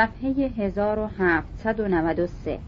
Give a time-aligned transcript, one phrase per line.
[0.00, 2.58] صفحه 1793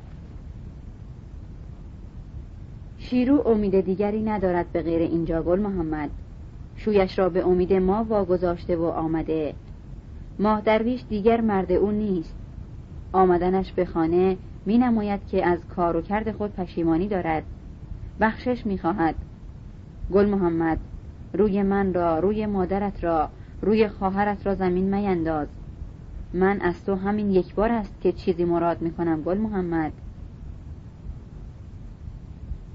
[2.98, 6.10] شیرو امید دیگری ندارد به غیر اینجا گل محمد.
[6.76, 9.54] شویش را به امید ما واگذاشته و آمده.
[10.38, 12.34] ماه درویش دیگر مرد او نیست.
[13.12, 14.36] آمدنش به خانه
[14.66, 17.42] می نماید که از کار و کرد خود پشیمانی دارد.
[18.20, 19.14] بخشش می خواهد.
[20.12, 20.78] گل محمد
[21.34, 23.28] روی من را روی مادرت را
[23.62, 25.48] روی خواهرت را زمین مینداز.
[26.34, 29.92] من از تو همین یک بار است که چیزی مراد می کنم گل محمد.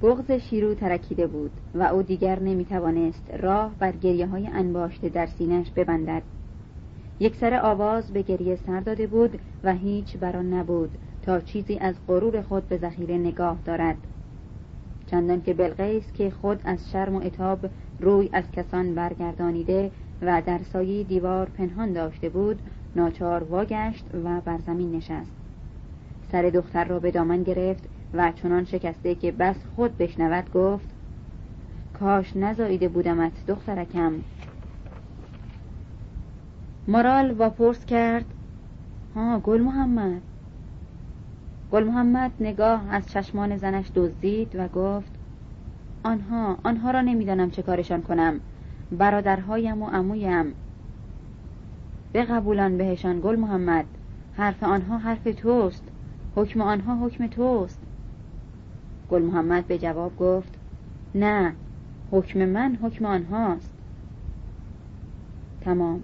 [0.02, 5.26] بغز شیرو ترکیده بود و او دیگر نمی توانست راه بر گریه های انباشته در
[5.26, 6.22] سینش ببندد.
[7.20, 10.90] یک سر آواز به گریه سر داده بود و هیچ بران نبود
[11.22, 13.98] تا چیزی از غرور خود به ذخیره نگاه دارد.
[15.08, 17.60] چندان که بلقیس که خود از شرم و اتاب
[18.00, 22.60] روی از کسان برگردانیده و در سایه دیوار پنهان داشته بود
[22.98, 25.32] ناچار واگشت و بر زمین نشست.
[26.32, 27.84] سر دختر را به دامن گرفت
[28.14, 30.86] و چنان شکسته که بس خود بشنود گفت
[32.00, 34.14] کاش نزاییده بودمت دخترکم.
[36.88, 38.26] مارال واپرس کرد.
[39.16, 40.22] ها گل محمد.
[41.72, 45.12] گل محمد نگاه از چشمان زنش دزدید و گفت
[46.04, 48.40] آنها آنها را نمی‌دانم چه کارشان کنم.
[48.92, 50.54] برادرهایم و عمویم.
[52.14, 53.86] بقبولان بهشان گل محمد.
[54.34, 55.84] حرف آنها حرف توست.
[56.36, 57.80] حکم آنها حکم توست.
[59.10, 60.58] گل محمد به جواب گفت
[61.16, 61.54] نه
[62.12, 63.72] حکم من حکم آنهاست.
[65.62, 66.04] تمام.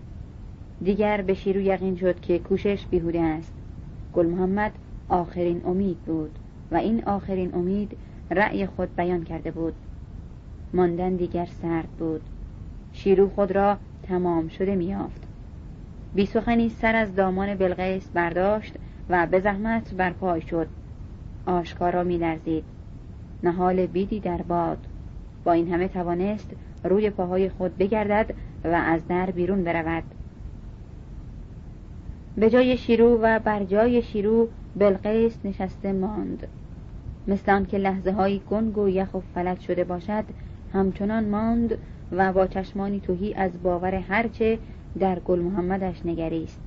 [0.82, 3.54] دیگر به شیرو یقین شد که کوشش بیهوده است.
[4.14, 4.72] گل محمد
[5.10, 6.40] آخرین امید بود
[6.72, 7.98] و این آخرین امید
[8.32, 9.74] رأی خود بیان کرده بود.
[10.74, 12.22] ماندن دیگر سرد بود.
[12.94, 15.23] شیرو خود را تمام شده میافت
[16.16, 18.76] بی سخنی سر از دامان بلغیس برداشت
[19.10, 20.68] و به زحمت برپای شد.
[21.46, 22.64] آشکارا میلرزید.
[23.44, 24.78] نهال بیدی در باد.
[25.44, 26.52] با این همه توانست
[26.84, 30.04] روی پاهای خود بگردد و از در بیرون برود.
[32.38, 36.48] به جای شیرو و بر جای شیرو بلقیس نشسته ماند.
[37.28, 40.24] مثل که لحظه های گنگ و یخ و فلج شده باشد
[40.74, 41.78] همچنان ماند
[42.12, 44.60] و با چشمانی توهی از باور هرچه
[45.00, 46.60] در گل محمدش نگریست.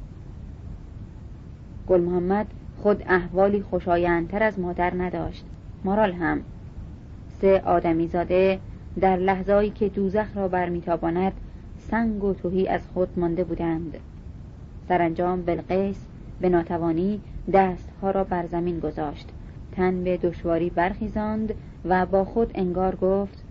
[1.88, 2.46] گل محمد
[2.78, 5.44] خود احوالی خوشایندتر از مادر نداشت.
[5.84, 6.40] مارال هم.
[7.40, 8.58] سه آدمی زاده
[9.00, 11.32] در لحظایی که دوزخ را برمیتاباند
[11.78, 13.98] سنگ و توهی از خود مانده بودند.
[14.88, 16.06] سرانجام بلقیس
[16.40, 17.20] به ناتوانی
[17.52, 19.28] دستها را بر زمین گذاشت.
[19.72, 21.54] تن به دشواری برخیزاند
[21.84, 23.45] و با خود انگار گفت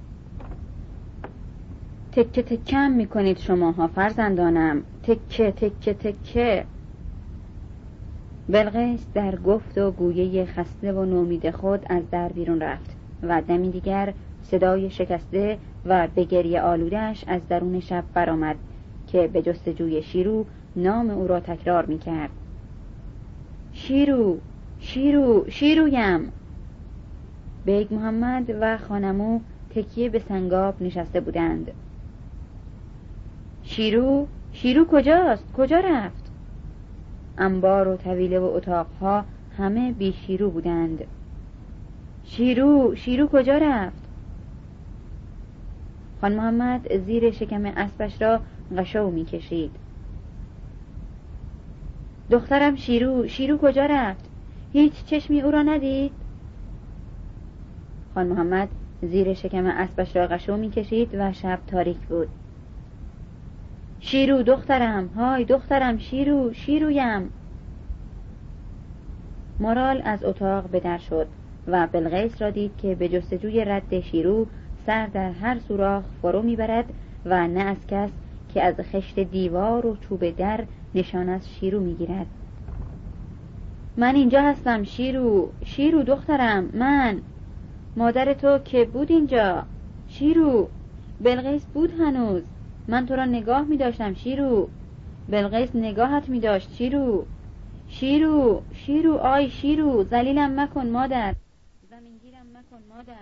[2.16, 4.84] تکه تکم می‌کنید شماها فرزندانم.
[5.04, 6.66] تکه تکه تکه.
[8.50, 13.70] بلقیس در گفت و گویه خسته و نومید خود از در بیرون رفت و دمی
[13.70, 18.56] دیگر صدای شکسته و به گریه آلودش از درون شب برآمد
[19.08, 22.30] که به جستجوی شیرو نام او را تکرار می کرد
[23.74, 24.38] شیرو
[24.80, 26.32] شیرو شیرویم.
[27.66, 29.40] بیگ محمد و خانمو
[29.70, 31.72] تکیه به سنگاب نشسته بودند.
[33.66, 36.32] شیرو شیرو کجاست؟ کجا رفت؟
[37.38, 39.26] انبار و طویله و اتاقها
[39.58, 41.04] همه بی شیرو بودند.
[42.24, 44.04] شیرو شیرو کجا رفت؟
[46.22, 48.40] خان محمد زیر شکم اسبش را
[48.78, 49.72] غشو می کشید
[52.32, 54.30] دخترم شیرو شیرو کجا رفت؟
[54.74, 56.12] هیچ چشمی او را ندید؟
[58.14, 58.70] خان محمد
[59.02, 62.28] زیر شکم اسبش را غشو می کشید و شب تاریک بود.
[64.08, 67.30] شیرو دخترم های دخترم شیرو شیرویم.
[69.60, 71.28] مارال از اتاق به در شد
[71.68, 74.48] و بلغیس را دید که به جستجوی رد شیرو
[74.86, 76.86] سر در هر سوراخ فرو می‌برد
[77.26, 78.10] و نه از کس
[78.54, 80.64] که از خشت دیوار و چوب در
[80.96, 82.28] نشان از شیرو می‌گیرد.
[83.98, 87.22] من اینجا هستم شیرو شیرو دخترم من.
[87.98, 89.64] مادر تو که بود اینجا؟
[90.08, 90.70] شیرو
[91.22, 92.44] بلغیس بود هنوز.
[92.88, 94.70] من تو را نگاه می داشتم شیرو.
[95.30, 97.26] بلغیس نگاهت می داشت شیرو.
[97.88, 100.04] شیرو شیرو آی شیرو.
[100.04, 101.36] زلیلم مکن مادر.
[101.90, 103.14] زمینگیرم مکن مادر.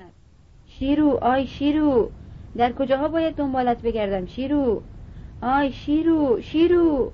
[0.68, 2.10] شیرو آی شیرو.
[2.58, 4.82] در کجاها باید دنبالت بگردم شیرو؟
[5.42, 7.12] آی شیرو شیرو.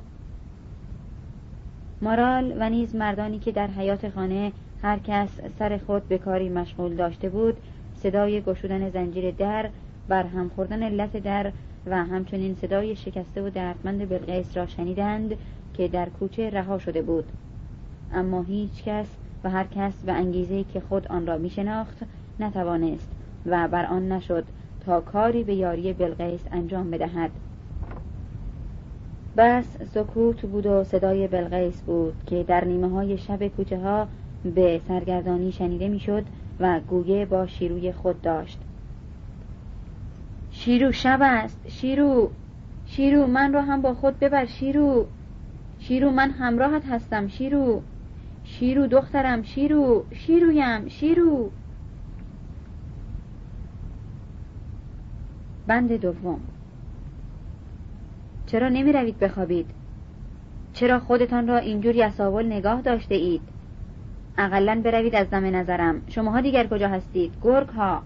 [2.02, 5.30] مارال و نیز مردانی که در حیات خانه هر کس
[5.60, 7.58] سر خود به کاری مشغول داشته بود
[7.96, 9.70] صدای گشودن زنجیر در
[10.08, 11.52] بر هم خوردن لط در
[11.86, 15.36] و همچنین صدای شکسته و دردمند بلقیس را شنیدند
[15.74, 17.26] که در کوچه رها شده بود.
[18.14, 19.08] اما هیچ کس
[19.44, 21.98] و هر کس به انگیزه که خود آن را می شناخت
[22.40, 23.10] نتوانست
[23.46, 24.46] و بر آن نشد
[24.86, 27.32] تا کاری به یاری بلقیس انجام بدهد.
[29.38, 34.08] بس سکوت بود و صدای بلقیس بود که در نیمه های شب کوچه ها
[34.56, 36.24] به سرگردانی شنیده می‌شد
[36.60, 38.60] و گویه با شیروی خود داشت.
[40.60, 41.60] شیرو شب است.
[41.68, 42.32] شیرو
[42.86, 45.08] شیرو من را هم با خود ببر شیرو.
[45.80, 47.82] شیرو من همراهت هستم شیرو.
[48.44, 50.06] شیرو دخترم شیرو.
[50.14, 51.52] شیرویم شیرو.
[55.68, 56.40] بند دوم.
[58.46, 59.66] چرا نمی روید بخوابید؟
[60.74, 63.42] چرا خودتان را اینجور یساول نگاه داشته اید؟
[64.38, 66.02] اقلا بروید از دم نظرم.
[66.08, 68.02] شماها دیگر کجا هستید؟ گرگ ها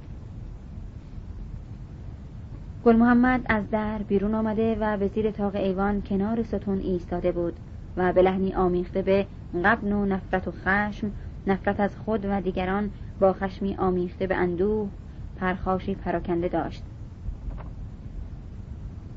[2.86, 7.54] گل محمد از در بیرون آمده و به زیر تاق ایوان کنار ستون ایستاده بود
[7.98, 9.26] و به لحنی آمیخته به
[9.66, 11.12] قبن و نفرت و خشم
[11.48, 14.90] نفرت از خود و دیگران با خشمی آمیخته به اندوه
[15.38, 16.84] پرخاشی پراکنده داشت.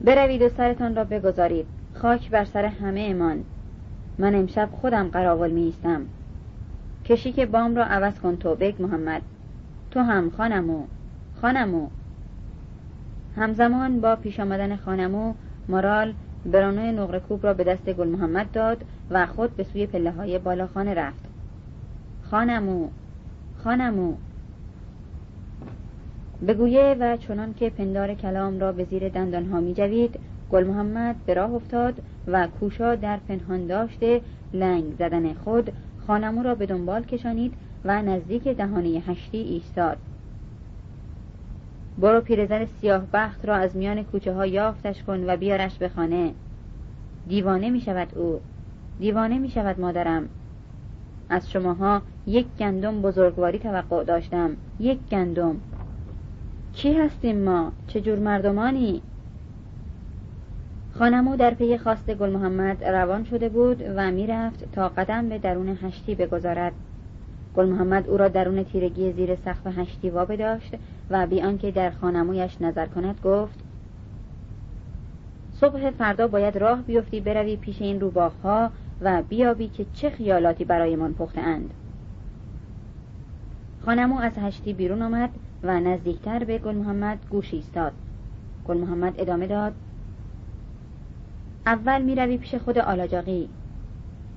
[0.01, 1.67] بروید و سرتان را بگذارید.
[1.95, 3.45] خاک بر سر همه امان.
[4.19, 6.01] من امشب خودم قراول می ایستم
[7.05, 9.23] کشیک بام را عوض کن تو بگ محمد.
[9.91, 10.85] تو هم خانمو
[11.41, 11.89] خانمو
[13.37, 15.35] همزمان با پیش آمدن خانمو
[15.69, 16.15] مارال
[16.47, 20.39] برانوی نقره کوب را به دست گل محمد داد و خود به سوی پله های
[20.39, 21.25] بالاخانه رفت.
[22.31, 22.89] خانمو
[23.65, 24.15] خانمو
[26.49, 30.19] بگویه و چنان که پندار کلام را به زیر دندانها می جوید
[30.51, 31.95] گل محمد به راه افتاد
[32.27, 34.21] و کوشا در پنهان داشته
[34.53, 35.73] لنگ زدن خود
[36.07, 37.55] خانمو را به دنبال کشانید
[37.85, 39.97] و نزدیک دهانه هشتی ایستاد.
[41.99, 46.33] برو پیرزن سیاه بخت را از میان کوچه ها یافتش کن و بیارش به خانه.
[47.29, 48.41] دیوانه می شود او.
[48.99, 50.29] دیوانه می شود مادرم.
[51.29, 54.51] از شماها یک گندم بزرگواری توقع داشتم.
[54.81, 55.57] یک گندم.
[56.73, 59.03] کی هستیم ما؟ چه جور مردمانی؟
[60.99, 65.79] خانمو در پی خواست گل محمد روان شده بود و می‌رفت تا قدم به درون
[65.83, 66.73] هشتی بگذارد.
[67.57, 70.75] گل محمد او را درون تیرگی زیر سقف هشتی وابه داشت
[71.11, 73.59] و بی آنکه در خانمویش نظر کند گفت
[75.53, 78.71] صبح فردا باید راه بیفتی بروی پیش این روباخها
[79.01, 81.75] و بیابی که چه خیالاتی برایمان پخته اند
[83.85, 85.31] خانمو از هشتی بیرون آمد
[85.63, 87.93] و نزدیکتر به گل محمد گوش ایستاد.
[88.69, 89.75] گل محمد ادامه داد
[91.67, 93.49] اول می روی پیش خود آلاجاقی.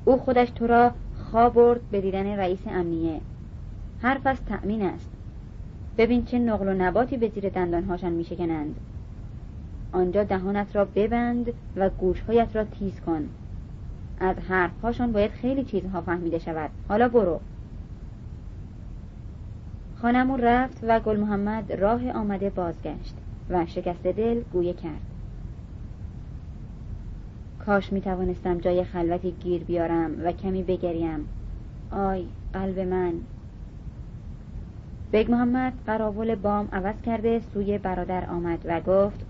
[0.06, 0.92] او خودش تو را
[1.32, 3.22] خواب برد به دیدن رئیس امنیه.
[4.02, 5.10] حرف از تأمین است.
[5.98, 8.76] ببین چه نقل و نباتی به زیر دندانهاشان می شکنند
[9.92, 13.30] آنجا دهانت را ببند و گوشهایت را تیز کن.
[14.20, 16.70] از حرفهاشان باید خیلی چیزها فهمیده شود.
[16.88, 17.40] حالا برو.
[19.96, 23.16] خانمون رفت و گل محمد راه آمده بازگشت
[23.50, 25.02] و شکست دل گویه کرد.
[27.70, 31.28] کاش می توانستم جای خلوتی گیر بیارم و کمی بگریم.
[31.92, 33.14] آی قلب من.
[35.14, 39.26] بگ محمد قراول بام عوض کرده سوی برادر آمد و گفت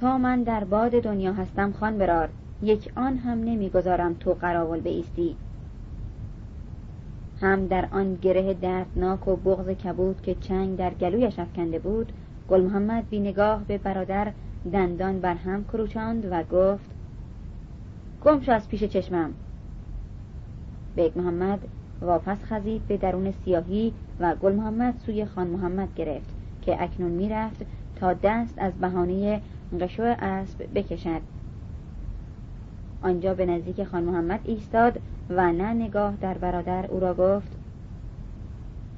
[0.00, 2.28] تا من در باد دنیا هستم خان برار
[2.62, 5.36] یک آن هم نمی‌گذارم تو قراول ایستی
[7.40, 12.12] هم در آن گره دردناک و بغض کبود که چنگ در گلویش افکنده بود
[12.48, 14.32] گل محمد بی نگاه به برادر
[14.72, 16.90] دندان بر هم کروچاند و گفت
[18.24, 19.34] گمشو از پیش چشمم.
[20.96, 21.60] بیگ محمد
[22.00, 27.66] واپس خزید به درون سیاهی و گل محمد سوی خان محمد گرفت که اکنون می‌رفت
[27.96, 29.42] تا دست از بهانه
[29.80, 31.20] قشو اسب بکشد.
[33.02, 37.56] آنجا به نزدیک خان محمد ایستاد و نه نگاه در برادر او را گفت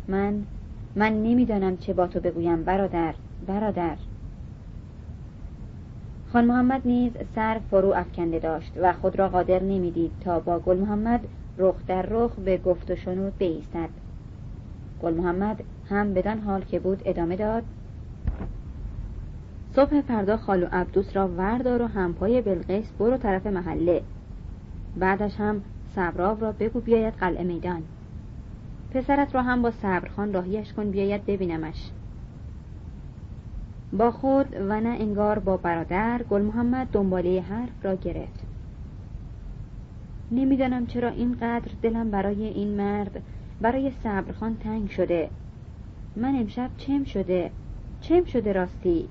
[0.09, 0.45] من
[0.97, 3.15] من نمی‌دانم چه با تو بگویم برادر
[3.47, 3.97] برادر.
[6.33, 10.77] خان محمد نیز سر فرو افکنده داشت و خود را قادر نمی‌دید تا با گل
[10.77, 11.21] محمد
[11.59, 13.89] رخ در رخ به گفت و شنود بایستد
[15.03, 17.63] گل محمد هم بدان حال که بود ادامه داد.
[19.77, 24.03] صبح فردا خالو عبدوس را وردار و همپای بلقیس برو طرف محله.
[24.97, 25.63] بعدش هم
[25.95, 27.83] صبراو را بگو بیاید قلعه میدان.
[28.91, 31.91] پسرت را هم با صبرخان راهیش کن بیاید ببینمش.
[33.93, 38.43] با خود و نه انگار با برادر گل محمد دنباله حرف را گرفت.
[40.31, 43.23] نمی‌دانم چرا اینقدر دلم برای این مرد
[43.61, 45.31] برای صبرخان تنگ شده.
[46.17, 47.51] من امشب چم شده؟
[48.01, 49.09] چم شده راستی؟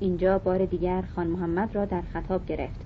[0.00, 2.80] اینجا بار دیگر خان محمد را در خطاب گرفت.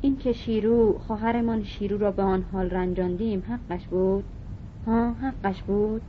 [0.00, 4.24] این که شیرو خواهرمان شیرو را به آن حال رنجاندیم حقش بود؟
[4.86, 6.02] ها حقش بود؟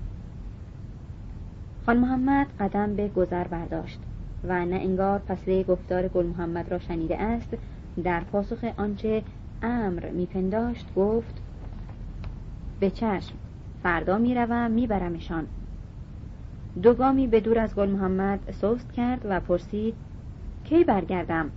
[1.86, 4.00] خان محمد قدم به گذر برداشت
[4.44, 7.58] و نه انگار پسله گفتار گل محمد را شنیده است
[8.04, 9.24] در پاسخ آنچه
[9.62, 11.42] امر میپنداشت گفت
[12.80, 13.34] به چشم
[13.84, 15.48] فردا می‌روم میبرمشان.
[16.84, 19.94] دوگامی به دور از گل محمد سست کرد و پرسید
[20.64, 21.50] کی برگردم؟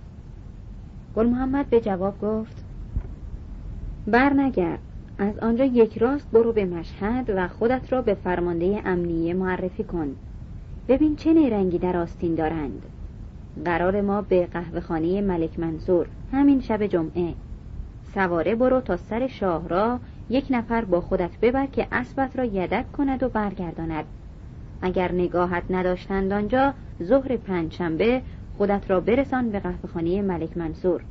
[1.15, 2.63] گل محمد به جواب گفت
[4.07, 4.79] بر نگرد
[5.17, 10.15] از آنجا یک راست برو به مشهد و خودت را به فرمانده امنیه معرفی کن.
[10.87, 12.81] ببین چه نیرنگی در آستین دارند.
[13.65, 17.33] قرار ما به قهوه خانه ملک منصور همین شب جمعه.
[18.13, 22.91] سواره برو تا سر شاه را یک نفر با خودت ببر که اسبت را یدک
[22.91, 24.05] کند و برگرداند.
[24.81, 28.21] اگر نگاهت نداشتند آنجا ظهر پنجشنبه
[28.57, 31.01] خودت را برسان به قهوه خانه ملک منصور.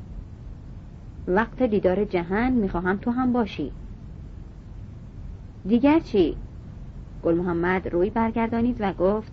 [1.27, 3.73] وقت دیدار جهان می‌خواهم تو هم باشی.
[5.69, 6.37] دیگر چی؟
[7.25, 9.33] گل محمد روی برگردانید و گفت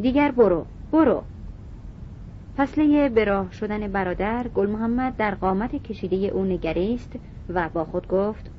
[0.00, 1.22] دیگر برو برو.
[2.56, 7.12] فصله به راه شدن برادر گل محمد در قامت کشیده او نگریست
[7.48, 8.50] و با خود گفت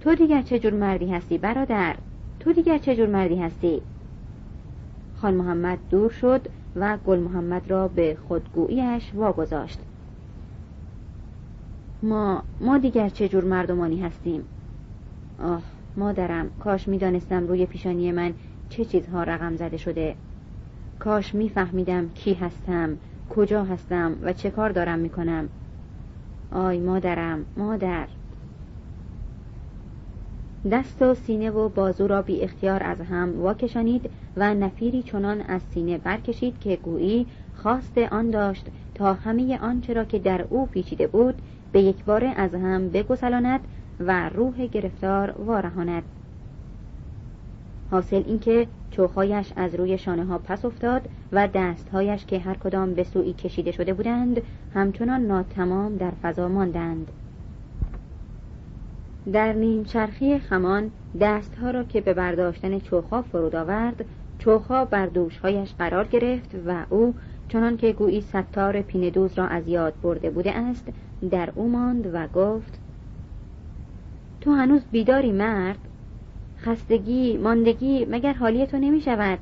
[0.00, 1.96] تو دیگر چه جور مردی هستی برادر؟
[2.40, 3.82] تو دیگر چه جور مردی هستی؟
[5.16, 9.78] خان محمد دور شد و گل محمد را به خودگوییش واگذاشت.
[12.02, 14.44] ما ما دیگر چه جور مردمانی هستیم؟
[15.38, 15.62] آه
[15.96, 18.34] مادرم کاش می‌دانستم روی پیشانی من
[18.68, 20.14] چه چیزها رقم زده شده.
[20.98, 22.96] کاش میفهمیدم کی هستم
[23.30, 25.48] کجا هستم و چه کار دارم می‌کنم.
[26.50, 28.08] آی مادرم مادر.
[30.72, 35.62] دست و سینه و بازو را بی اختیار از هم واکشانید و نفیری چنان از
[35.62, 41.06] سینه برکشید که گویی خواست آن داشت تا همه آنچه را که در او پیچیده
[41.06, 43.60] بود به یک باره از هم بگسلاند
[44.00, 46.02] و روح گرفتار وارهاند
[47.90, 53.04] حاصل اینکه چوخهایش از روی شانه ها پس افتاد و دستهایش که هر کدام به
[53.04, 54.42] سوی کشیده شده بودند
[54.74, 57.10] همچنان ناتمام در فضا ماندند.
[59.32, 64.04] در نیم چرخی خمان دستها را که به برداشتن چوخها فرود آورد
[64.38, 67.14] چوخها بر دوشهایش قرار گرفت و او
[67.48, 70.88] چنان که گویی ستار پیندوز را از یاد برده بوده است
[71.30, 72.80] در او ماند و گفت
[74.40, 75.78] تو هنوز بیداری مرد؟
[76.58, 79.38] خستگی ماندگی مگر حالی تو نمی شود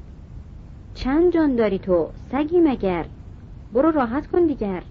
[0.94, 3.04] چند جان داری تو؟ سگی مگر؟
[3.72, 4.82] برو راحت کن دیگر.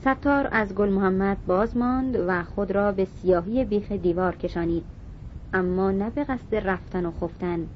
[0.00, 4.84] ستار از گل محمد باز ماند و خود را به سیاهی بیخ دیوار کشانید.
[5.54, 7.66] اما نه به قصد رفتن و خفتن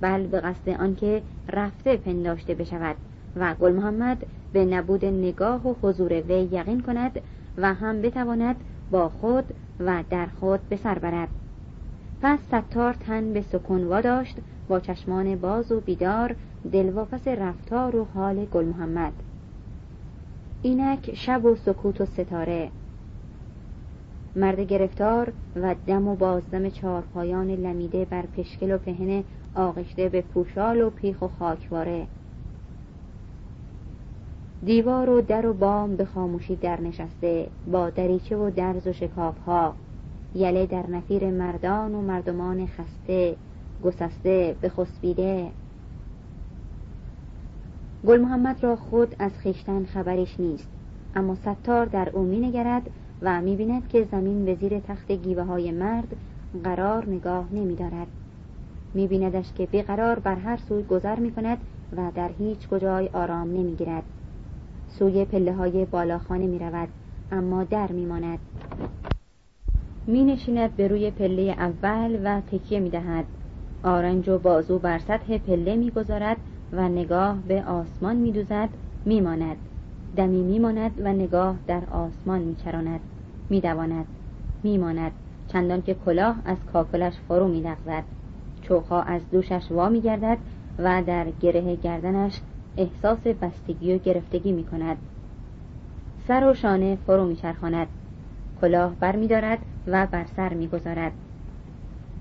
[0.00, 2.96] بل به قصد آنکه رفته پنداشته بشود
[3.36, 7.20] و گل محمد به نبود نگاه و حضور وی یقین کند
[7.56, 8.56] و هم بتواند
[8.90, 9.44] با خود
[9.80, 11.28] و در خود به سر برد.
[12.22, 14.36] پس ستار تن به سکون واداشت
[14.68, 16.36] با چشمان باز و بیدار
[16.72, 19.12] دلواپس رفتار و حال گل محمد.
[20.62, 22.70] اینک شب و سکوت و ستاره.
[24.36, 30.80] مرد گرفتار و دم و بازدم چارپایان لمیده بر پشکل و پهن آغشته به پوشال
[30.80, 32.06] و پیخ و خاکواره.
[34.64, 39.38] دیوار و در و بام به خاموشی در نشسته با دریچه و درز و شکاف
[39.38, 39.74] ها
[40.34, 43.36] یله در نفیر مردان و مردمان خسته
[43.84, 45.50] گسسته به خسبیده.
[48.06, 50.68] گل محمد را خود از خیشتن خبرش نیست
[51.16, 52.90] اما ستار در او می نگرد
[53.22, 56.16] و می بیند که زمین به زیر تخت گیوه های مرد
[56.64, 58.06] قرار نگاه نمی دارد
[58.94, 61.58] می بیندش که بیقرار بر هر سوی گذر می کند
[61.96, 64.04] و در هیچ کجای آرام نمی گیرد
[64.98, 66.88] سوی پله های بالاخانه می رود
[67.32, 68.38] اما در می ماند
[70.06, 73.24] می نشیند به روی پله اول و تکیه می دهد
[73.82, 76.36] آرنج و بازو بر سطح پله می گذارد
[76.72, 78.68] و نگاه به آسمان می دوزد
[79.04, 79.56] می ماند
[80.16, 83.00] دمی می ماند و نگاه در آسمان می چراند
[83.50, 84.06] می دواند
[84.62, 85.12] می ماند
[85.48, 88.04] چندان که کلاه از کاکلش فرو می لغزد
[88.62, 90.38] چوخا از دوشش وا می گردد
[90.78, 92.40] و در گره گردنش
[92.76, 94.96] احساس بستگی و گرفتگی می کند
[96.28, 97.86] سر و شانه فرو می چرخاند
[98.60, 101.12] کلاه بر می دارد و بر سر می گذارد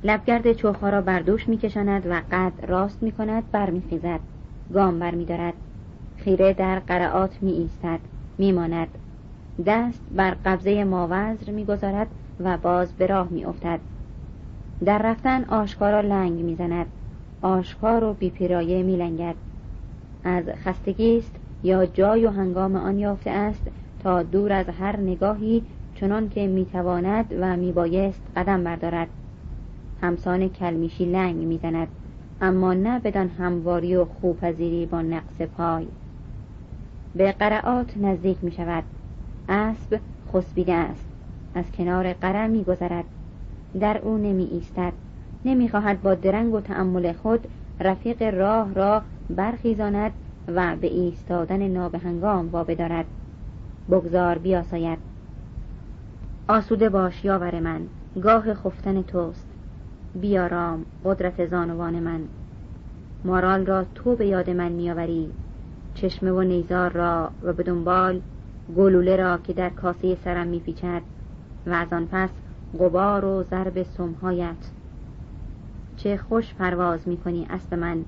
[0.03, 4.19] لبگرد چوخها را بر دوش می کشاند و قد راست می کند بر می خیزد
[4.73, 5.53] گام بر می دارد
[6.17, 7.99] خیره در قرعات می ایستد
[8.37, 8.87] می ماند
[9.65, 12.07] دست بر قبضه ماوزر می گذارد
[12.39, 13.79] و باز به راه می افتد
[14.85, 16.87] در رفتن آشکارا لنگ می زند
[17.41, 19.35] آشکار و بیپیرایه می لنگد
[20.23, 23.67] از خستگی است یا جای و هنگام آن یافته است
[23.99, 25.63] تا دور از هر نگاهی
[25.95, 29.07] چنان که می‌تواند و میبایست قدم بردارد.
[30.01, 31.87] همسان کلمیشی لنگ می‌زند
[32.41, 35.87] اما نه بدان همواری و خوپذیری با نقص پای.
[37.15, 38.83] به قرعات نزدیک می شود
[39.49, 39.99] اسب
[40.33, 41.05] خسبیده است.
[41.55, 43.05] از کنار قرع می گذرد
[43.79, 44.93] در او نمی ایستد
[45.45, 47.47] نمی خواهد با درنگ و تأمل خود
[47.79, 50.11] رفیق راه را برخیزاند
[50.47, 53.05] و به ایستادن نابهنگام وا بدارد.
[53.91, 54.99] بگذار بیاساید.
[56.47, 57.81] آسوده باش یاور من.
[58.21, 59.47] گاه خفتن توست.
[60.15, 62.21] بیارام قدرت زانوان من.
[63.25, 65.29] مارال را تو به یاد من میآوری.
[65.93, 68.21] چشمه و نیزار را و به دنبال
[68.77, 71.01] گلوله را که در کاسه سرم میپیچد
[71.65, 72.29] و از آن پس
[72.79, 74.71] غبار و ضرب سمهایت.
[75.97, 78.05] چه خوش پرواز می‌کنی اسب من.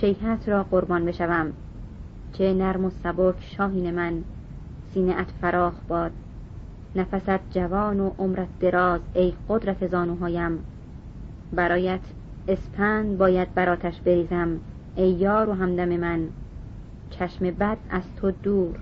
[0.00, 1.52] شیحت را قربان بشوم
[2.32, 4.24] چه نرم و سبک شاهین من
[4.94, 6.12] سینه فراخ باد.
[6.96, 10.58] نفست جوان و عمرت دراز ای قدرت زانوهایم.
[11.52, 12.00] برایت
[12.48, 14.60] اسپند باید براتش بریزم
[14.96, 16.28] ای یار و همدم من.
[17.10, 18.78] چشم بد از تو دور.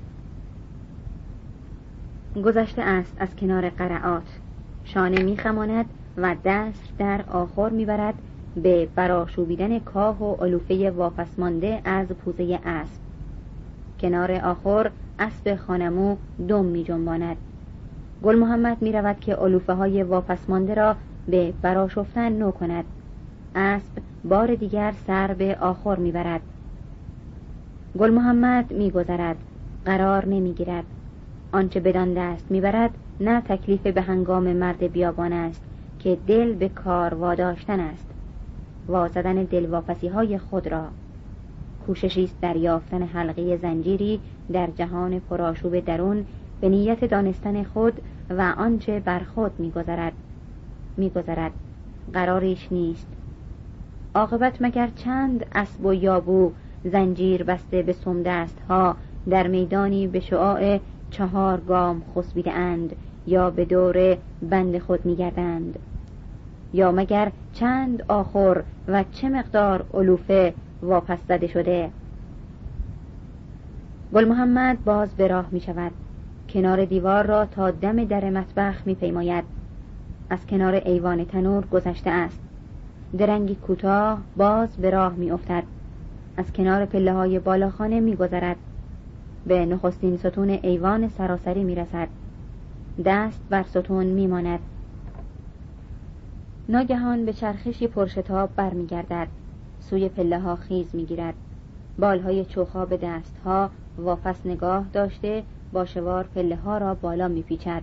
[2.44, 4.38] گذشته است از کنار قرعات.
[4.85, 8.14] شانه میخماند و دست در آخر می‌برد
[8.57, 13.01] به براشوبیدن کاه و علوفه واپس مانده از پوزه اسب.
[14.01, 16.17] کنار آخر اسب خانمو
[16.49, 17.37] دم می جنباند.
[18.23, 20.97] گل محمد می رود که علوفه های واپس مانده را
[21.29, 22.85] به براشفتن نو کند.
[23.55, 26.41] اسب بار دیگر سر به آخر می برد.
[27.99, 29.37] گل محمد می گذرد.
[29.85, 30.85] قرار نمی گیرد.
[31.53, 35.63] آنچه بدان دست می برد نه تکلیف به هنگام مرد بیابان است
[35.99, 38.13] که دل به کار واداشتن است.
[38.88, 40.85] وازدن دلواپسی های خود را.
[41.87, 44.21] کوششی است در یافتن حلقه زنجیری
[44.53, 46.25] در جهان پرآشوب درون
[46.61, 48.00] به نیت دانستن خود
[48.31, 50.12] و آنچه بر خود میگذرد.
[50.97, 51.53] میگذرد.
[52.12, 53.07] قراریش نیست.
[54.14, 56.53] عاقبت مگر چند اسب و یابو
[56.85, 58.97] زنجیر بسته به سمدست ها
[59.31, 60.79] در میدانی به شعاع
[61.11, 65.79] چهار گام خسبیده اند یا به دور بند خود میگردند؟
[66.75, 71.91] یا مگر چند آخر و چه مقدار علوفه واپس زده شده؟
[74.15, 75.93] گل محمد باز به راه می شود
[76.49, 79.45] کنار دیوار را تا دم در مطبخ می پیماید
[80.31, 82.41] از کنار ایوان تنور گذشته است.
[83.19, 85.63] درنگی کوتاه باز به راه می افتد
[86.37, 88.57] از کنار پله های بالاخانه می گذرد
[89.47, 92.09] به نخستین ستون ایوان سراسری می رسد
[93.05, 94.61] دست بر ستون می ماند
[96.68, 99.29] ناگهان به چرخشی پرشتاب برمیگردد.
[99.81, 101.35] سوی پله ها خیز می‌گیرد.
[101.98, 107.83] بالهای چوخا به دستها واپس نگاه داشته با شوار پله ها را بالا میپیچد.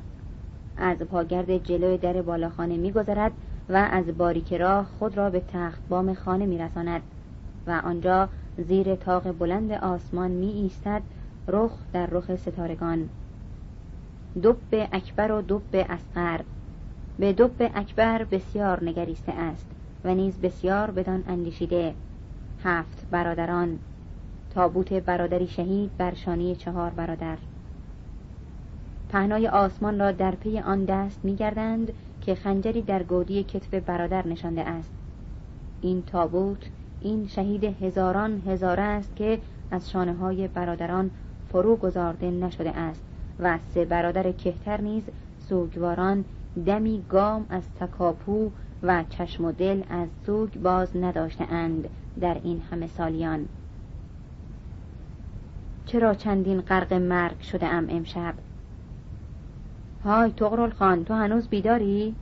[0.78, 3.32] از پاگرد جلوی در بالاخانه میگذرد
[3.70, 7.02] و از باریک راه خود را به تخت بام خانه میرساند
[7.68, 11.02] و آنجا زیر تاق بلند آسمان می ایستد
[11.48, 13.10] رخ در رخ ستارگان.
[14.44, 16.42] دب اکبر و دب اسقر
[17.22, 19.68] به دب اکبر بسیار نگریسته است
[20.04, 21.94] و نیز بسیار بدان اندیشیده.
[22.64, 23.80] هفت برادران.
[24.54, 27.38] تابوت برادری شهید بر شانه چهار برادر.
[29.10, 34.62] پهنای آسمان را در پی آن دست میگردند که خنجری در گودی کتف برادر نشانده
[34.62, 34.92] است.
[35.82, 36.70] این تابوت
[37.02, 39.40] این شهید هزاران هزاره است که
[39.72, 41.12] از شانه های برادران
[41.52, 43.02] فرو گذارده نشده است
[43.40, 45.04] و سه برادر کهتر نیز
[45.50, 46.26] سوگواران
[46.66, 48.52] دمی گام از تکاپو
[48.84, 53.46] و چشم و دل از سوگ باز نداشته اند در این همه سالیان.
[55.86, 58.34] چرا چندین غرق مرگ شده ام امشب؟
[60.06, 62.16] های تغرل خان تو هنوز بیداری؟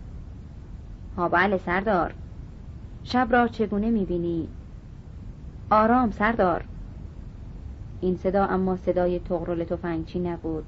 [1.18, 2.14] ها بله سردار.
[3.04, 4.48] شب را چگونه می‌بینی؟
[5.70, 6.66] آرام سردار.
[8.02, 10.66] این صدا اما صدای طغرل تفنگچی نبود.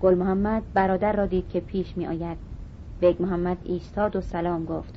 [0.00, 2.38] گل محمد برادر را دید که پیش می آید.
[3.00, 4.94] بیگ محمد ایستاد و سلام گفت.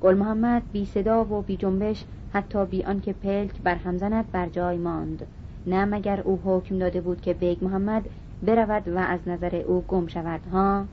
[0.00, 4.48] گل محمد بی صدا و بی جنبش حتی بی آنکه پلک بر هم زند بر
[4.48, 5.26] جای ماند.
[5.66, 8.08] نه مگر او حکم داده بود که بیگ محمد
[8.42, 10.84] برود و از نظر او گم شود ها؟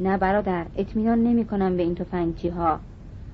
[0.00, 2.80] نه برادر اطمینان نمی کنم به این تفنگچی ها.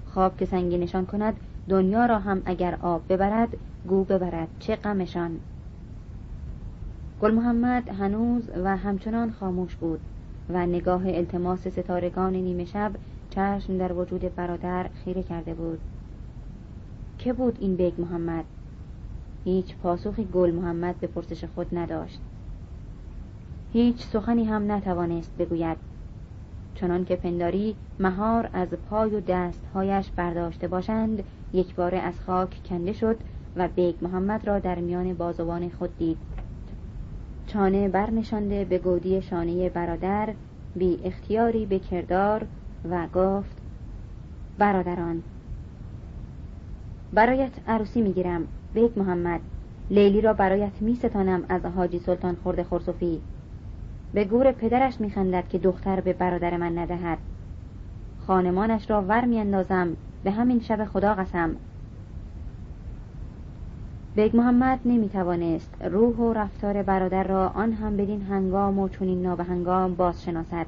[0.06, 1.36] خواب که نشان کند
[1.68, 3.56] دنیا را هم اگر آب ببرد
[3.88, 4.48] گو ببرد.
[4.58, 5.40] چه غمشان!
[7.22, 10.00] گل محمد هنوز و همچنان خاموش بود
[10.48, 12.92] و نگاه التماس ستارگان نیمه شب
[13.30, 15.78] چشم در وجود برادر خیره کرده بود.
[17.18, 18.44] که بود این بیگ محمد؟
[19.44, 22.20] هیچ پاسخی گل محمد به پرسش خود نداشت.
[23.72, 25.76] هیچ سخنی هم نتوانست بگوید.
[26.74, 32.92] چنان که پنداری مهار از پای و دستهایش برداشته باشند یک باره از خاک کنده
[32.92, 33.16] شد
[33.56, 36.29] و بیگ محمد را در میان بازوان خود دید.
[37.52, 40.34] چانه برنشانده به گودی شانه برادر
[40.76, 42.46] بی اختیاری به کردار
[42.90, 43.56] و گفت
[44.58, 45.22] برادران
[47.12, 49.40] برایت عروسی می‌گیرم بیگ محمد.
[49.90, 53.20] لیلی را برایت میستانم از حاجی سلطان خرد خرسفی
[54.14, 57.18] به گور پدرش میخندد که دختر به برادر من ندهد.
[58.26, 61.56] خانمانش را ور میاندازم به همین شب خدا قسم.
[64.14, 69.94] بیگ محمد نمی‌توانست روح و رفتار برادر را آن هم بدین هنگام و چنین نابهنگام
[69.94, 70.66] باز شناسد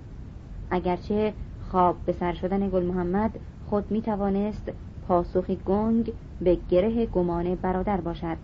[0.70, 1.32] اگرچه
[1.70, 4.72] خواب به سر شدن گل محمد خود می‌توانست
[5.08, 8.36] پاسخی گنگ به گره گمان برادر باشد.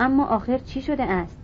[0.00, 1.36] اما آخر چی شده است؟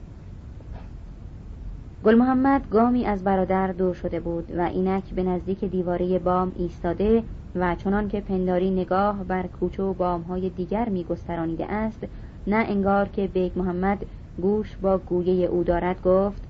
[2.05, 7.23] گل محمد گامی از برادر دور شده بود و اینک به نزدیک دیواره بام ایستاده
[7.61, 12.07] و چنان که پنداری نگاه بر کوچه و بامهای دیگر می گسترانیده است
[12.47, 14.07] نه انگار که بیگ محمد
[14.42, 16.42] گوش با گویه او دارد گفت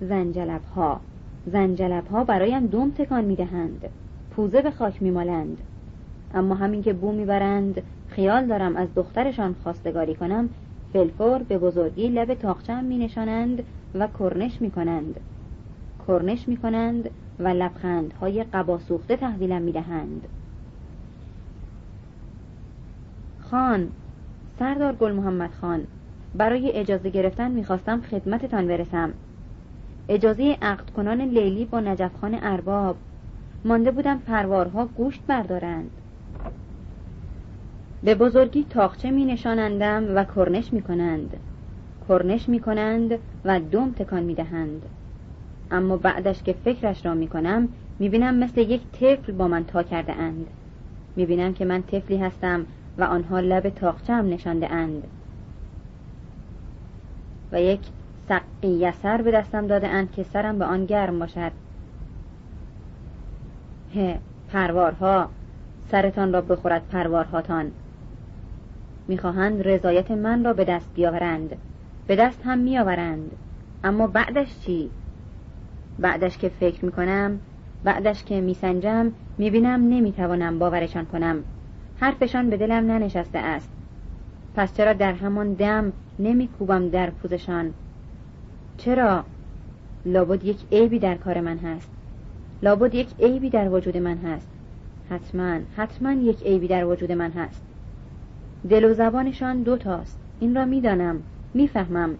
[0.00, 1.00] زنجلب ها
[1.46, 3.88] زنجلب ها برایم دوم تکان می دهند
[4.30, 5.58] پوزه به خاک می مالند
[6.34, 10.48] اما همین که بو می‌برند خیال دارم از دخترشان خواستگاری کنم
[10.92, 13.62] فلفور به بزرگی لب تاقچم می نشانند
[13.94, 15.20] و کرنش می کنند
[16.08, 20.28] کرنش می کنند و لبخندهای قبا سوخته تحویلم می دهند
[23.40, 23.88] خان
[24.58, 25.86] سردار گل محمد خان
[26.34, 29.12] برای اجازه گرفتن می‌خواستم خدمتتان برسم.
[30.08, 32.96] اجازه عقد کنان لیلی با نجف خان ارباب.
[33.64, 35.90] مانده بودم پروارها گوشت بردارند.
[38.02, 41.36] به بزرگی تاخچه می نشانندم و کرنش می کنند
[42.08, 44.82] کرنش می کنند و دوم تکان می دهند
[45.70, 49.82] اما بعدش که فکرش را می کنم می بینم مثل یک طفل با من تا
[49.82, 50.46] کرده اند.
[51.16, 52.66] می بینم که من طفلی هستم
[52.98, 55.06] و آنها لب تاخچم نشانده اند.
[57.52, 57.80] و یک
[58.28, 61.52] سقی یسر به دستم داده اند که سرم به آن گرم باشد.
[63.94, 64.18] هه
[64.52, 65.28] پروارها
[65.90, 67.72] سرتان را بخورد پروارهاتان.
[69.08, 71.56] می‌خواهند رضایت من را به دست بیاورند.
[72.06, 73.30] به دست هم میآورند.
[73.84, 74.90] اما بعدش چی؟
[75.98, 77.40] بعدش که فکر می‌کنم
[77.84, 81.44] بعدش که میسنجم می‌بینم نمی‌توانم باورشان کنم.
[82.00, 83.70] حرفشان به دلم ننشسته است.
[84.54, 87.74] پس چرا در همان دم نمیکوبم در پوزشان؟
[88.76, 89.24] چرا؟
[90.06, 91.90] لابد یک عیبی در کار من هست.
[92.62, 94.48] لابد یک عیبی در وجود من هست.
[95.10, 97.62] حتما حتما یک عیبی در وجود من هست.
[98.70, 101.22] دل و زبانشان دوتاست این را می‌دانم
[101.54, 102.14] می‌فهمم.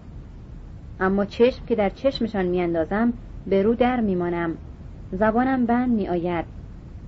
[1.01, 3.13] اما چشم که در چشمشان میاندازم
[3.49, 4.57] به رو در میمانم.
[5.13, 6.45] زبانم بند میآید.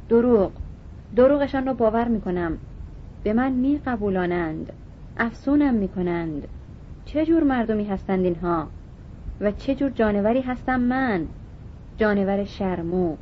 [0.08, 0.52] دروغ.
[1.16, 2.58] دروغشان را باور می‌کنم.
[3.24, 4.72] به من میقبولانند.
[5.18, 6.48] افسونم می‌کنند.
[7.04, 8.66] چه جور مردمی هستند اینها؟
[9.40, 11.26] و چه جور جانوری هستم من؟
[11.98, 13.16] جانور شرمو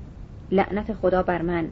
[0.50, 1.68] لعنت خدا بر من.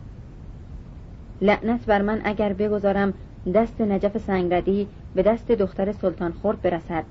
[1.41, 3.15] لعنت بر من اگر بگذارم
[3.55, 7.05] دست نجف سنگردی به دست دختر سلطان خورد برسد.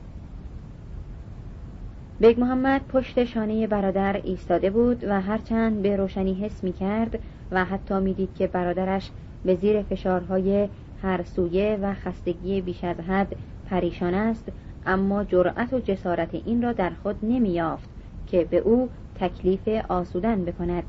[2.19, 7.19] بیگ محمد پشت شانه برادر ایستاده بود و هرچند به روشنی حس می کرد
[7.51, 9.12] و حتی می دید که برادرش
[9.45, 10.69] به زیر فشارهای
[11.01, 13.36] هر سویه و خستگی بیش از حد
[13.69, 14.51] پریشان است
[14.86, 17.89] اما جرأت و جسارت این را در خود نمی یافت
[18.28, 20.84] که به او تکلیف آسودن بکند.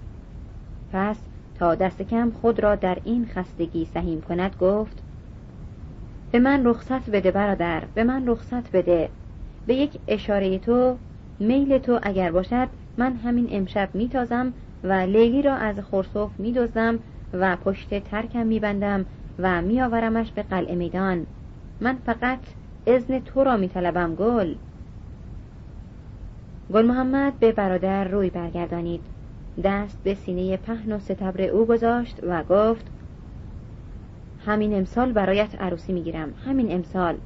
[0.92, 1.16] پس
[1.58, 5.02] تا دست کم خود را در این خستگی سهیم کند گفت
[6.32, 9.08] به من رخصت بده برادر به من رخصت بده.
[9.66, 10.96] به یک اشاره تو
[11.40, 12.68] میل تو اگر باشد
[12.98, 14.52] من همین امشب میتازم
[14.84, 16.98] و لیلی را از خورسوف میدزدم
[17.32, 19.06] و پشت ترکم میبندم
[19.38, 21.26] و میآورمش به قلعه میدان.
[21.80, 22.38] من فقط
[22.86, 24.54] اذن تو را میطلبم گل.
[26.72, 29.00] گل محمد به برادر روی برگردانید.
[29.64, 32.86] دست به سینه پهن و ستبر او گذاشت و گفت
[34.46, 37.16] همین امسال برایت عروسی می‌گیرم همین امسال.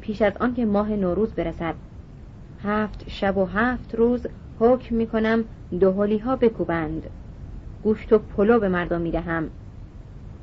[0.00, 1.74] پیش از آن که ماه نوروز برسد
[2.64, 4.26] هفت شب و هفت روز
[4.58, 5.44] حکم می‌کنم
[5.80, 7.02] دوهلی ها بکوبند.
[7.82, 9.50] گوشت و پلو به مردم می‌دهم.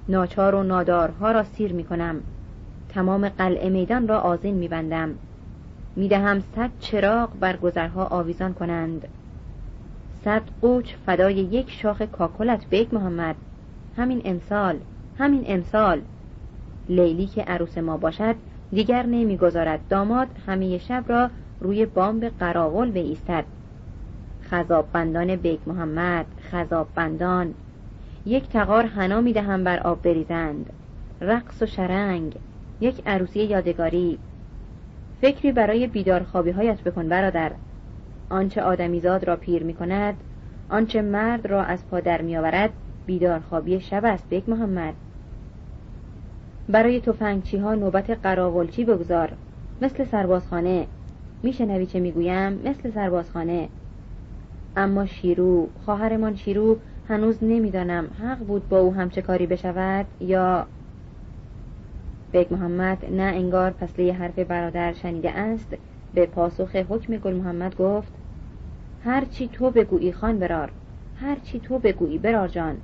[0.09, 2.21] ناچار و نادارها را سیر می‌کنم.
[2.89, 5.15] تمام قلعه میدان را آزین میبندم.
[5.95, 9.07] می‌دهم صد چراغ بر گذرها آویزان کنند.
[10.25, 13.35] صد قوچ فدای یک شاخ کاکلت بیک محمد.
[13.97, 14.79] همین امسال
[15.17, 16.01] همین امسال.
[16.89, 18.35] لیلی که عروس ما باشد
[18.71, 19.79] دیگر نمی‌گذارد.
[19.89, 21.29] داماد همه شب را
[21.61, 23.45] روی بامب قراول ایستد
[24.43, 27.53] خضاب بندان بیگ محمد خضاب بندان
[28.25, 30.73] یک تغار حنا می‌دهم بر آب بریزند.
[31.21, 32.35] رقص و شرنگ.
[32.81, 34.19] یک عروسی یادگاری.
[35.21, 37.51] فکری برای بیدارخوابی هایت بکن برادر.
[38.29, 40.17] آنچه آدمیزاد را پیر می کند
[40.69, 42.73] آنچه مرد را از پا در می آورد
[43.05, 44.93] بیدارخوابی شب است بیگ محمد.
[46.69, 49.31] برای تفنگچی ها نوبت قراولچی بگذار.
[49.81, 50.87] مثل سربازخانه.
[51.43, 53.69] میشنوی چه می‌گویم مثل سربازخانه.
[54.75, 60.67] اما شیرو خواهرمان شیرو هنوز نمی‌دانم حق بود با او همچه کاری بشود یا
[62.31, 65.75] بیگ محمد نه انگار پسله حرف برادر شنیده است.
[66.13, 68.11] به پاسخ حکم گل محمد گفت
[69.03, 70.71] هرچی تو بگویی خان برار
[71.15, 72.77] هرچی تو بگویی برار جان.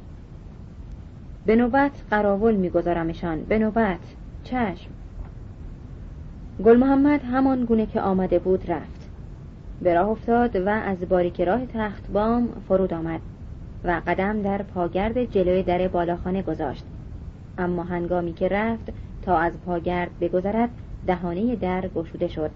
[1.45, 3.99] به نوبت قراول میگذارمشان به نوبت
[4.43, 4.89] چشم.
[6.63, 9.09] گل محمد همان گونه که آمده بود رفت.
[9.81, 13.19] به راه افتاد و از باریک راه تخت بام فرود آمد
[13.83, 16.85] و قدم در پاگرد جلوی در بالاخانه گذاشت.
[17.57, 20.69] اما هنگامی که رفت تا از پاگرد بگذرد
[21.07, 22.51] دهانه در گشوده شد.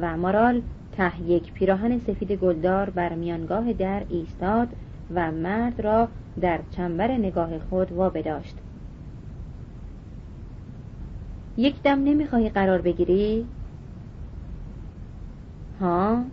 [0.00, 0.62] و مارال
[0.96, 4.68] ته یک پیراهن سفید گلدار بر میانگاه در ایستاد
[5.14, 6.08] و مرد را
[6.40, 8.56] در چنبر نگاه خود وابداشت.
[11.56, 13.46] یک دم نمی‌خواهی قرار بگیری؟
[15.80, 16.24] ها؟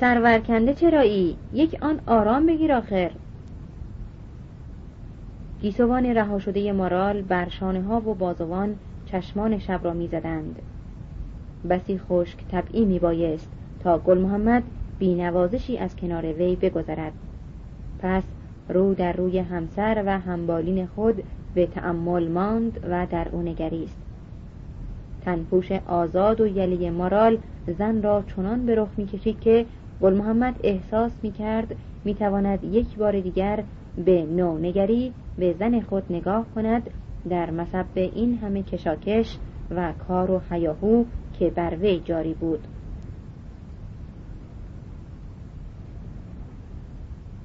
[0.00, 3.10] سرورکنده چرایی؟ یک آن آرام بگیر آخر
[5.60, 10.62] گیسوان رها شده مارال بر شانه ها و بازوان چشمان شب را می‌زدند.
[11.70, 13.48] بسی خشک طبعی می بایست
[13.80, 14.62] تا گل محمد
[14.98, 17.12] بینوازشی از کنار وی بگذرد
[17.98, 18.22] پس
[18.68, 21.22] رو در روی همسر و همبالین خود
[21.54, 23.96] به تأمل ماند و در او نگریست.
[25.24, 27.38] تنپوش آزاد و یلی مارال
[27.78, 29.66] زن را چنان به رخ می‌کشید که
[30.00, 33.64] گل محمد احساس می‌کرد می‌تواند یک بار دیگر
[34.04, 36.90] به نو نگری به زن خود نگاه کند
[37.28, 39.38] در مصب این همه کشاکش
[39.70, 41.04] و کار و حیاهو
[41.38, 42.68] که بر وی جاری بود.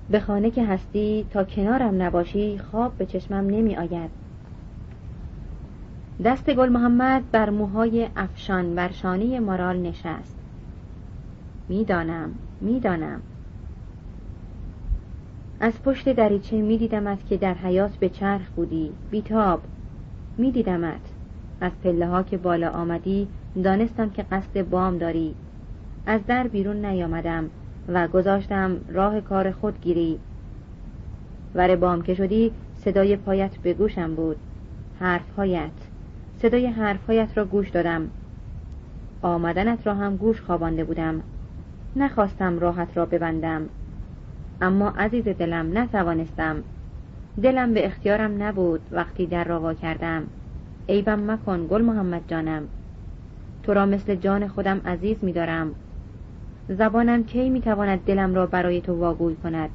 [0.09, 4.09] به خانه که هستی تا کنارم نباشی خواب به چشمم نمی آید.
[6.25, 10.35] دست گل محمد بر موهای افشان بر شانه مارال نشست.
[11.69, 13.21] می‌دانم می‌دانم.
[15.59, 18.91] از پشت دریچه میدیدمت که در حیات به چرخ بودی.
[19.11, 19.61] بیتاب.
[20.37, 21.01] میدیدمت.
[21.61, 23.27] از پله ها که بالا آمدی
[23.63, 25.35] دانستم که قصد بام داری.
[26.05, 27.49] از در بیرون نیامدم.
[27.93, 30.19] و گذاشتم راه کار خود گیری
[31.55, 34.37] ور بام که شدی صدای پایت به گوشم بود.
[34.99, 35.71] حرفهایت.
[36.41, 38.09] صدای حرفهایت را گوش دادم.
[39.21, 41.21] آمدنت را هم گوش خوابانده بودم.
[41.95, 43.69] نخواستم راحت را ببندم.
[44.61, 46.63] اما عزیز دلم نتوانستم.
[47.43, 48.81] دلم به اختیارم نبود.
[48.91, 50.23] وقتی در را کردم.
[50.89, 52.63] عیبم مکن گل محمد جانم.
[53.63, 55.75] تو را مثل جان خودم عزیز میدارم.
[56.69, 59.69] زبانم کی می‌تواند دلم را برای تو واگوی کند؟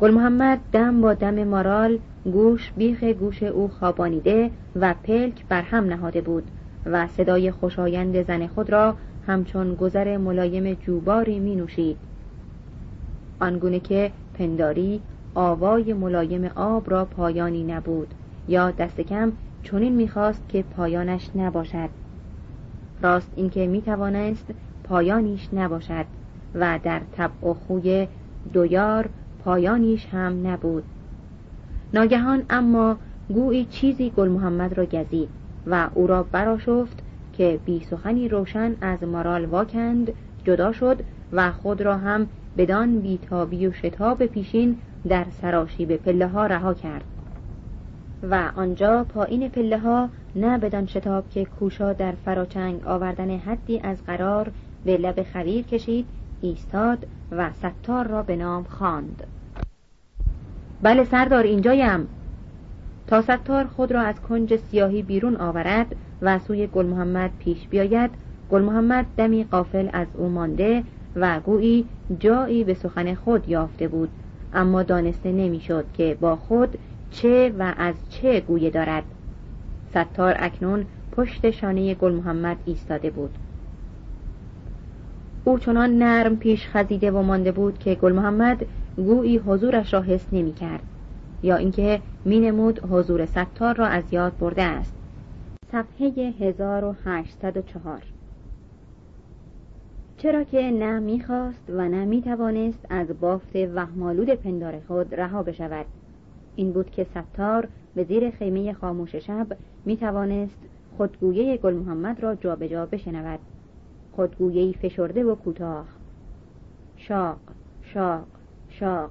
[0.00, 5.84] گل محمد دم با دم مارال گوش بیخ گوش او خوابانیده و پلک بر هم
[5.84, 6.42] نهاده بود
[6.86, 8.94] و صدای خوشایند زن خود را
[9.26, 11.96] همچون گذر ملایم جوباری می نوشید
[13.40, 15.00] آنگونه که پنداری
[15.34, 18.14] آوای ملایم آب را پایانی نبود
[18.48, 22.01] یا دست کم چنین می‌خواست که پایانش نباشد.
[23.02, 24.46] راست اینکه می‌توانست
[24.84, 26.04] پایانیش نباشد
[26.54, 28.08] و در طبع و خوی
[28.52, 29.08] دویار
[29.44, 30.84] پایانیش هم نبود.
[31.94, 32.96] ناگهان اما
[33.28, 35.28] گویی چیزی گل محمد را گزید
[35.66, 40.12] و او را براشفت که بی سخنی روشن از مارال واکند
[40.44, 41.00] جدا شد
[41.32, 44.76] و خود را هم بدان بیتابی و شتاب پیشین
[45.08, 47.04] در سراشیب پله ها رها کرد.
[48.30, 54.04] و آنجا پایین پله ها نه بدان شتاب که کوشا در فراچنگ آوردن حدی از
[54.04, 54.52] قرار
[54.84, 56.06] به لب خویر کشید
[56.40, 59.26] ایستاد و ستار را به نام خواند.
[60.82, 62.08] بله سردار اینجایم
[63.06, 68.10] تا ستار خود را از کنج سیاهی بیرون آورد و سوی گل محمد پیش بیاید
[68.50, 70.84] گل محمد دمی قافل از او مانده
[71.16, 71.86] و گویی
[72.18, 74.08] جایی به سخن خود یافته بود
[74.54, 76.78] اما دانسته نمی‌شد که با خود
[77.12, 79.04] چه و از چه گویه دارد.
[79.90, 83.30] ستار اکنون پشت شانه گل محمد ایستاده بود.
[85.44, 90.26] او چنان نرم پیش خزیده و مانده بود که گل محمد گویی حضورش را حس
[90.32, 90.82] نمی کرد
[91.42, 94.94] یا اینکه مینمود حضور ستار را از یاد برده است.
[95.72, 96.06] صفحه
[96.40, 98.02] 1804
[100.16, 105.86] چرا که نه می‌خواست و نه می‌توانست از بافت وهمالود پندار خود رها بشود.
[106.56, 109.46] این بود که ستار به زیر خیمه خاموش شب
[109.84, 110.58] می‌توانست
[110.96, 113.40] خودگویه گل محمد را جابجا جا بشنود.
[114.12, 115.86] خودگویه فشرده و کوتاه.
[116.96, 117.38] شاق
[117.82, 118.26] شاق
[118.68, 119.10] شاق.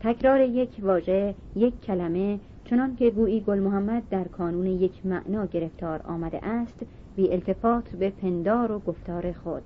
[0.00, 6.02] تکرار یک واژه یک کلمه چنان که گویی گل محمد در کانون یک معنا گرفتار
[6.02, 9.62] آمده است بی التفات به پندار و گفتار خود.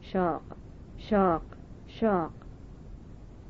[0.00, 0.42] شاق
[0.98, 1.42] شاق
[1.86, 2.30] شاق.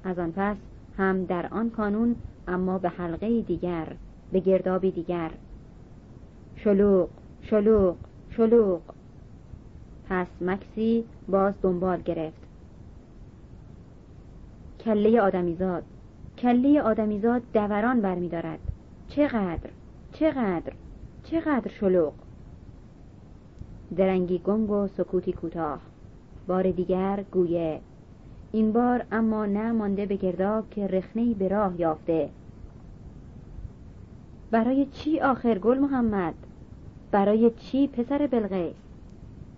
[0.04, 0.56] از آن پس
[0.98, 2.16] هم در آن کانون
[2.48, 3.86] اما به حلقه دیگر
[4.32, 5.30] به گردابی دیگر.
[6.56, 7.08] شلوغ
[7.42, 7.96] شلوغ
[8.30, 8.80] شلوغ.
[10.08, 12.46] پس مکسی باز دنبال گرفت.
[14.80, 15.82] کله آدمیزاد
[16.38, 18.58] کله آدمیزاد دوران برمیدارد.
[19.08, 19.70] چقدر
[20.12, 20.72] چقدر
[21.24, 22.12] چقدر شلوغ.
[23.96, 25.80] درنگی گنگ و سکوتی کوتاه.
[26.46, 27.80] بار دیگر گویه.
[28.52, 32.28] این بار اما نه مانده به گرداب که رخنهای به راه یافته.
[34.50, 36.34] برای چی آخر گل محمد؟
[37.10, 38.74] برای چی پسر بلغیس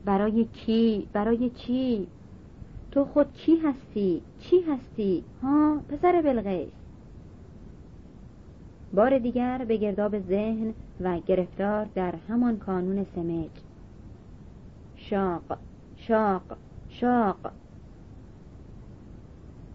[0.05, 2.07] برای کی؟ برای چی؟
[2.91, 6.69] تو خود کی هستی؟ چی هستی؟ ها پسر بلغیس
[8.93, 13.51] بار دیگر به گرداب ذهن و گرفتار در همان کانون سمج.
[14.97, 15.59] شاق
[15.97, 16.43] شاق
[16.89, 17.37] شاق.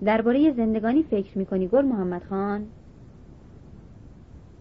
[0.05, 2.65] درباره زندگانی فکر می‌کنی گل محمد خان؟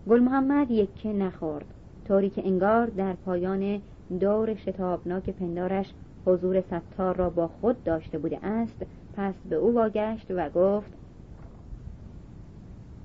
[0.09, 1.67] گل محمد یکه نخورد
[2.09, 3.81] طوری که انگار در پایان
[4.21, 5.87] دور شتابناک پندارش
[6.27, 8.87] حضور ستار را با خود داشته بوده است.
[9.17, 10.93] پس به او واگشت و گفت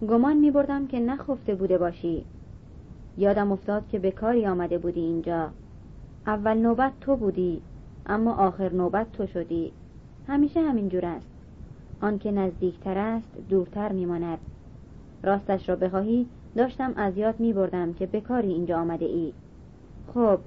[0.10, 2.26] گمان می بردم که نخفته بوده باشی.
[3.17, 5.50] یادم افتاد که به کاری آمده بودی اینجا.
[6.28, 7.62] اول نوبت تو بودی
[8.06, 9.71] اما آخر نوبت تو شدی.
[10.28, 11.37] همیشه همین جور است.
[12.01, 14.39] آنکه نزدیکتر است دورتر میماند
[15.23, 19.33] راستش را بخواهی داشتم از یاد می بردم که به کاری اینجا آمده ای
[20.13, 20.39] خب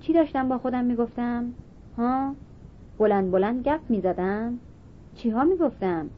[0.00, 1.52] چی داشتم با خودم می گفتم؟
[1.96, 2.34] ها؟
[2.98, 4.58] بلند بلند گپ می زدم؟
[5.14, 6.10] چی ها می گفتم؟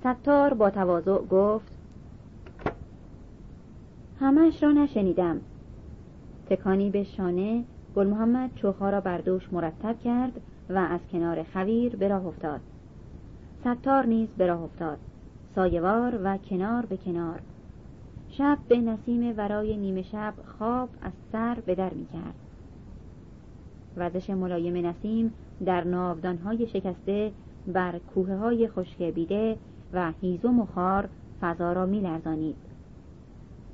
[0.00, 1.72] ستار با تواضع گفت
[4.20, 5.40] همش را نشنیدم
[6.50, 7.64] تکانی به شانه
[7.96, 12.60] گل محمد چوخها را بر دوش مرتب کرد و از کنار خویر به راه افتاد
[13.64, 14.98] ستار نیز به راه افتاد
[15.54, 17.40] سایوار و کنار به کنار
[18.28, 22.34] شب به نسیم ورای نیمه شب خواب از سر به در می کرد
[23.96, 25.32] وزش ملایم نسیم
[25.64, 27.32] در ناودانهای شکسته
[27.66, 29.56] بر کوه های خشک بیده
[29.92, 31.08] و هیزم و خار
[31.40, 32.56] فضا را می لرزانید.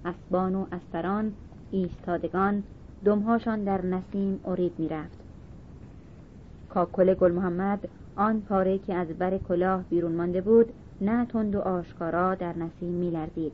[0.04, 1.32] اسبان و استران
[1.70, 2.62] ایستادگان
[3.04, 5.18] دمهاشان در نسیم اریب می رفت.
[6.68, 11.60] کاکل گل محمد آن پاره که از بر کلاه بیرون مانده بود نه تند و
[11.60, 13.52] آشکارا در نسیم می لرزید.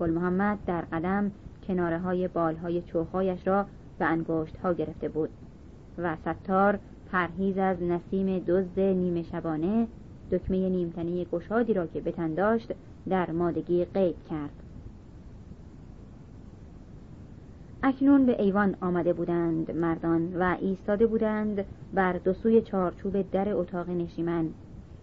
[0.00, 1.30] گل محمد در قدم
[1.68, 3.66] کناره های بال های چوخهایش را
[3.98, 5.30] به انگشت ها گرفته بود
[5.98, 6.78] و ستار
[7.12, 9.86] پرهیز از نسیم دزد نیمه شبانه
[10.30, 12.72] دکمه نیمتنی گشادی را که بتن داشت
[13.08, 14.59] در مادگی قید کرد
[17.82, 23.90] اکنون به ایوان آمده بودند مردان و ایستاده بودند بر دو سوی چارچوب در اتاق
[23.90, 24.48] نشیمن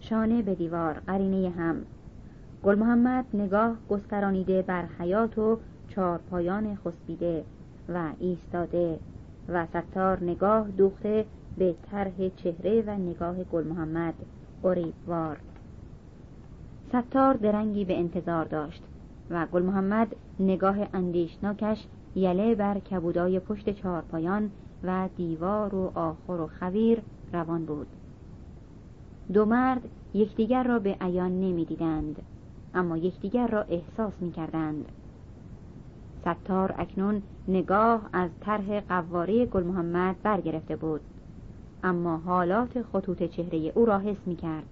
[0.00, 1.76] شانه به دیوار قرینه هم.
[2.64, 7.44] گل محمد نگاه گسترانیده بر حیات و چارپایان خسبیده
[7.88, 8.98] و ایستاده
[9.48, 11.24] و ستار نگاه دوخته
[11.58, 14.14] به طرح چهره و نگاه گل محمد.
[14.64, 15.36] اریبوار
[16.88, 18.82] ستار درنگی به انتظار داشت
[19.30, 21.86] و گل محمد نگاه اندیشناکش
[22.18, 24.50] یله بر کبودای پشت چهارپایان
[24.84, 27.02] و دیوار و آخر و خویر
[27.32, 27.86] روان بود.
[29.32, 32.22] دو مرد یکدیگر را به عیان نمی‌دیدند
[32.74, 34.84] اما یکدیگر را احساس می کردند
[36.20, 41.00] ستار اکنون نگاه از طرح قواره گل محمد برگرفته بود
[41.82, 44.66] اما حالات خطوط چهره او را حس می کرد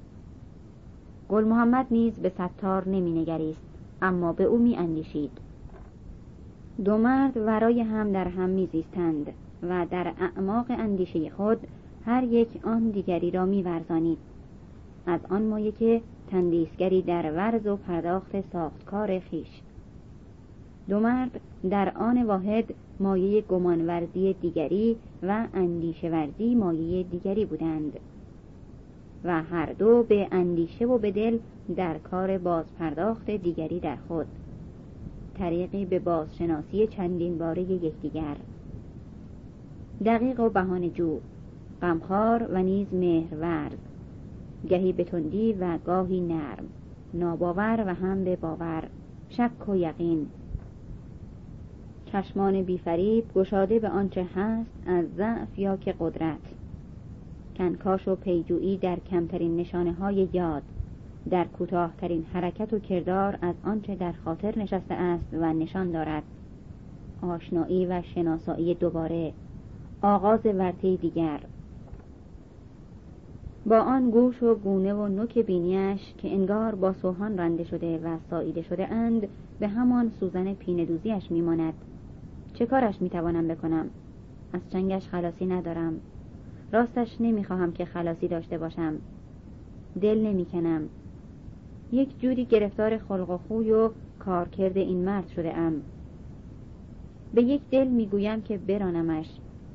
[1.29, 3.61] گل محمد نیز به ستار نمی نگریست
[4.03, 5.46] اما به او می اندیشید
[6.85, 11.59] دو مرد ورای هم در هم میزیستند و در اعماق اندیشه خود
[12.05, 14.19] هر یک آن دیگری را میورزانید.
[15.07, 16.01] از آن مایه که
[16.31, 19.63] تندیسگری در ورز و پرداخت ساختکار خیش.
[20.89, 27.93] دو مرد در آن واحد مایه گمانورزی دیگری و اندیشه ورزی مایه دیگری بودند
[29.25, 31.39] و هر دو به اندیشه و به دل
[31.77, 34.27] در کار بازپرداخت دیگری در خود.
[35.39, 38.37] طریقی به بازشناسی چندین باره یکدیگر.
[40.05, 41.19] دقیق و بهانه جو
[41.83, 43.79] غمخوار و نیز مهرورز
[44.69, 46.65] گهی به تندی و گاهی نرم.
[47.15, 48.85] ناباور و هم به باور.
[49.29, 50.27] شک و یقین.
[52.07, 56.39] چشمان بیفریب گشاده به آنچه هست از ضعف یا که قدرت.
[57.57, 60.63] کنکاش و پیجویی در کمترین نشانه های یاد.
[61.31, 66.23] در کوتاهترین حرکت و کردار از آنچه در خاطر نشسته است و نشان دارد.
[67.23, 69.33] آشنایی و شناسایی دوباره.
[70.03, 71.41] آغاز ورطه دیگر.
[73.67, 78.19] با آن گوش و گونه و نوک بینیش که انگار با سوهان رنده شده و
[78.31, 81.75] ساییده شده اند به همان سوزن پینه دوزیش میماند.
[82.55, 83.91] چه کارش می‌توانم بکنم؟
[84.53, 86.01] از چنگش خلاصی ندارم.
[86.73, 88.95] راستش نمی‌خواهم که خلاصی داشته باشم.
[90.01, 90.89] دل نمی‌کنم.
[91.93, 95.83] یک جوری گرفتار خلق و خوی و کارکرد این مرد شده ام.
[97.35, 99.27] به یک دل می‌گویم که برانمش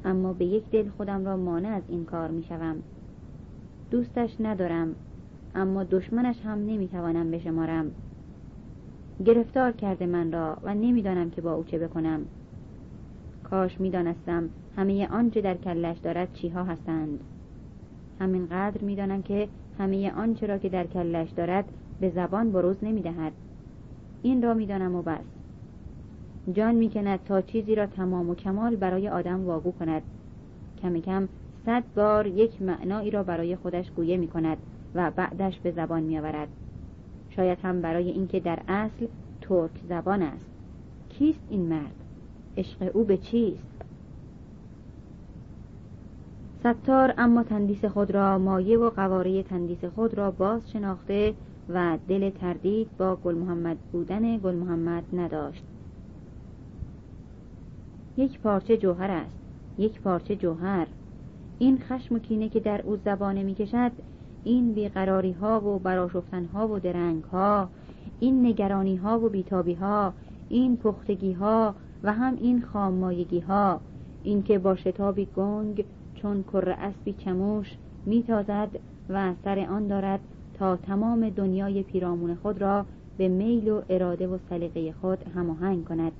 [0.05, 2.75] اما به یک دل خودم را مانع از این کار می‌شوم.
[3.91, 4.95] دوستش ندارم
[5.55, 7.91] اما دشمنش هم نمی‌توانم بشمارم.
[9.25, 12.25] گرفتار کرده من را و نمی‌دانم که با او چه بکنم.
[13.43, 17.19] کاش می‌دانستم همه آنچه در کلش دارد چیها هستند.
[18.19, 19.47] همینقدر می‌دانم که
[19.79, 21.65] همه آنچه را که در کلش دارد
[22.01, 23.31] به زبان بروز نمی‌دهد
[24.21, 25.25] این را می‌دانم و بس
[26.53, 30.01] جان می‌کند تا چیزی را تمام و کمال برای آدم واگو کند
[30.81, 31.27] کم کم
[31.65, 34.57] صد بار یک معنایی را برای خودش گویه می کند
[34.95, 36.47] و بعدش به زبان می آورد.
[37.29, 39.07] شاید هم برای اینکه در اصل
[39.41, 40.45] ترک زبان است
[41.09, 41.95] کیست این مرد؟
[42.57, 43.67] عشق او به چیست؟
[46.59, 51.33] ستار اما تندیس خود را مایه و قواره تندیس خود را باز شناخته
[51.73, 55.63] و دل تردید با گل محمد بودن گل محمد نداشت.
[58.17, 59.37] یک پارچه جوهر است
[59.77, 60.87] یک پارچه جوهر.
[61.59, 63.91] این خشم و کینه که در او زبانه می کشد
[64.43, 67.69] این بیقراری ها و براشفتن ها و درنگ ها
[68.19, 70.13] این نگرانی ها و بیتابی ها
[70.49, 73.81] این پختگی ها و هم این خاممایگی ها
[74.23, 78.69] این که با شتابی گنگ چون کر اسبی چموش میتازد
[79.09, 80.19] و سر آن دارد
[80.61, 82.85] تا تمام دنیای پیرامون خود را
[83.17, 86.11] به میل و اراده و سلیقه خود هماهنگ کند.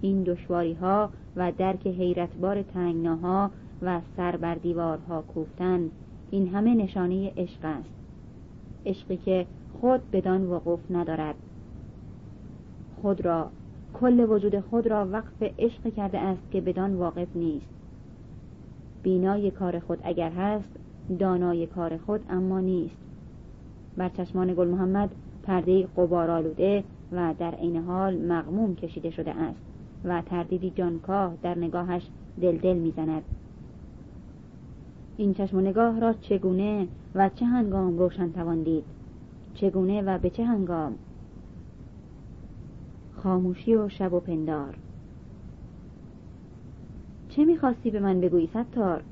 [0.00, 3.50] این دشواری ها و درک حیرتبار تنگناها
[3.82, 5.90] و سر بر دیوارها کوفتن
[6.30, 7.88] این همه نشانه عشق است.
[8.86, 9.46] عشقی که
[9.80, 11.34] خود بدان وقوف ندارد.
[13.02, 13.50] خود را
[13.94, 17.70] کل وجود خود را وقف عشق کرده است که بدان واقف نیست.
[19.02, 20.70] بینای کار خود اگر هست
[21.18, 22.99] دانای کار خود اما نیست.
[23.96, 25.10] بر چشمان گل محمد
[25.42, 29.60] پرده قبار آلوده و در عین حال مغموم کشیده شده است
[30.04, 32.02] و تردیدی جانکاه در نگاهش
[32.40, 33.22] دل دل می‌زند.
[35.16, 38.84] این چشم و نگاه را چگونه و چه هنگام روشن توان دید؟
[39.54, 40.94] چگونه و به چه هنگام؟
[43.16, 44.76] خاموشی و شب و پندار.
[47.28, 49.02] چه می‌خواستی به من بگویی ستار؟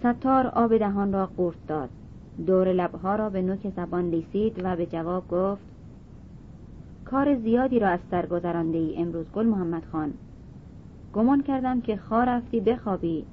[0.00, 1.88] ستار آب دهان را قورت داد.
[2.46, 5.62] دور لبها را به نوک زبان لیسید و به جواب گفت
[7.04, 10.12] کار زیادی را از سر گذرانده ای امروز گل محمد خان.
[11.12, 13.26] گمان کردم که خار رفتی بخوابی.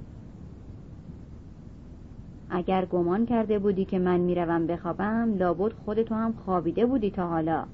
[2.50, 7.64] اگر گمان کرده بودی که من می‌روم بخوابم لابد خودتو هم خوابیده بودی تا حالا.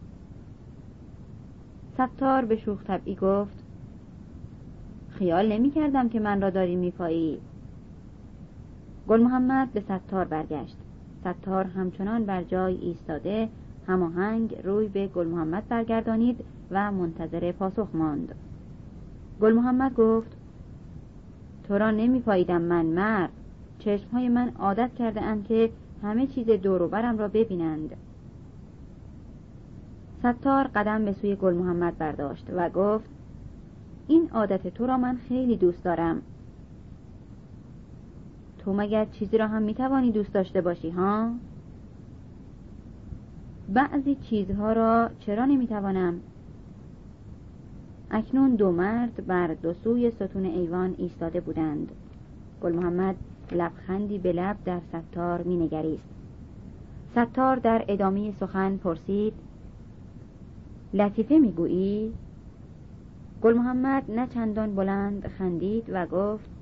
[1.95, 3.64] ستار به شوخ طبعی گفت
[5.09, 7.41] خیال نمی کردم که من را داری میپایی.
[9.09, 10.77] گل محمد به ستار برگشت.
[11.25, 13.49] ستار همچنان بر جای ایستاده
[13.87, 18.35] هماهنگ روی به گل محمد برگردانید و منتظر پاسخ ماند.
[19.41, 20.37] گل محمد گفت
[21.68, 23.31] تو را نمی پاییدم من مرد.
[23.79, 25.70] چشمهای من عادت کرده اند که
[26.03, 27.97] همه چیز دوروبرم را ببینند.
[30.18, 33.09] ستار قدم به سوی گل محمد برداشت و گفت
[34.09, 36.22] این عادت تو را من خیلی دوست دارم.
[38.65, 41.31] تو مگر چیزی را هم می‌توانی دوست داشته باشی ها؟
[43.69, 46.21] بعضی چیزها را چرا نمی‌توانم؟
[48.11, 51.93] اکنون دو مرد بر دو سوی ستون ایوان ایستاده بودند
[52.62, 53.17] گل محمد
[53.53, 56.09] لبخندی به لب در ستار مینگریست
[57.12, 59.35] ستار در ادامه سخن پرسید
[60.95, 62.12] لطیفه می‌گویی
[63.43, 66.53] گل محمد نه چندان بلند خندید و گفت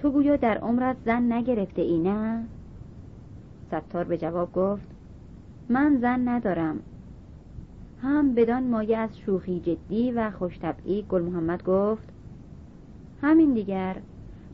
[0.00, 2.44] تو گویا در عمرت زن نگرفته ای نه؟
[3.68, 4.86] ستار به جواب گفت
[5.68, 6.80] من زن ندارم.
[8.02, 12.08] هم بدان مایه از شوخی جدی و خوشطبعی گل محمد گفت
[13.22, 13.96] همین دیگر.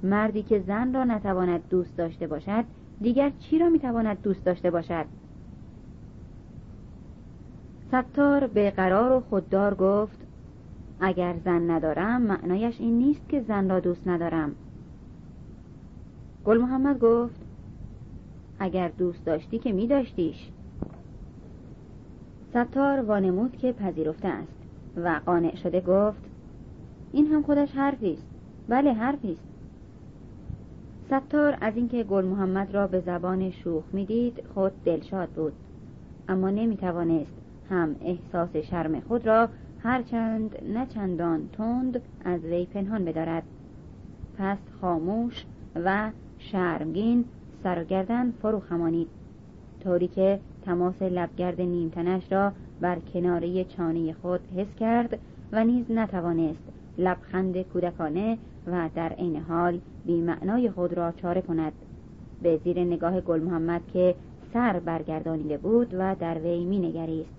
[0.03, 2.65] مردی که زن را نتواند دوست داشته باشد
[3.01, 5.07] دیگر چی را می‌تواند دوست داشته باشد؟
[7.89, 10.19] ستار به قرار و خوددار گفت
[11.01, 14.55] اگر زن ندارم معنایش این نیست که زن را دوست ندارم.
[16.47, 17.41] گل محمد گفت
[18.59, 20.51] اگر دوست داشتی که می داشتیش
[22.51, 24.57] ستار وانمود که پذیرفته است
[24.97, 26.21] و قانع شده گفت
[27.13, 28.27] این هم خودش حرفی است.
[28.69, 29.43] بله حرفی است.
[31.07, 35.53] ستار از اینکه گل محمد را به زبان شوخ می‌دید خود دلشاد بود.
[36.29, 37.37] اما نمی توانست
[37.71, 39.49] هم احساس شرم خود را
[39.83, 43.43] هرچند نه چندان تند از وی پنهان بدارد.
[44.39, 45.45] پس خاموش
[45.75, 46.11] و
[46.53, 47.25] شرمگین
[47.63, 49.09] سر و گردن فرو خمانید
[49.85, 55.19] طوری که تماس لبگرد نیمتنش را بر کناره چانه خود حس کرد
[55.53, 56.63] و نیز نتوانست
[56.99, 61.73] لبخند کودکانه و در عین حال معنای خود را چاره کند.
[62.43, 64.15] به زیر نگاه گل محمد که
[64.53, 67.35] سر برگردانیده بود و در وی مینگریست.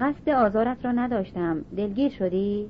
[0.00, 1.64] قصد آزارت را نداشتم.
[1.76, 2.68] دلگیر شدی؟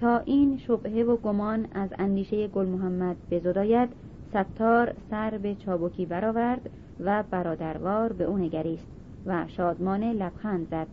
[0.00, 3.88] تا این شبهه و گمان از اندیشه گل محمد بزداید
[4.30, 6.70] ستار سر به چابکی برآورد
[7.00, 8.86] و برادروار به او نگریست
[9.26, 10.86] و شادمانه لبخند زد.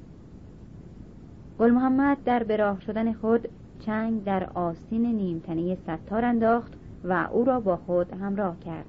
[1.59, 3.47] گل محمد در براه شدن خود
[3.79, 8.85] چنگ در آستین نیمتنه ستار انداخت و او را با خود همراه کرد.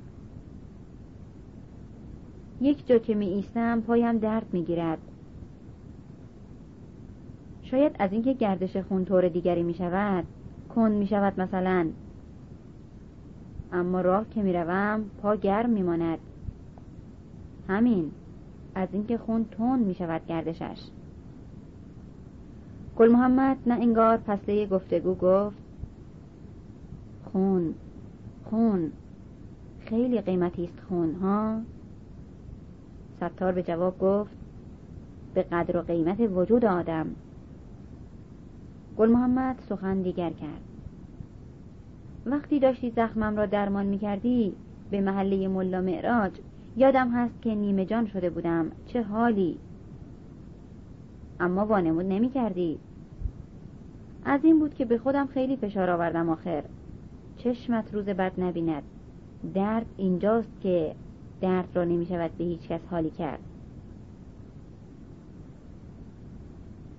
[2.60, 4.98] یک جا که می ایستم پایم درد می گیرد.
[7.70, 10.24] شاید از اینکه گردش خون طور دیگری می شود
[10.74, 11.88] کند می شود مثلا.
[13.72, 16.18] اما راه که می روم پا گرم می ماند
[17.68, 18.10] همین
[18.74, 20.78] از اینکه خون تند می شود گردشش.
[22.96, 25.56] گل محمد نه انگار پسله گفتگو گفت
[27.32, 27.74] خون
[28.44, 28.92] خون
[29.80, 31.60] خیلی قیمتی است خون ها؟
[33.16, 34.30] ستار به جواب گفت
[35.34, 37.06] به قدر و قیمت وجود آدم.
[38.98, 40.60] گل محمد سخن دیگر کرد.
[42.26, 44.52] وقتی داشتی زخمم را درمان می کردی
[44.90, 46.32] به محله ملا معراج
[46.76, 48.70] یادم هست که نیمه جان شده بودم.
[48.86, 49.58] چه حالی؟
[51.40, 52.78] اما وانمود نمی کردی
[54.24, 56.64] از این بود که به خودم خیلی فشار آوردم آخر.
[57.36, 58.82] چشمت روز بد نبیند.
[59.54, 60.94] درد اینجاست که
[61.40, 63.40] درد را نمی شود به هیچ کس حالی کرد.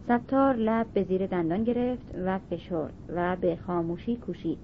[0.10, 4.58] ستار لب به زیر دندان گرفت و فشرد و به خاموشی کوشید.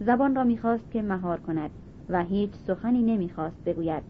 [0.00, 1.70] زبان را می‌خواست که مهار کند
[2.08, 4.02] و هیچ سخنی نمی‌خواست بگوید.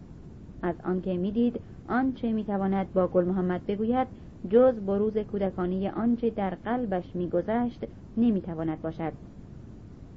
[0.61, 4.07] از آنکه می‌دید آنچه می‌تواند با گل محمد بگوید
[4.49, 7.83] جز بروز کودکانی آنچه در قلبش میگذشت
[8.17, 9.13] نمی‌تواند باشد.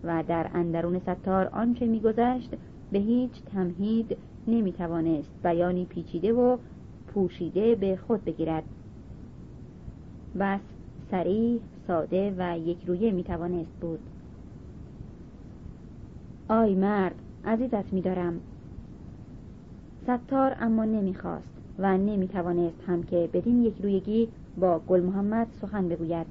[0.04, 2.50] و در اندرون ستار آنچه میگذشت
[2.92, 4.16] به هیچ تمهید
[4.46, 6.56] نمی‌توانست بیانی پیچیده و
[7.06, 8.64] پوشیده به خود بگیرد.
[10.38, 10.60] بس
[11.10, 14.00] سریع ساده و یک رویه می‌توانست بود.
[16.48, 17.14] آی مرد
[17.44, 18.40] عزیزت میدارم.
[20.02, 24.28] ستار اما نمی‌خواست و نمی‌توانست هم که بدین یک رویگی
[24.60, 26.26] با گل محمد سخن بگوید.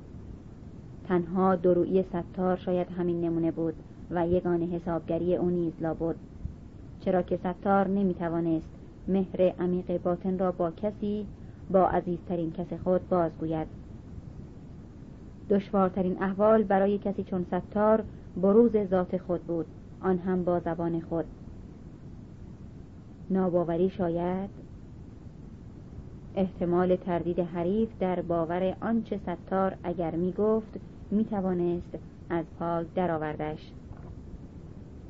[1.08, 3.74] تنها درویی ستار شاید همین نمونه بود
[4.12, 6.16] و یگان حسابگری او نیز بود.
[6.99, 8.70] چرا که ستار نمی‌توانست
[9.08, 11.26] مهر عمیق باطن را با کسی
[11.72, 13.81] با عزیزترین کس خود بازگوید.
[15.52, 18.04] دشوارترین احوال برای کسی چون ستار
[18.41, 19.66] بروز ذات خود بود.
[20.02, 21.26] آن هم با زبان خود.
[23.30, 24.49] ناباوری شاید
[26.36, 30.80] احتمال تردید حریف در باور آنچه ستار اگر می گفت
[31.12, 31.97] می توانست
[32.30, 33.72] از پاک درآوردش.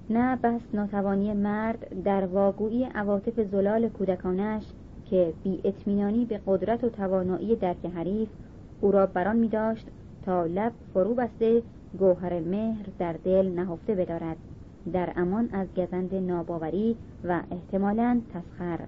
[0.10, 4.64] نه بس ناتوانی مرد در واگویی عواطف زلال کودکانش
[5.06, 8.30] که بی اطمینانی به قدرت و توانایی درک حریف
[8.82, 9.88] او را بران می داشت
[10.26, 11.64] تا لب فرو بسته
[12.00, 14.38] گوهر مهر در دل نهفته بدارد.
[14.94, 18.80] در امان از گزند ناباوری و احتمالا تسخر.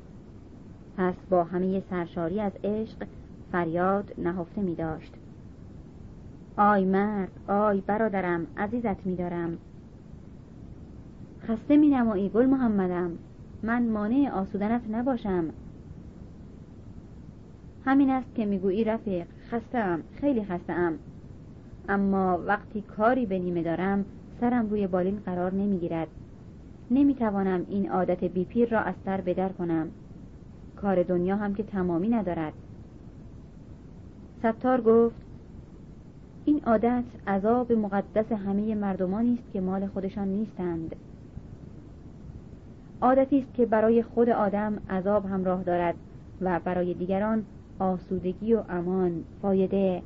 [0.98, 3.08] پس با همه سرشاری از عشق
[3.52, 5.14] فریاد نهفته می داشت.
[6.58, 9.58] آی مرد آی برادرم عزیزت می دارم.
[11.48, 13.12] خسته می نمایی گل محمدم.
[13.64, 15.46] من مانع آسودنت نباشم.
[17.86, 20.94] همین است که می‌گویی رفیق خستم خیلی خستم
[21.90, 24.06] اما وقتی کاری به نیمه دارم
[24.40, 26.08] سرم روی بالین قرار نمی‌گیرد.
[26.92, 29.88] نمی‌توانم این عادت بیپیر را از سر بدر کنم.
[30.76, 32.54] کار دنیا هم که تمامی ندارد.
[34.40, 35.16] ستار گفت
[36.46, 40.96] این عادت عذاب مقدس همه مردمانی است که مال خودشان نیستند.
[43.02, 45.96] عادتی است که برای خود آدم عذاب همراه دارد
[46.42, 47.46] و برای دیگران
[47.80, 50.02] آسودگی و امان فایده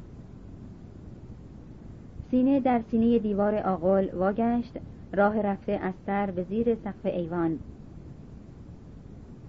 [2.32, 4.78] سینه در سینه دیوار آقل واگشت
[5.14, 7.60] راه رفته از سر به زیر سقف ایوان.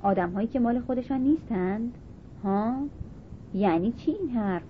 [0.03, 1.95] آدم هایی که مال خودشان نیستند؟
[2.45, 2.77] ها؟
[3.55, 4.63] یعنی چی این حرف؟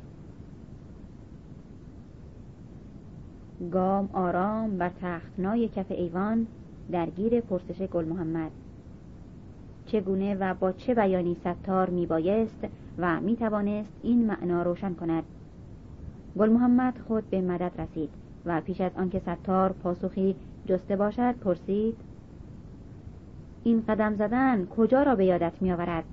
[3.73, 6.47] گام آرام بر تختنای کف ایوان
[6.93, 8.51] درگیر پرسش گل محمد.
[9.87, 12.67] چگونه و با چه بیانی ستار می بایست
[12.99, 15.25] و می توانست این معنا روشن کند؟
[16.39, 18.11] گل محمد خود به مدد رسید
[18.45, 20.37] و پیش از آنکه ستار پاسخی
[20.67, 21.97] جسته باشد پرسید
[23.65, 26.05] این قدم زدن کجا را به یادت می آورد؟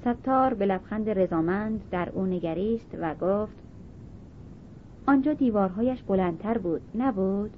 [0.00, 3.56] ستار به لبخند رضامند در او نگریست و گفت
[5.06, 7.50] آنجا دیوارهایش بلندتر بود نبود؟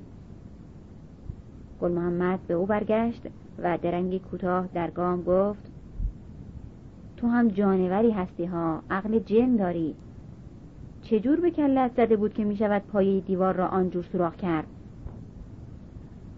[1.80, 3.26] گل محمد به او برگشت
[3.58, 5.72] و درنگی کوتاه در گام گفت
[7.16, 9.94] تو هم جانوری هستی ها عقل جن داری
[11.04, 14.66] چجور به کلت زده بود که می شود پایه دیوار را آنجور سوراخ کرد؟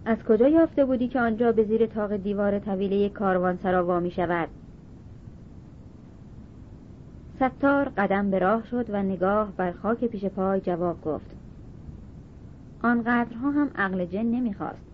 [0.05, 4.49] از کجا یافته بودی که آنجا به زیر تاق دیوار طویله کاروانسرا وا می شود
[7.37, 11.31] ستار قدم به راه شد و نگاه بر خاک پیش پای جواب گفت.
[12.83, 14.87] آنقدرها هم عقل جن نمی‌خواست.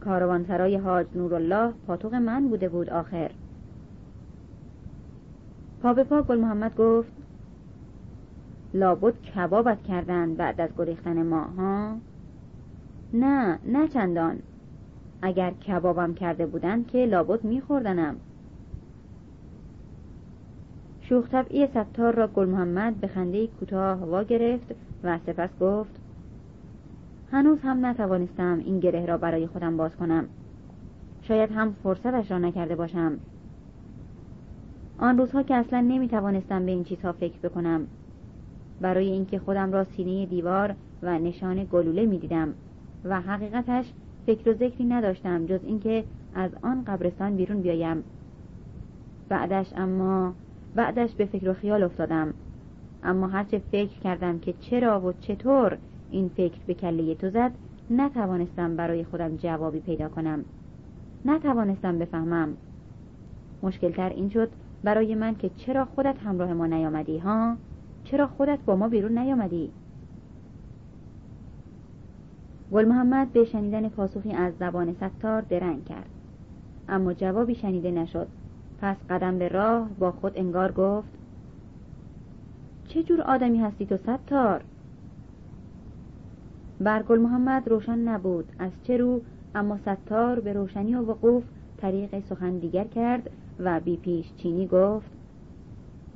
[0.00, 3.30] کاروانسرای حاج نورالله پاتوق من بوده بود آخر.
[5.82, 7.19] پا به پا گل محمد گفت
[8.74, 11.96] لابد کبابت کردن بعد از گریختن ما ها
[13.12, 14.38] نه نه چندان.
[15.22, 18.16] اگر کبابم کرده بودن که لابد میخوردنم.
[21.00, 26.00] شوخ طبعی ستار را گل محمد به خنده کوتاه وا گرفت و سپس گفت
[27.32, 30.24] هنوز هم نتوانستم این گره را برای خودم باز کنم.
[31.22, 33.18] شاید هم فرصتش را نکرده باشم.
[34.98, 37.86] آن روزها که اصلا نمی توانستم به این چیزها فکر بکنم.
[38.80, 42.54] برای اینکه خودم را سینه دیوار و نشان گلوله می دیدم.
[43.04, 43.84] و حقیقتش
[44.26, 46.04] فکر و ذکری نداشتم جز اینکه
[46.34, 48.04] از آن قبرستان بیرون بیایم.
[49.28, 50.34] بعدش اما
[50.74, 52.34] بعدش به فکر و خیال افتادم.
[53.02, 55.78] اما هرچه فکر کردم که چرا و چطور
[56.10, 57.52] این فکر به کله تو زد
[57.90, 60.44] نتوانستم برای خودم جوابی پیدا کنم.
[61.24, 62.56] نتوانستم بفهمم.
[63.62, 64.48] مشکلتر این شد
[64.84, 67.56] برای من که چرا خودت همراه ما نیامدی ها؟
[68.10, 69.70] چرا خودت با ما بیرون نیامدی؟
[72.72, 76.08] گل محمد به شنیدن پاسخی از زبان ستار درنگ کرد.
[76.88, 78.26] اما جوابی شنیده نشد.
[78.80, 81.08] پس قدم به راه با خود انگار گفت
[82.88, 84.64] چه جور آدمی هستی تو ستار؟
[86.80, 88.44] بر گل محمد روشن نبود.
[88.58, 89.20] از چه رو؟
[89.54, 91.44] اما ستار به روشنی و وقوف
[91.76, 95.19] طریق سخن دیگر کرد و بی پیش چینی گفت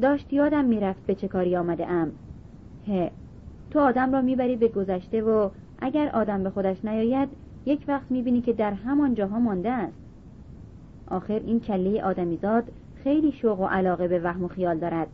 [0.00, 2.12] داشت یادم می‌رفت به چه کاری آمده ام
[2.86, 3.10] هه
[3.70, 7.28] تو آدم را می‌بری به گذشته و اگر آدم به خودش نیاید
[7.66, 9.98] یک وقت می‌بینی که در همان جاها مانده است.
[11.06, 12.64] آخر این کله آدمیزاد
[13.04, 15.08] خیلی شوق و علاقه به وهم و خیال دارد.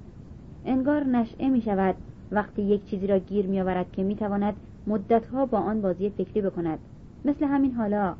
[0.65, 1.95] انگار نشعه می شود
[2.33, 4.55] وقتی یک چیزی را گیر می آورد که می تواند
[4.87, 6.79] مدتها با آن بازی فکری بکند.
[7.25, 8.15] مثل همین حالا.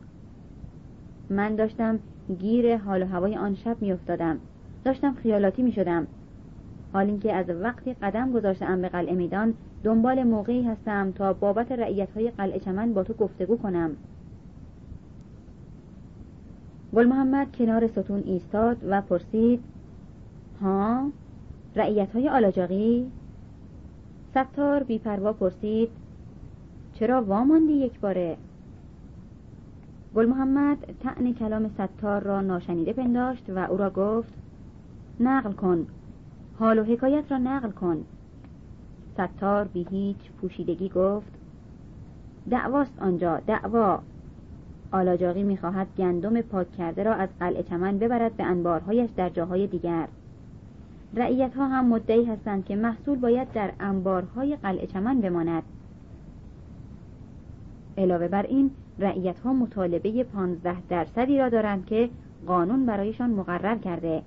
[1.31, 1.99] من داشتم
[2.39, 4.39] گیر حال و هوای آن شب می افتادم
[4.85, 6.07] داشتم خیالاتی می شدم
[6.93, 12.09] حال اینکه از وقتی قدم گذاشتم به قلعه میدان دنبال موقعی هستم تا بابت رعیت
[12.13, 13.91] های قلعه چمن با تو گفتگو کنم.
[16.95, 19.61] گل محمد کنار ستون ایستاد و پرسید
[20.63, 21.11] ها
[21.77, 23.11] رعیت های آلاجاقی؟
[24.31, 25.89] ستار بیپروا پرسید
[26.93, 28.37] چرا واماندی یک باره؟
[30.15, 34.33] گل محمد تعن کلام ستار را ناشنیده پنداشت و او را گفت
[35.21, 35.87] نقل کن.
[36.61, 38.05] حال و حکایت را نقل کن.
[39.15, 41.33] ستار بی هیچ پوشیدگی گفت
[42.51, 44.01] دعواست آنجا دعوا.
[44.93, 50.09] آلاجاقی می‌خواهد گندم پاک کرده را از قلعه چمن ببرد به انبارهایش در جاهای دیگر.
[51.15, 55.63] رعیت ها هم مدعی هستند که محصول باید در انبارهای قلعه چمن بماند.
[57.99, 62.11] علاوه بر این رعیت ها مطالبه پانزده درصدی را دارند که
[62.47, 64.23] قانون برایشان مقرر کرده.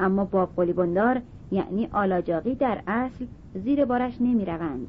[0.00, 4.86] اما باب بندار یعنی آلاجاقی در اصل زیر بارش نمی روند.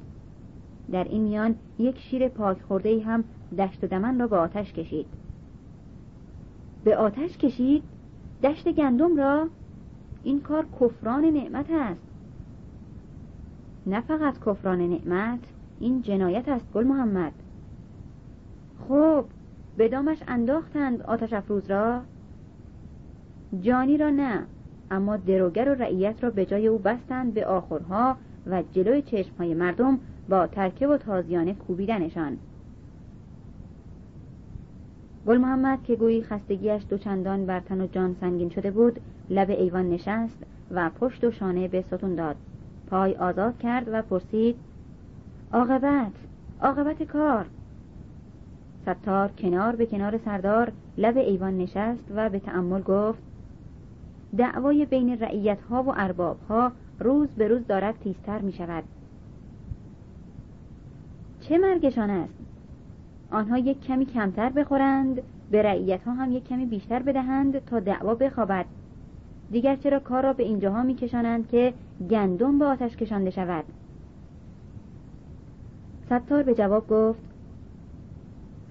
[0.92, 3.24] در این میان یک شیر پاک خورده هم
[3.58, 5.08] دشت دمن را به آتش کشید.
[6.84, 7.84] به آتش کشید
[8.44, 9.48] دشت گندم را.
[10.24, 12.02] این کار کفران نعمت است.
[13.88, 15.40] نه فقط کفران نعمت
[15.80, 17.34] این جنایت است گل محمد.
[18.88, 19.26] خب
[19.78, 22.02] به دامش انداختند آتش افروز را؟
[23.62, 24.44] جانی را نه.
[24.92, 28.16] اما دروگر و رعیت را به جای او بستند به آخرها
[28.48, 32.38] و جلوی چشمهای مردم با ترکه و تازیانه کوبیدنشان.
[35.28, 39.90] گل محمد که گویی خستگیش دوچندان بر تن و جان سنگین شده بود لب ایوان
[39.90, 40.38] نشست
[40.72, 42.36] و پشت و شانه به ستون داد.
[42.90, 44.56] پای آزاد کرد و پرسید
[45.54, 46.12] عاقبت
[46.62, 47.46] عاقبت کار؟
[48.82, 53.27] ستار کنار به کنار سردار لب ایوان نشست و به تأمل گفت
[54.38, 58.84] دعوای بین رعیت ها و ارباب ها روز به روز دارد تیزتر می شود
[61.42, 62.34] چه مرگشان است؟
[63.32, 65.22] آنها یک کمی کمتر بخورند
[65.52, 68.66] به رعیت ها هم یک کمی بیشتر بدهند تا دعوا بخوابد.
[69.52, 71.74] دیگر چرا کار را به اینجاها میکشانند که
[72.10, 73.66] گندم به آتش کشانده شود؟
[76.06, 77.20] ستار به جواب گفت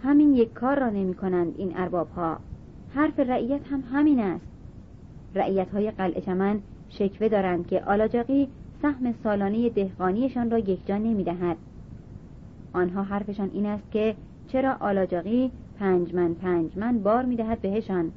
[0.02, 2.38] همین یک کار را نمی کنند این ارباب ها
[2.94, 4.55] حرف رعیت هم همین است.
[5.36, 8.48] رعیت های قلعه چمن شکوه دارند که آلاجاقی
[8.82, 11.56] سهم سالانه دهقانیشان را یکجا نمی دهد.
[12.72, 14.14] آنها حرفشان این است که
[14.48, 18.12] چرا آلاجاقی پنج من پنج من بار می دهد بهشان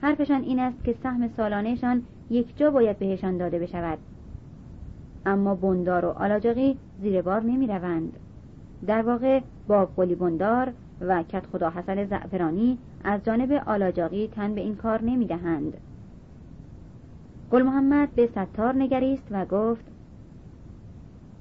[0.00, 3.98] حرفشان این است که سهم سالانهشان یک جا باید بهشان داده بشود
[5.26, 8.12] اما بندار و آلاجاقی زیر بار نمی روند.
[8.86, 14.60] در واقع باب قلی بندار و کت خدا حسن زعفرانی از جانب آلاجاقی تن به
[14.60, 15.76] این کار نمی دهند.
[17.52, 19.84] گل محمد به ستار نگریست و گفت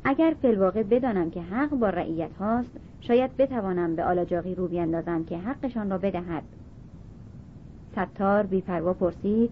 [0.04, 2.70] اگر فلواقع بدانم که حق با رعیت هاست
[3.02, 6.44] شاید بتوانم به آلاجاقی رو بیندازم که حقشان را بدهد.
[7.92, 9.50] ستار بیپروا پرسید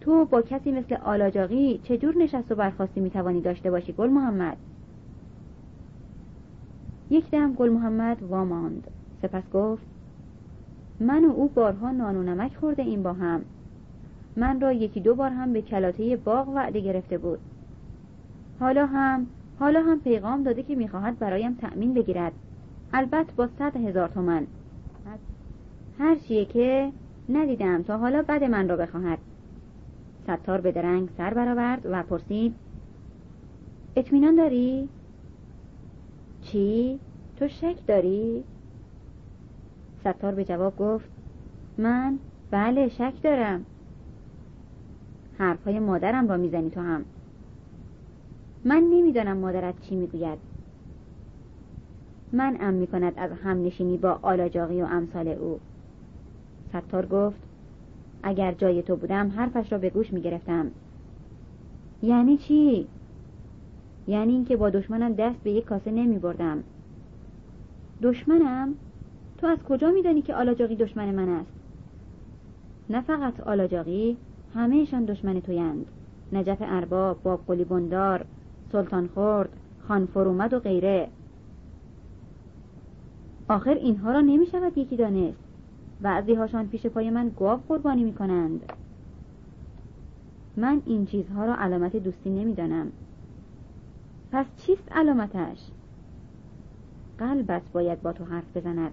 [0.00, 4.56] تو با کسی مثل آلاجاقی چجور نشست و برخواستی می‌توانی داشته باشی گل محمد؟
[7.10, 8.86] یک دم گل محمد واماند.
[9.22, 9.86] سپس گفت
[11.00, 13.40] من و او بارها نان و نمک خورده این با هم.
[14.38, 17.38] من را یکی دو بار هم به کلاته باغ وعده گرفته بود.
[18.60, 19.26] حالا هم
[19.58, 22.32] حالا هم پیغام داده که می‌خواهد برایم تأمین بگیرد.
[22.92, 24.46] البته با صد هزار تومن
[25.98, 26.92] هر چیه که
[27.28, 29.18] ندیدم تا حالا بد من را بخواهد.
[30.24, 32.54] ستار به درنگ سر برآورد و پرسید
[33.96, 34.88] اطمینان داری؟
[36.42, 36.98] چی؟
[37.36, 38.44] تو شک داری؟
[40.00, 41.08] ستار به جواب گفت
[41.78, 42.18] من؟
[42.50, 43.64] بله شک دارم.
[45.38, 47.04] حرفهای مادرم را می‌زنی تو هم
[48.64, 50.38] من نمی‌دانم مادرت چی می‌گوید
[52.32, 55.60] من ام می‌کند از هم نشینی با آلاجاقی و امثال او
[56.68, 57.40] ستار گفت
[58.22, 60.70] اگر جای تو بودم حرفش را به گوش می‌گرفتم
[62.02, 62.86] یعنی چی؟
[64.06, 66.62] یعنی اینکه با دشمنم دست به یک کاسه نمی بردم
[68.02, 68.74] دشمنم؟
[69.38, 71.50] تو از کجا میدانی که آلاجاقی دشمن من است؟
[72.90, 74.16] نه فقط آلاجاقی
[74.58, 75.86] همهشان دشمن تویند.
[76.32, 78.24] نجف ارباب باب قلی بندار
[78.72, 79.48] سلطان خورد
[79.88, 81.08] خان فرومد و غیره.
[83.48, 85.38] آخر اینها را نمی شود یکی دانست.
[86.00, 88.72] بعضی هاشان پیش پای من گاو قربانی می کنند
[90.56, 92.92] من این چیزها را علامت دوستی نمی‌دانم.
[94.32, 95.58] پس چیست علامتش؟
[97.18, 98.92] قلبت باید با تو حرف بزند.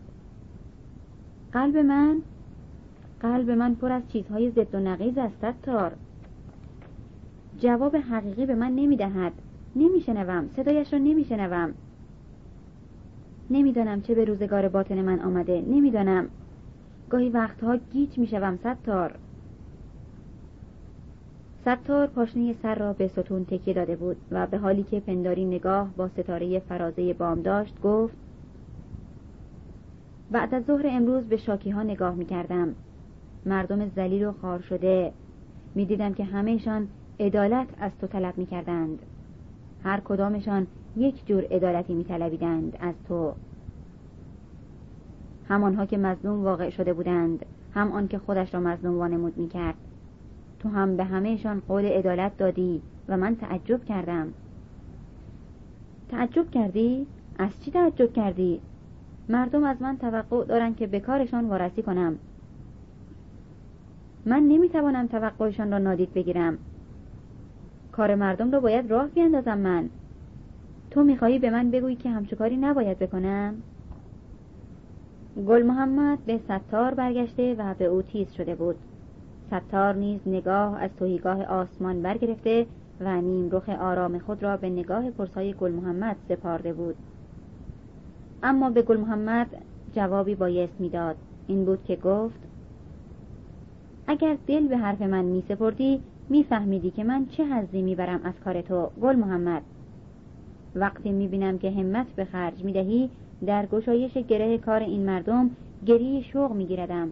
[1.53, 2.21] قلب من
[3.19, 5.91] قلب من پر از چیزهای ضد و نقیز است تار
[7.59, 9.31] جواب حقیقی به من نمی‌دهد.
[9.75, 10.49] نمیشنوم.
[10.55, 11.73] صدایش را نمیشنوم.
[13.49, 15.61] نمی‌دانم چه به روزگار باطن من آمده.
[15.61, 16.27] نمی‌دانم.
[17.09, 19.15] گاهی وقتها گیج می‌شوم ستار.
[21.61, 25.89] ستار پاشنه سر را به ستون تکیه داده بود و به حالی که پنداری نگاه
[25.97, 28.15] با ستاره فرازه بام داشت گفت
[30.31, 32.75] بعد از ظهر امروز به شاکی ها نگاه می کردم
[33.45, 35.11] مردم زلیل و خار شده.
[35.75, 36.87] می دیدم که همهشان
[37.19, 38.99] عدالت از تو طلب می کردند
[39.83, 40.67] هر کدامشان
[40.97, 43.33] یک جور عدالتی می طلبیدند از تو.
[45.49, 49.75] همانها که مظلوم واقع شده بودند هم آن که خودش را مظلوم وانمود می کرد
[50.59, 54.27] تو هم به همهشان قول عدالت دادی و من تعجب کردم.
[56.09, 58.61] تعجب کردی؟ از چی تعجب کردی؟
[59.29, 62.17] مردم از من توقع دارند که به کارشان وارسی کنم.
[64.25, 66.57] من نمی‌توانم توقعشان را نادید بگیرم.
[67.91, 69.89] کار مردم را باید راه بیندازم من.
[70.91, 73.55] تو می‌خواهی به من بگویی که همچه کاری نباید بکنم؟
[75.47, 78.75] گل محمد به ستار برگشته و به او تیز شده بود.
[79.47, 82.65] ستار نیز نگاه از توهیگاه آسمان برگرفته
[82.99, 86.95] و نیم رخ آرام خود را به نگاه پرسای گل محمد سپارده بود.
[88.43, 89.47] اما به گل محمد
[89.93, 91.15] جوابی بایست می‌داد.
[91.47, 92.39] این بود که گفت
[94.07, 98.61] اگر دل به حرف من می سپردی میفهمیدی که من چه حزی می‌برم از کار
[98.61, 99.61] تو گل محمد.
[100.75, 103.09] وقتی می‌بینم که همت به خرج می‌دهی
[103.45, 105.49] در گشایش گره کار این مردم
[105.85, 107.09] گریه شوق میگیردم.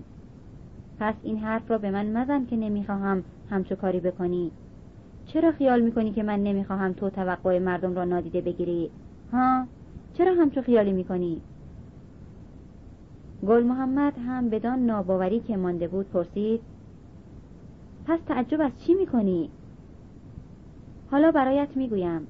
[0.99, 4.51] پس این حرف را به من مزن که نمی‌خواهم همچو کاری بکنی.
[5.25, 8.89] چرا خیال می‌کنی که من نمی‌خواهم تو توقع مردم را نادیده بگیری؟
[9.31, 9.65] ها؟
[10.13, 11.41] چرا همچو خیالی می‌کنی؟
[13.47, 16.61] گل محمد هم بدان ناباوری که مانده بود پرسید
[18.06, 19.49] پس تعجب از چی می‌کنی؟
[21.12, 22.28] حالا برایت می‌گویم.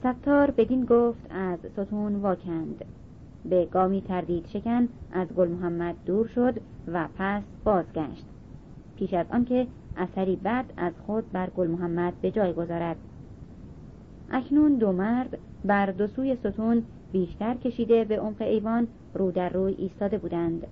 [0.00, 2.84] ستار بدین گفت از ستون واکند.
[3.44, 6.60] به گامی تردید شکن از گل محمد دور شد
[6.92, 8.26] و پس بازگشت.
[8.96, 12.96] پیش از آنکه اثری بد از خود بر گل محمد به جای گذارد.
[14.30, 19.74] اکنون دو مرد بر دو سوی ستون بیشتر کشیده به عمق ایوان رو در روی
[19.78, 20.66] ایستاده بودند.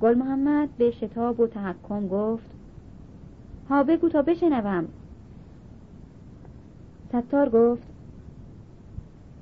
[0.00, 2.50] گل محمد به شتاب و تحکم گفت
[3.68, 4.88] ها بگو تا بشنوم
[7.08, 7.82] ستار گفت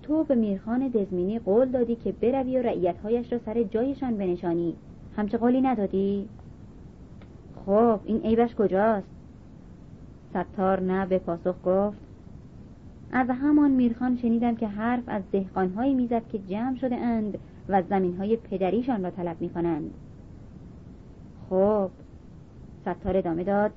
[0.03, 4.75] تو به میرخان دزمینی قول دادی که بروی و رعیتهایش را سر جایشان بنشانی
[5.17, 6.29] همچه قولی ندادی؟
[7.67, 9.07] خب این عیبش کجاست؟
[10.31, 11.99] ستار نه به پاسخ گفت
[13.13, 17.39] از همان میرخان شنیدم که حرف از دهقانهایی می‌زد که جمع شده اند
[17.69, 19.91] و زمینهای پدریشان را طلب می کنند
[21.51, 21.91] خب
[22.83, 23.71] ستار ادامه داد.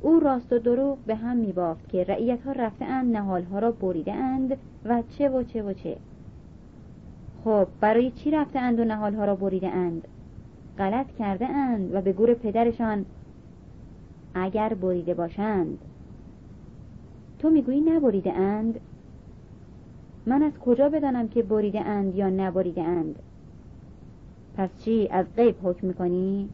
[0.00, 3.58] او راست و دروغ به هم می بافت که رعیت ها رفته اند نهال ها
[3.58, 5.96] را بریده اند و چه و چه و چه.
[7.44, 10.08] خب برای چی رفته اند و نهال ها را بریده اند
[10.78, 13.04] غلط کرده اند و به گور پدرشان
[14.34, 15.78] اگر بریده باشند.
[17.38, 18.80] تو می‌گویی نبریده اند
[20.26, 23.18] من از کجا بدانم که بریده اند یا نبریده اند
[24.56, 26.48] پس چی از غیب حکم می‌کنی؟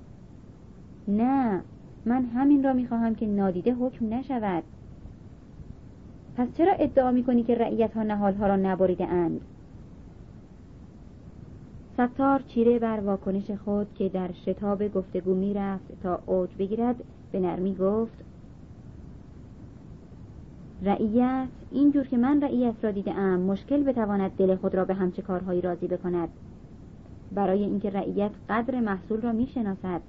[1.09, 1.61] نه
[2.05, 4.63] من همین را می‌خواهم که نادیده حکم نشود.
[6.37, 9.41] پس چرا ادعا می‌کنی که رعیت ها نهال ها را نبریده اند؟
[11.95, 16.97] ستار چیره بر واکنش خود که در شتاب گفتگو می‌رفت تا اوج بگیرد
[17.33, 18.25] به نرمی گفت
[20.83, 25.23] رعیت اینجور که من رعیت را دیده ام مشکل بتواند دل خود را به همچه
[25.23, 26.29] کارهایی راضی بکند.
[27.35, 30.01] برای اینکه رعیت قدر محصول را می‌شناسد.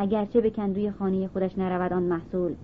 [0.00, 2.54] اگرچه به کندوی خانه خودش نرود آن محصول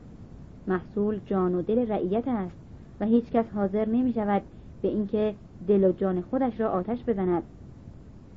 [0.67, 2.57] محصول جان و دل رعیت است
[3.01, 4.43] و هیچ کس حاضر نمی شود
[4.83, 5.35] به اینکه
[5.69, 7.43] دل و جان خودش را آتش بزند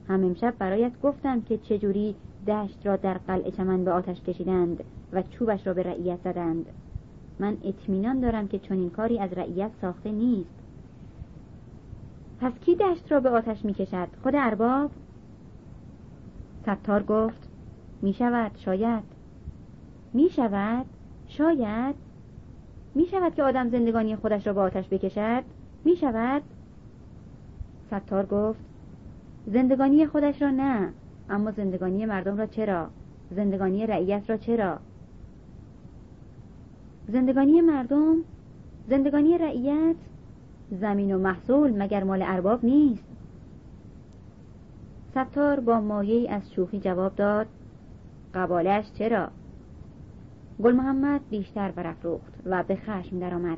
[0.07, 2.15] هم امشب برایت گفتم که چجوری
[2.47, 4.83] دشت را در قلعه چمن به آتش کشیدند
[5.13, 6.65] و چوبش را به رعیت زدند
[7.39, 10.57] من اطمینان دارم که چنین کاری از رعیت ساخته نیست
[12.39, 14.91] پس کی دشت را به آتش می کشد؟ خود ارباب؟
[16.63, 17.46] ستار گفت
[18.01, 19.03] می شود شاید.
[20.13, 20.85] می شود
[21.27, 21.95] شاید.
[22.95, 25.43] می شود که آدم زندگانی خودش را به آتش بکشد.
[25.85, 26.41] می شود
[27.87, 28.59] ستار گفت
[29.45, 30.93] زندگانی خودش را نه
[31.29, 32.87] اما زندگانی مردم را چرا؟
[33.31, 34.79] زندگانی رعیت را چرا؟
[37.07, 38.15] زندگانی مردم
[38.89, 39.95] زندگانی رعیت
[40.71, 43.03] زمین و محصول مگر مال ارباب نیست؟
[45.11, 47.47] ستار با مایه از شوخی جواب داد
[48.33, 49.27] قبالش چرا؟
[50.63, 53.57] گل محمد بیشتر برافروخت و به خشم درآمد.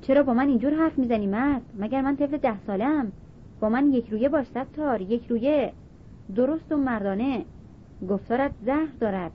[0.00, 3.12] چرا با من اینجور حرف می‌زنی مرد؟ مگر من طفل ده سالم؟
[3.60, 5.72] با من یک رویه باش ستار یک رویه.
[6.36, 7.44] درست و مردانه.
[8.08, 9.32] گفتارت زهر دارد.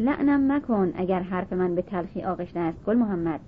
[0.00, 3.40] لعنم مکن اگر حرف من به تلخی آغشته است گل محمد.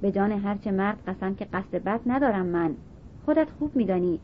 [0.00, 2.74] به جان هرچه مرد قسم که قصد بد ندارم من.
[3.26, 4.20] خودت خوب میدانی.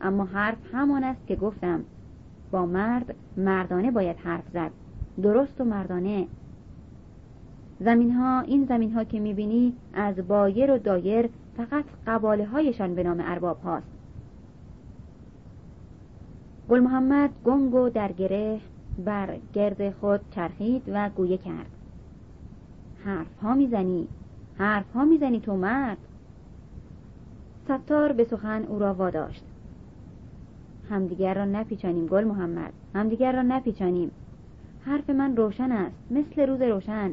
[0.00, 1.84] اما حرف همان است که گفتم.
[2.50, 4.70] با مرد مردانه باید حرف زد.
[5.22, 6.26] درست و مردانه.
[7.80, 13.02] زمین ها این زمین ها که می‌بینی از بایر و دایر فقط قباله هایشان به
[13.02, 13.86] نام ارباب هاست.
[16.68, 18.60] گل محمد گنگ و در گره
[19.04, 21.70] بر گرد خود چرخید و گویه کرد.
[23.04, 24.08] حرف ها می‌زنی.
[24.58, 25.98] حرف ها می‌زنی تو مرد.
[27.64, 29.44] ستار به سخن او را واداشت.
[30.90, 32.72] همدیگر را نپیچانیم گل محمد.
[32.94, 34.10] همدیگر را نپیچانیم.
[34.80, 37.10] حرف من روشن است مثل روز روشن.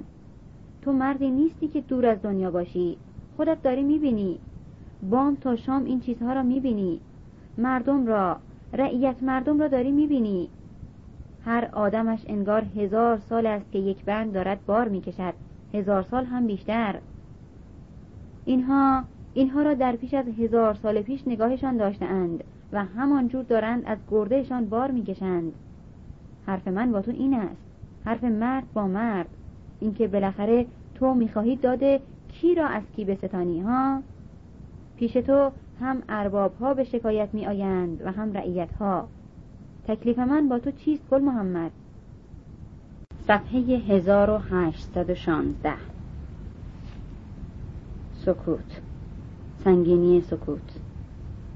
[0.81, 2.97] تو مردی نیستی که دور از دنیا باشی.
[3.37, 4.39] خودت داری می‌بینی.
[5.09, 6.99] بام تا شام این چیزها را می‌بینی.
[7.57, 8.37] مردم را
[8.73, 10.49] رعیت مردم را داری می‌بینی.
[11.45, 15.33] هر آدمش انگار هزار سال است که یک بند دارد بار می‌کشد.
[15.73, 16.99] هزار سال هم بیشتر.
[18.45, 19.03] اینها
[19.33, 22.43] اینها را در پیش از هزار سال پیش نگاهشان داشتهاند.
[22.71, 25.53] و همانجور دارند از گردهشان بار می‌کشند.
[26.45, 27.61] حرف من با تو این است.
[28.05, 29.27] حرف مرد با مرد.
[29.79, 34.01] اینکه بالاخره تو می‌خواهی داده کی را از کی بستانی ها؟
[34.97, 35.51] پیش تو
[35.81, 39.07] هم ارباب ها به شکایت می آیند و هم رعیت ها
[39.87, 41.71] تکلیف من با تو چیست گل محمد؟
[43.27, 45.73] صفحه 1816
[48.25, 48.81] سکوت.
[49.63, 50.79] سنگینی سکوت.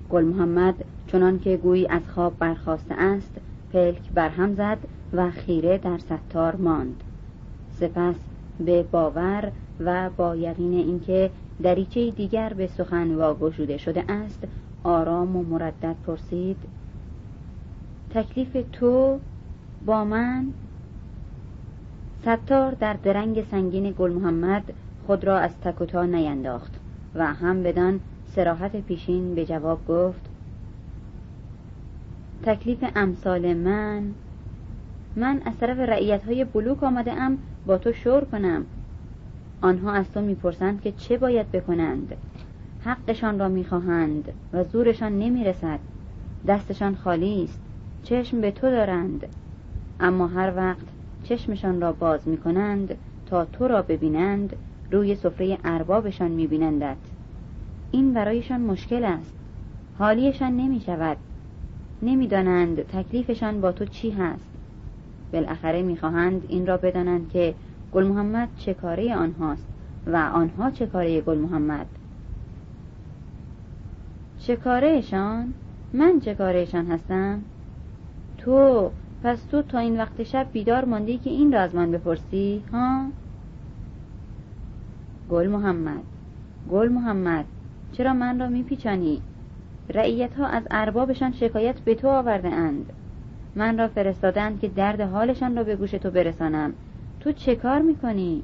[0.10, 3.32] گل محمد چنان که گویی از خواب برخواسته است
[3.74, 4.78] پلک برهم زد
[5.14, 7.04] و خیره در ستار ماند.
[7.72, 8.16] سپس
[8.60, 11.32] به باور و با یقین اینکه
[11.64, 14.44] دریچه دیگر به سخن واگشوده شده است
[14.84, 16.58] آرام و مردد پرسید
[18.10, 19.20] تکلیف تو
[19.86, 20.48] با من؟
[22.22, 24.74] ستار در درنگ سنگین گل محمد
[25.08, 26.80] خود را از تکوتا نینداخت
[27.16, 28.00] و هم بدان
[28.36, 30.29] سراحت پیشین به جواب گفت
[32.44, 34.04] تکلیف امثال من.
[35.16, 38.66] من از طرف رعیت های بلوک آمده ام با تو شور کنم.
[39.62, 42.16] آنها از تو می‌پرسند که چه باید بکنند.
[42.84, 45.80] حقشان را می‌خواهند و زورشان نمی‌رسد.
[46.48, 47.60] دستشان خالی است.
[48.04, 49.26] چشم به تو دارند.
[50.00, 50.88] اما هر وقت
[51.24, 54.56] چشمشان را باز می‌کنند تا تو را ببینند
[54.92, 56.98] روی سفره اربابشان میبینندت.
[57.92, 59.34] این برایشان مشکل است.
[59.98, 61.18] حالیشان نمی شود
[62.02, 64.50] نمی‌دانند تکلیفشان با تو چی هست
[65.34, 67.56] بالاخره می‌خواهند این را بدانند که
[67.92, 69.68] گل محمد چه کاره آنهاست
[70.08, 71.86] و آنها چه کاره گل محمد
[74.40, 75.54] چه کارهشان؟
[75.94, 77.42] من چه کارهشان هستم؟
[78.38, 78.92] تو
[79.24, 83.06] پس تو تا این وقت شب بیدار ماندی که این را از من بپرسی ها؟
[85.30, 86.04] گل محمد
[86.72, 87.46] گل محمد
[87.92, 89.22] چرا من را میپیچانی؟
[89.94, 92.94] رعیت ها از اربابشان شکایت به تو آورده اند
[93.56, 96.74] من را فرستادند که درد حالشان را به گوش تو برسانم
[97.20, 98.44] تو چه کار می‌کنی؟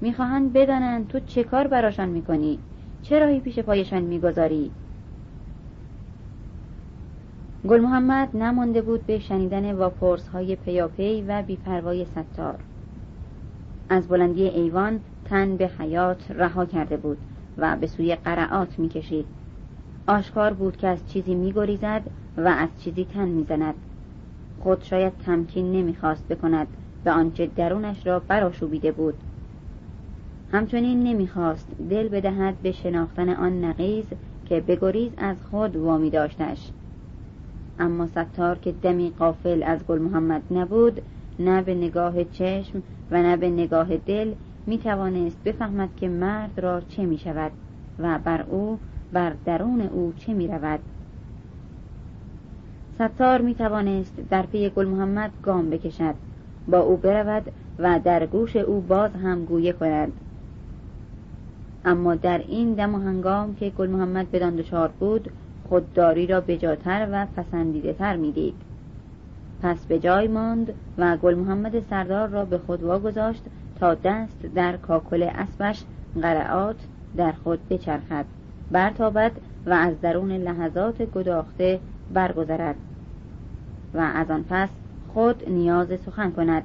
[0.00, 2.58] می‌خواهند بدانند تو چه کار براشان می‌کنی؟
[3.02, 4.70] چه راهی پیش پایشان می‌گذاری؟
[7.68, 12.58] گل محمد نمانده بود به شنیدن واپرس های پیاپی و بیپروای ستار
[13.88, 17.18] از بلندی ایوان تن به حیات رها کرده بود
[17.58, 19.26] و به سوی قرعات می‌کشید
[20.06, 22.02] آشکار بود که از چیزی میگریزد
[22.36, 23.74] و از چیزی تن می‌زند.
[24.60, 26.66] خود شاید تمکین نمی‌خواست بکند
[27.04, 29.14] به آنچه درونش را براشوبیده بود.
[30.52, 34.04] همچنین نمی‌خواست دل بدهد به شناختن آن نقیز
[34.44, 36.70] که بگریز از خود وامی داشتش.
[37.78, 41.02] اما ستار که دمی قافل از گل محمد نبود
[41.38, 44.34] نه به نگاه چشم و نه به نگاه دل
[44.66, 47.52] می توانست بفهمد که مرد را چه می شود
[47.98, 48.78] و بر او
[49.12, 50.80] بر درون او چه می رود
[52.98, 56.14] ستار می توانست در پی گل محمد گام بکشد.
[56.68, 60.12] با او برود و در گوش او باز هم گویه کند.
[61.84, 65.30] اما در این دم و هنگام که گل محمد بدان دچار بود
[65.68, 68.54] خودداری را بجاتر و پسندیده تر می‌دید.
[69.62, 73.42] پس به جای ماند و گل محمد سردار را به خود واگذاشت
[73.80, 75.84] تا دست در کاکل اسبش
[76.22, 76.76] قرعات
[77.16, 78.35] در خود بچرخد.
[78.70, 79.32] برتابد
[79.66, 81.80] و از درون لحظات گداخته
[82.14, 82.76] برگذرد
[83.94, 84.68] و از آن پس
[85.14, 86.62] خود نیاز سخن کند.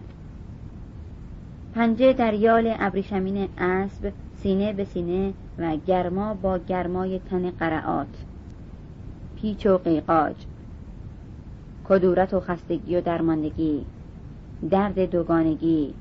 [1.75, 8.25] پنجه در یال ابریشمین اسب سینه به سینه و گرما با گرمای تن قرعات.
[9.35, 10.35] پیچ و قیقاج
[11.89, 13.85] کدورت و خستگی و درماندگی
[14.69, 15.93] درد دوگانگی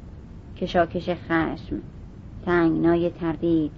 [0.56, 1.76] کشاکش خشم
[2.46, 3.72] تنگنای تردید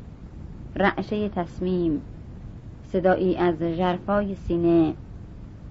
[0.76, 2.00] رعشه تصمیم
[2.92, 4.94] صدایی از جرفای سینه.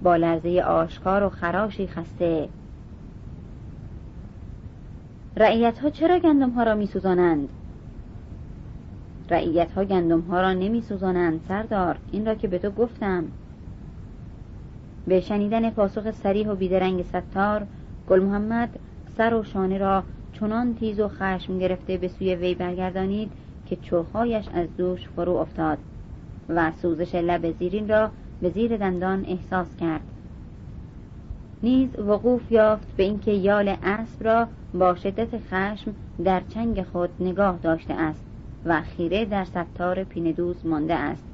[0.02, 2.48] با لرزه آشکار و خراشی خسته.
[5.36, 7.48] رعیت ها چرا گندم ها را می سوزانند؟
[9.30, 11.98] رعیت ها گندم ها را نمی سوزانند سردار.
[12.12, 13.24] این را که به تو گفتم.
[15.06, 17.66] به شنیدن پاسخ سریح و بیدرنگ ستار
[18.08, 18.78] گل محمد
[19.16, 20.02] سر و شانه را
[20.32, 23.32] چنان تیز و خشم گرفته به سوی وی برگردانید
[23.66, 25.78] که چوهایش از دوش فرو افتاد.
[26.48, 30.02] و سوزش لب زیرین را به زیر دندان احساس کرد.
[31.62, 37.58] نیز وقوف یافت به اینکه یال اسب را با شدت خشم در چنگ خود نگاه
[37.62, 38.24] داشته است
[38.64, 41.24] و خیره در ستار پیندوز مانده است.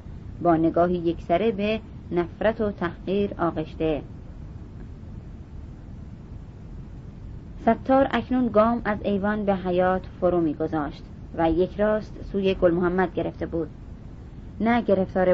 [0.41, 1.79] با نگاهی یکسره به
[2.11, 4.01] نفرت و تحقیر آغشته.
[7.61, 11.03] ستار اکنون گام از ایوان به حیات فرو میگذاشت
[11.37, 13.69] و یک راست سوی گل محمد گرفته بود.
[14.61, 15.33] نه گرفتار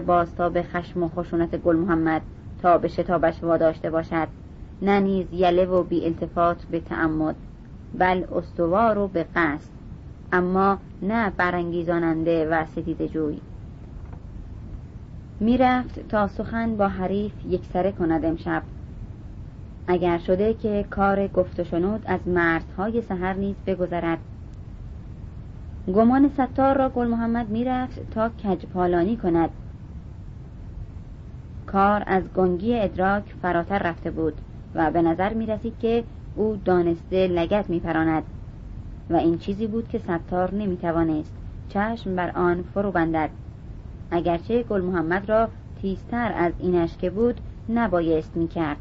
[0.50, 2.22] به خشم و خشونت گل محمد
[2.62, 4.28] تا به شتابش واداشته باشد.
[4.82, 7.36] نه نیز یله و بی التفات به تعمد
[7.98, 9.70] بل استوار و به قصد.
[10.32, 13.42] اما نه برانگیزاننده و ستیده جوی.
[15.40, 18.64] می‌رفت تا سخن با حریف یکسره کند امشب.
[19.88, 24.20] اگر شده که کار گفت و شنود از مرزهای سحر نیز بگذرد.
[25.94, 29.50] گمان ستار را گل محمد می‌رفت تا کجپالانی کند.
[31.66, 34.34] کار از گنگی ادراک فراتر رفته بود
[34.76, 36.04] و به نظر می رسید که
[36.36, 38.24] او دانسته لگت می پراند
[39.10, 41.34] و این چیزی بود که ستار نمی توانست
[41.70, 43.30] چشم بر آن فرو بندد.
[44.12, 45.50] اگرچه گل محمد را
[45.82, 48.78] تیزتر از اینش که بود نبایست می کرد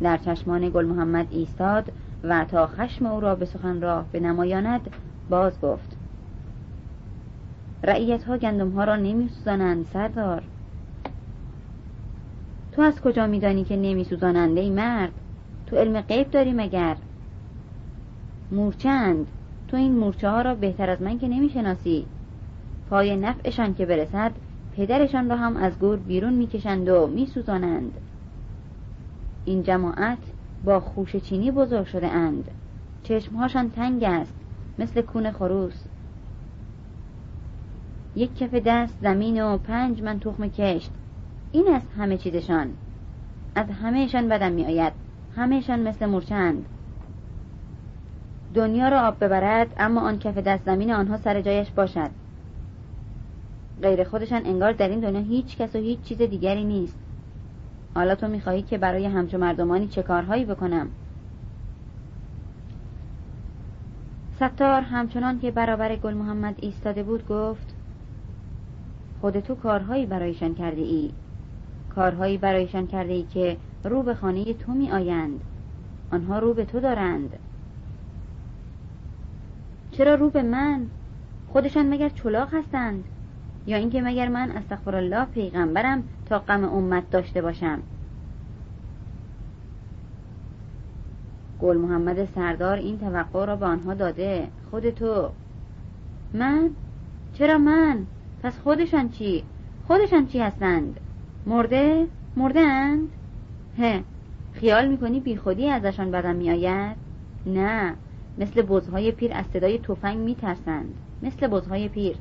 [0.00, 1.92] در چشمان گل محمد ایستاد
[2.24, 4.90] و تا خشم او را به سخن راه به نمایاند
[5.30, 6.01] باز گفت
[7.82, 10.42] رعیت ها گندم ها را نمی سوزانند سردار.
[12.72, 15.12] تو از کجا میدانی که نمی سوزانند ای مرد؟
[15.66, 16.96] تو علم غیب داری مگر؟
[18.50, 19.26] مورچند
[19.68, 22.06] تو این مورچه ها را بهتر از من که نمی‌شناسی.
[22.90, 24.32] پای نفعشان که برسد
[24.76, 27.92] پدرشان را هم از گور بیرون می‌کشند و میسوزانند.
[29.44, 30.18] این جماعت
[30.64, 32.50] با خوش چینی بزرگ شده اند.
[33.02, 34.34] چشمهاشان تنگ است
[34.78, 35.84] مثل کون خروس.
[38.16, 40.90] یک کف دست زمین و پنج من تخم کشت.
[41.52, 42.68] این است همه چیزشان.
[43.54, 44.92] از همهشان بدم می آید
[45.36, 46.66] همهشان مثل مرچند.
[48.54, 52.10] دنیا را آب ببرد اما آن کف دست زمین آنها سر جایش باشد.
[53.82, 56.98] غیر خودشان انگار در این دنیا هیچ کس و هیچ چیز دیگری نیست.
[57.94, 60.88] حالا تو می‌خواهی که برای همچو مردمانی چه کارهایی بکنم؟
[64.36, 67.71] ستار همچنان که برابر گل محمد ایستاده بود گفت
[69.22, 71.10] خود تو کارهایی برایشان کرده ای
[71.94, 75.40] کارهایی برایشان کرده ای که رو به خانه تو می آیند
[76.10, 77.38] آنها رو به تو دارند.
[79.90, 80.86] چرا رو به من؟
[81.48, 83.04] خودشان مگر چلاق هستند؟
[83.66, 87.82] یا اینکه مگر من استغفر الله پیغمبرم تا غم امت داشته باشم؟
[91.60, 94.48] گل محمد سردار این توقع را به آنها داده.
[94.70, 95.30] خود تو
[96.34, 96.70] من؟
[97.34, 98.06] چرا من؟
[98.42, 99.42] پس خودشان چی؟
[99.86, 101.00] خودشان چی هستند؟
[101.46, 103.08] مرده؟ اند
[103.78, 104.02] هه
[104.52, 106.96] خیال می‌کنی بیخودی ازشان بدم میآید؟
[107.46, 107.94] نه
[108.38, 110.94] مثل بزهای پیر از صدای تفنگ میترسند.
[111.22, 112.16] مثل بزهای پیر.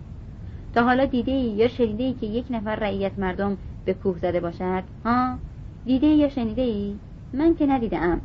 [0.76, 4.40] تا حالا دیده ای یا شنیده ای که یک نفر رعیت مردم به کوه زده
[4.40, 5.38] باشد؟ ها
[5.86, 6.96] دیده یا شنیده ای
[7.34, 8.22] من که ندیده ام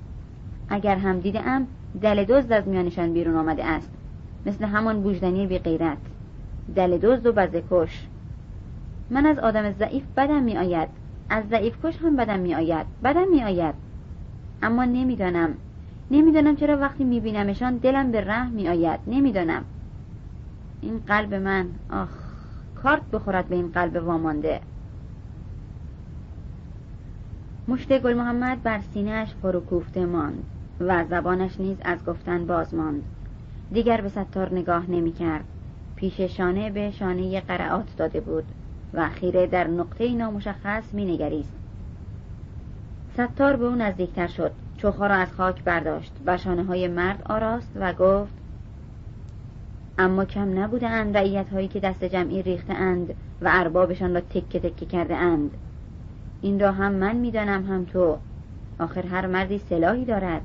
[0.68, 1.66] اگر هم دیده ام
[2.02, 3.90] دل دزد از میانشان بیرون آمده است.
[4.46, 5.98] مثل همان بوجدنی بی غیرت
[6.74, 8.06] دل دزد و بزه کش.
[9.10, 10.88] من از آدم ضعیف بدم می آید
[11.28, 13.74] از ضعیف کش هم بدم می آید بدم می آید
[14.62, 15.54] اما نمی‌دانم.
[16.10, 19.64] نمی‌دانم چرا وقتی میبینمشان دلم به رحم می آید نمی‌دانم.
[20.80, 22.08] این قلب من آخ
[22.74, 24.60] کارت بخورد به این قلب وامانده.
[27.68, 30.44] مشت گل محمد بر سینهش فرو کوفته ماند
[30.80, 33.02] و زبانش نیز از گفتن باز ماند.
[33.72, 35.44] دیگر به ستار نگاه نمی کرد
[35.96, 38.44] پیش شانه به شانه قرعات داده بود
[38.94, 41.52] و خیره در نقطه نامشخص می نگریست
[43.14, 44.52] ستار به او نزدیکتر شد.
[44.76, 48.32] چوخها را از خاک برداشت و شانه های مرد آراست و گفت
[49.98, 54.60] اما کم نبوده اند رعیت هایی که دست جمعی ریخته اند و اربابشان را تکه
[54.60, 55.50] تکه کرده اند.
[56.42, 58.18] این را هم من می‌دانم هم تو.
[58.78, 60.42] آخر هر مردی سلاحی دارد.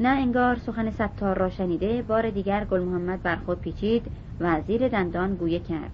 [0.00, 4.06] نه انگار سخن ستار را شنیده بار دیگر گل محمد بر خود پیچید
[4.40, 5.90] و زیر دندان گویه کرد.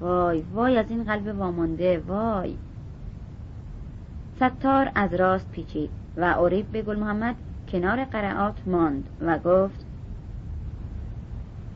[0.00, 2.54] وای وای از این قلب وامانده وای.
[4.36, 7.34] ستار از راست پیچید و اوریب به گل محمد
[7.68, 9.86] کنار قرعات ماند و گفت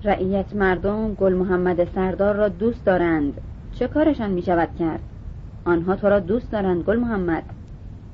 [0.05, 3.41] رعیت مردم گل محمد سردار را دوست دارند.
[3.73, 5.01] چه کارشان می شود کرد؟
[5.65, 7.43] آنها تو را دوست دارند گل محمد.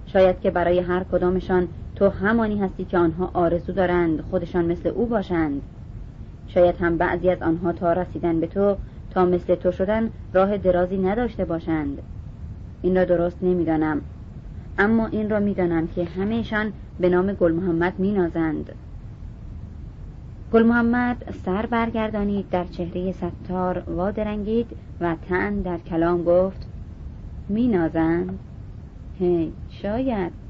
[0.07, 5.07] شاید که برای هر کدامشان تو همانی هستی که آنها آرزو دارند خودشان مثل او
[5.07, 5.63] باشند.
[6.49, 8.77] شاید هم بعضی از آنها تا رسیدن به تو
[9.11, 11.99] تا مثل تو شدن راه درازی نداشته باشند.
[12.83, 14.01] این را درست نمی‌دانم.
[14.79, 18.73] اما این را می‌دانم که همهشان به نام گل محمد مینازند.
[20.53, 24.67] گل محمد سر برگردانید در چهره ستار وادرنگید
[25.01, 26.67] و تن در کلام گفت
[27.49, 28.39] می نازند
[29.19, 30.44] هی شاید.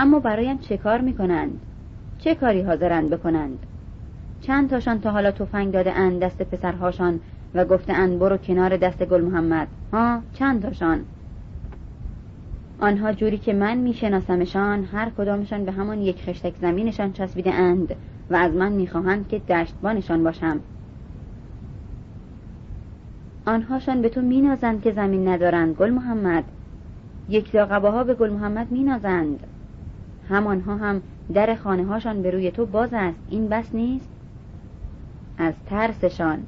[0.00, 1.60] اما برایم چه کار می کنند
[2.18, 3.58] چه کاری حاضرند بکنند؟
[4.40, 7.20] چند تاشان تا حالا تفنگ داده اند دست پسرهاشان
[7.54, 9.68] و گفته اند برو کنار دست گل محمد.
[9.92, 11.04] ها چند تاشان؟
[12.80, 17.94] آنها جوری که من میشناسمشان هر کدامشان به همان یک خشتک زمینشان چسبیده اند
[18.30, 20.60] و از من می‌خواهند که دشتبانشان باشم.
[23.46, 26.44] آنهاشان به تو مینازند که زمین ندارند گل محمد.
[27.28, 29.46] یک ها به گل محمد مینازند.
[30.28, 31.02] همانها هم
[31.34, 33.18] در خانه هاشان به روی تو باز است.
[33.30, 34.08] این بس نیست؟
[35.38, 36.38] از ترسشان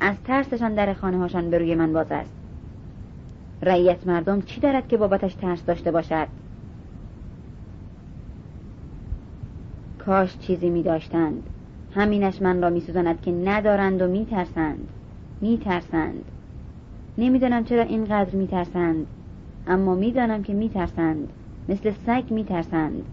[0.00, 2.32] از ترسشان در خانه هاشان به روی من باز است.
[3.62, 6.28] رعیت مردم چی دارد که بابتش ترس داشته باشد؟
[9.98, 11.42] کاش چیزی می داشتند.
[11.94, 14.88] همینش من را می سوزاند که ندارند و می ترسند.
[15.40, 16.24] می ترسند.
[17.18, 19.06] نمی‌دانم چرا اینقدر می ترسند.
[19.66, 21.28] اما می‌دانم که می ترسند.
[21.68, 23.04] مثل سگ می ترسند.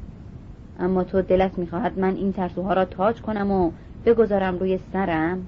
[0.79, 3.71] اما تو دلت می‌خواهد من این ترسوها را تاج کنم و
[4.05, 5.45] بگذارم روی سرم؟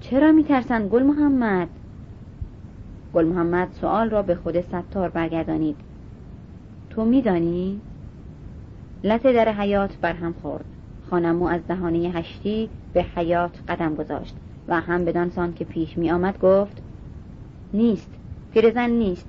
[0.00, 1.68] چرا میترسند گل محمد؟
[3.14, 5.76] گل محمد سوال را به خود ستار برگردانید.
[6.90, 7.80] تو میدانی؟
[9.04, 10.64] لط در حیات برهم خورد.
[11.10, 14.36] خانمو از دهانه هشتی به حیات قدم گذاشت
[14.68, 16.82] و هم بدانسان که پیش می آمد گفت
[17.72, 18.10] نیست
[18.52, 19.26] پیرزن نیست.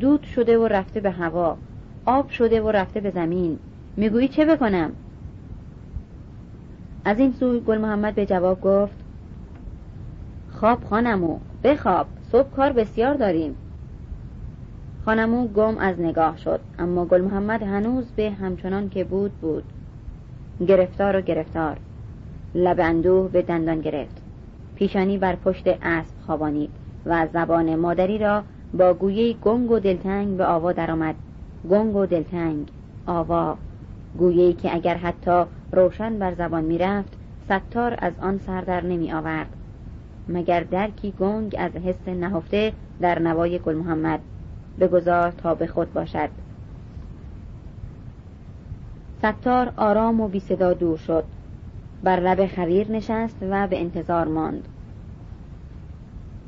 [0.00, 1.56] دود شده و رفته به هوا.
[2.06, 3.58] آب شده و رفته به زمین.
[3.96, 4.92] می‌گویی چه بکنم؟
[7.04, 8.96] از این سوی گل محمد به جواب گفت
[10.50, 13.56] خواب خانمو بخواب صبح کار بسیار داریم.
[15.04, 19.40] خانمو گم از نگاه شد اما گل محمد هنوز به همچنان که بود.
[19.40, 19.64] بود
[20.68, 21.76] گرفتار و گرفتار.
[22.54, 24.22] لب اندوه به دندان گرفت.
[24.74, 26.70] پیشانی بر پشت اسب خوابانید
[27.06, 28.42] و زبان مادری را
[28.74, 31.14] با گویه گنگ و دلتنگ به آوا درآمد.
[31.70, 32.68] گنگ و دلتنگ
[33.06, 33.56] آوا
[34.18, 39.56] گویه که اگر حتی روشن بر زبان می‌رفت ستار از آن سردر نمی آورد
[40.28, 44.20] مگر درکی گنگ از حس نهفته در نوای گل محمد؟
[44.80, 46.28] بگذار تا به خود باشد.
[49.18, 51.24] ستار آرام و بی صدا دور شد.
[52.02, 54.68] بر لب خریر نشست و به انتظار ماند.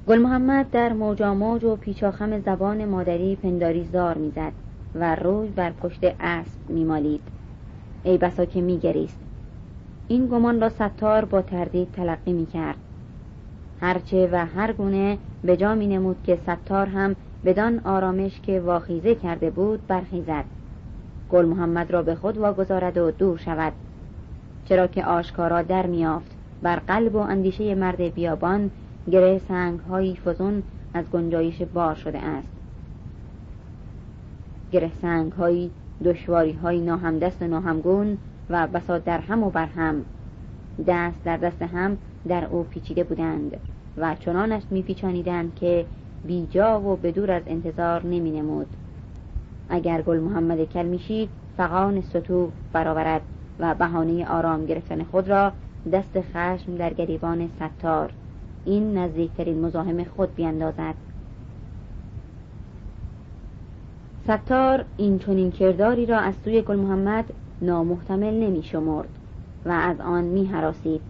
[0.09, 4.53] گل محمد در موجا موج و پیچاخم زبان مادری پنداری زار می‌زد.
[4.94, 7.20] و روی بر پشت اسب میمالید.
[8.02, 9.19] ای بسا که میگریست.
[10.09, 12.77] این گمان را ستار با تردید تلقی می‌کرد.
[13.81, 19.15] هرچه و هر گونه به جا می نمود که ستار هم بدان آرامش که واخیزه
[19.15, 20.44] کرده بود برخیزد.
[21.31, 23.73] گل محمد را به خود واگذارد و دور شود.
[24.65, 28.70] چرا که آشکارا در میافت بر قلب و اندیشه مرد بیابان
[29.10, 30.62] گره سنگ هایی فزون
[30.94, 32.58] از گنجایش بار شده است.
[34.73, 35.70] گره سنگ هایی
[36.05, 38.19] دشواری های ناهمدست و ناهمگون
[38.51, 40.05] و بسا در هم و بر هم
[40.86, 43.57] دست در دست هم در او پیچیده بودند
[43.97, 45.86] و چنانش میپیچانیدند که
[46.24, 48.66] بیجا و بدور از انتظار نمی نمود
[49.69, 53.23] اگر گل محمد کلمیشی فقان سطو برآورد
[53.59, 55.53] و بهانه آرام گرفتن خود را
[55.93, 58.12] دست خشم در گریبان ستار
[58.65, 60.95] این نزدیکترین مزاحم خود بیندازد.
[64.29, 67.25] ستار این چنین کرداری را از سوی گل محمد
[67.63, 69.09] نامحتمل نمی شمرد
[69.65, 71.01] و از آن می حراسید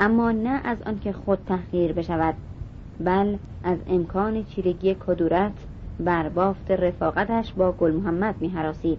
[0.00, 2.34] اما نه از آنکه خود تحقیر بشود
[3.00, 5.52] بل از امکان چیرگی کدورت
[6.00, 8.98] بر بافت رفاقتش با گل محمد می حراسید.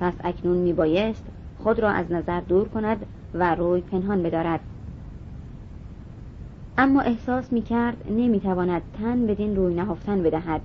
[0.00, 1.24] پس اکنون می بایست
[1.58, 4.60] خود را از نظر دور کند و روی پنهان بدارد
[6.78, 10.60] اما احساس می کرد نمی تواند تن بدین روی نهفتن بدهد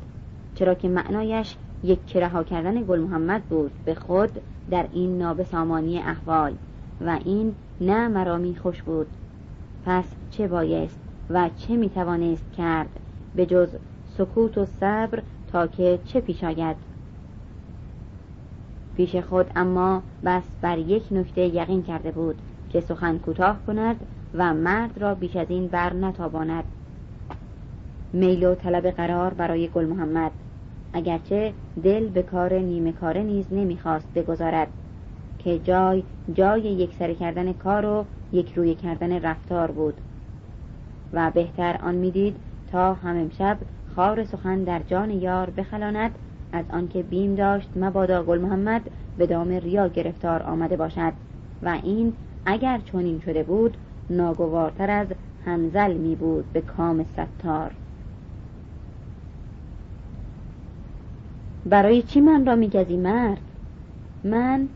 [0.55, 1.55] چرا که معنایش
[1.85, 3.71] یک رها کردن گل محمد بود.
[3.85, 4.29] به خود
[4.71, 6.53] در این نابسامانی احوال.
[7.01, 9.07] و این نه مرامی خوش بود.
[9.85, 10.99] پس چه بایست
[11.29, 12.89] و چه می توانست کرد؟
[13.35, 13.69] به جز
[14.17, 15.21] سکوت و صبر
[15.51, 16.75] تا که چه پیش آید؟
[18.97, 22.35] پیش خود اما بس بر یک نکته یقین کرده بود
[22.69, 23.95] که سخن کوتاه کند
[24.33, 26.63] و مرد را بیش از این بر نتاباند.
[28.13, 30.31] میل و طلب قرار برای گل محمد.
[30.95, 31.53] اگرچه
[31.83, 34.67] دل به کار نیمه کاره نیز نمی‌خواست بگذارد
[35.39, 36.03] که جای
[36.33, 39.93] جای یک سر کردن کار و یک روی کردن رفتار بود.
[41.13, 42.35] و بهتر آن می‌دید
[42.71, 43.57] تا هم امشب
[43.95, 46.11] خار سخن در جان یار بخلاند
[46.51, 48.81] از آنکه بیم داشت مبادا گل محمد
[49.17, 51.13] به دام ریا گرفتار آمده باشد.
[51.61, 52.13] و این
[52.45, 53.77] اگر چنین شده بود
[54.09, 55.07] ناگوارتر از
[55.45, 57.71] هنزل می بود به کام ستار.
[61.65, 63.41] برای چی من را میگزی مرد؟
[64.23, 64.67] من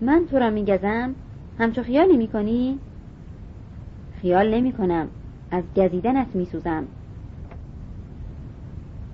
[0.00, 1.14] من تو را میگزم؟
[1.58, 2.78] همچو خیالی می‌کنی
[4.22, 5.08] خیال نمی کنم
[5.50, 6.84] از گزیدنت میسوزم.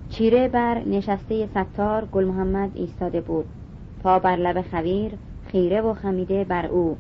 [0.09, 3.45] چیره بر نشسته ستار گل محمد ایستاده بود.
[4.03, 5.13] پا بر لب خویر
[5.47, 6.97] خیره و خمیده بر او.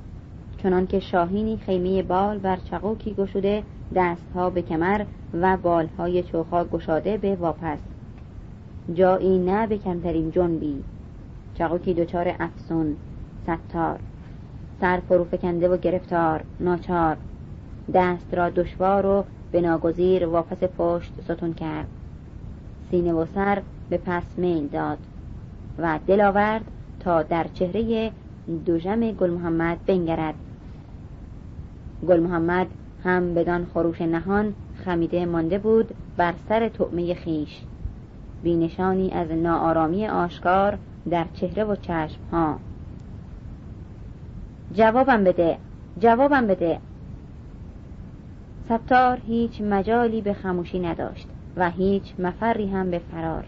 [0.62, 3.62] چنان که شاهینی خیمه بال بر چقوکی گشوده
[3.94, 5.04] دستها به کمر
[5.34, 7.93] و بالهای چوخا گشاده به واپس.
[8.92, 10.82] جایی نه به کمترین جنبی.
[11.54, 12.96] چقوکی دچار افسون
[13.42, 13.98] ستار.
[14.80, 17.16] سر فروفکنده و گرفتار ناچار.
[17.94, 21.86] دست را دشوار و به ناگزیر واپس پشت ستون کرد.
[22.90, 24.98] سینه و سر به پس میل داد
[25.78, 26.64] و دل آورد
[27.00, 28.10] تا در چهره
[28.66, 30.34] دوژم گل محمد بنگرد.
[32.08, 32.66] گل محمد
[33.04, 34.54] هم بدان خروش نهان
[34.84, 37.60] خمیده مانده بود بر سر طعمه خیش.
[38.44, 40.78] بینشانی از ناآرامی آشکار
[41.10, 42.58] در چهره و چشم ها
[44.72, 45.58] جوابم بده
[45.98, 46.78] جوابم بده.
[48.64, 53.44] ستار هیچ مجالی به خموشی نداشت و هیچ مفری هم به فرار.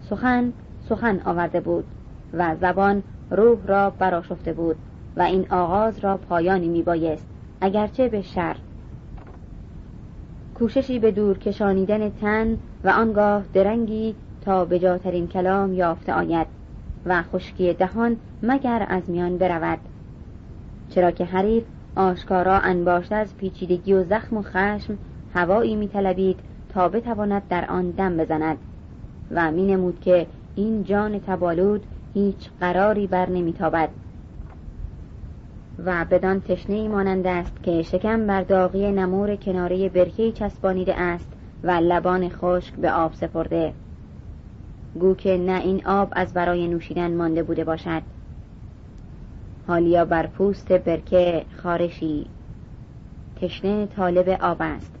[0.00, 0.52] سخن
[0.88, 1.84] سخن آورده بود
[2.32, 4.76] و زبان روح را براشفته بود
[5.16, 7.26] و این آغاز را پایانی می بایست
[7.60, 8.56] اگرچه به شر.
[10.54, 16.46] کوششی به دور کشانیدن تن و آنگاه درنگی تا به جاترین کلام یافته آید
[17.06, 19.78] و خشکی دهان مگر از میان برود.
[20.90, 21.64] چرا که حریف
[21.96, 24.98] آشکارا انباشت از پیچیدگی و زخم و خشم
[25.34, 28.58] هوایی میطلبید تا بتواند در آن دم بزند
[29.30, 33.88] و می نمود که این جان تبالود هیچ قراری بر نمیتابد.
[35.84, 41.33] و بدان تشنه مانند است که شکم بر داغی نمور کناره برکه چسبانیده است
[41.64, 43.72] و لبان خشک به آب سپرده.
[45.00, 48.02] گو که نه این آب از برای نوشیدن مانده بوده باشد.
[49.66, 52.26] حالیا بر پوست برکه خارشی.
[53.40, 54.94] تشنه طالب آب است.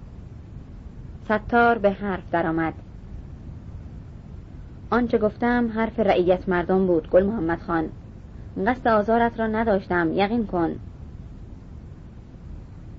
[1.24, 2.74] ستار به حرف درآمد.
[4.90, 7.88] آنچه گفتم حرف رعیت مردم بود گل محمد خان.
[8.66, 10.76] قصد آزارت را نداشتم یقین کن.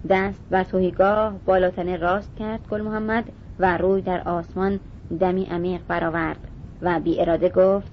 [0.10, 3.26] دست بر توهیگاه بالاتنه راست کرد گل محمد.
[3.60, 4.80] و روی در آسمان
[5.20, 6.48] دمی عمیق برآورد
[6.82, 7.92] و بی اراده گفت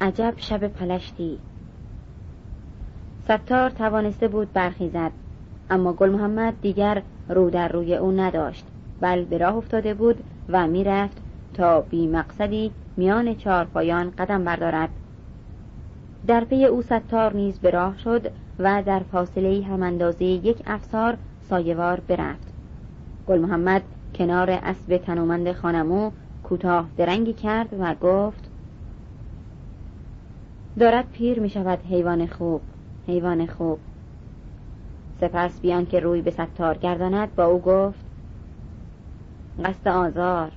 [0.00, 1.38] عجب شب پلشتی.
[3.24, 5.12] ستار توانسته بود برخیزد
[5.70, 8.66] اما گل محمد دیگر رو در روی او نداشت
[9.00, 11.22] بل به راه افتاده بود و می‌رفت
[11.54, 14.88] تا بی مقصدی میان چارپایان قدم بردارد.
[16.26, 21.16] در پی او ستار نیز به راه شد و در فاصله هم اندازه یک افسار
[21.40, 22.52] سایوار برفت.
[23.26, 23.82] گل محمد
[24.20, 26.10] کنار اسب تنومند خانمو
[26.42, 28.50] کوتاه درنگی کرد و گفت
[30.78, 32.60] دارد پیر می شود حیوان خوب
[33.06, 33.78] حیوان خوب.
[35.20, 38.04] سپس بیان که روی به ستار گرداند با او گفت
[39.64, 40.52] قصد آزار.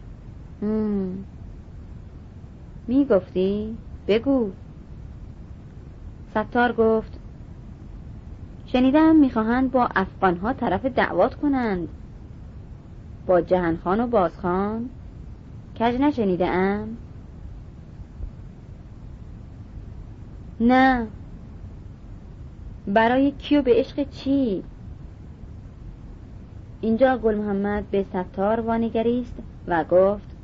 [2.88, 3.78] می گفتی؟
[4.08, 4.52] بگو.
[6.32, 7.20] ستار گفت
[8.66, 11.88] شنیدم می‌خواهند با افغانها طرف دعوات کنند.
[13.28, 14.90] با جهنخان و بازخان
[15.80, 16.98] کج نشنیده ام؟
[20.60, 21.08] نه.
[22.88, 24.64] برای کیو؟ به عشق چی؟
[26.82, 29.34] اینجا گل محمد به ستار وانگریست
[29.68, 30.36] و گفت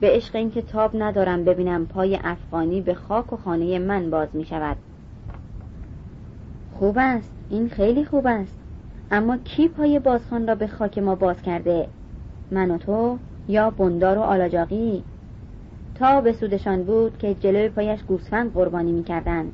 [0.00, 4.44] به عشق این کتاب ندارم ببینم پای افغانی به خاک و خانه من باز می
[4.44, 4.76] شود
[6.78, 7.32] خوب است.
[7.50, 8.61] این خیلی خوب است.
[9.12, 11.88] اما کی پای بازخان را به خاک ما باز کرده؟
[12.50, 13.18] من و تو
[13.48, 15.02] یا بندار و آلاجاقی؟
[15.94, 19.52] تا به سودشان بود که جلوی پایش گوسفند قربانی می کردند.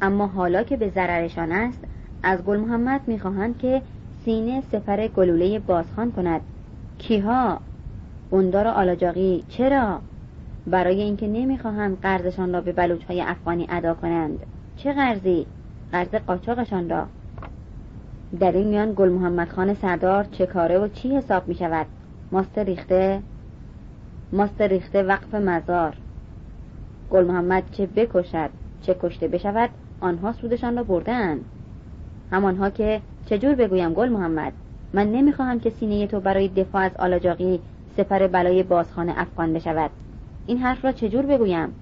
[0.00, 1.78] اما حالا که به ضررشان است
[2.22, 3.82] از گل محمد می‌خواهند که
[4.24, 6.40] سینه سپر گلوله بازخان کند.
[6.98, 7.60] کیها؟
[8.30, 10.00] بندار و آلاجاقی چرا؟
[10.66, 14.38] برای اینکه نمی‌خواهند قرضشان را به بلوچهای افغانی ادا کنند.
[14.76, 15.46] چه قرضی؟
[15.92, 17.06] قرض قاچاقشان را.
[18.40, 21.86] در این میان گل محمد خان سردار چه کاره و چی حساب می شود؟
[22.32, 23.22] ماست ریخته
[24.32, 25.96] ماست ریخته وقف مزار.
[27.10, 28.50] گل محمد چه بکشد
[28.82, 31.40] چه کشته بشود آنها سودشان را بردن
[32.30, 34.52] همانها که چجور بگویم گل محمد؟
[34.92, 37.60] من نمی‌خواهم که سینه تو برای دفاع از آلاجاقی
[37.96, 39.90] سپر بلای بازخانه افغان بشود.
[40.46, 41.72] این حرف را چجور بگویم؟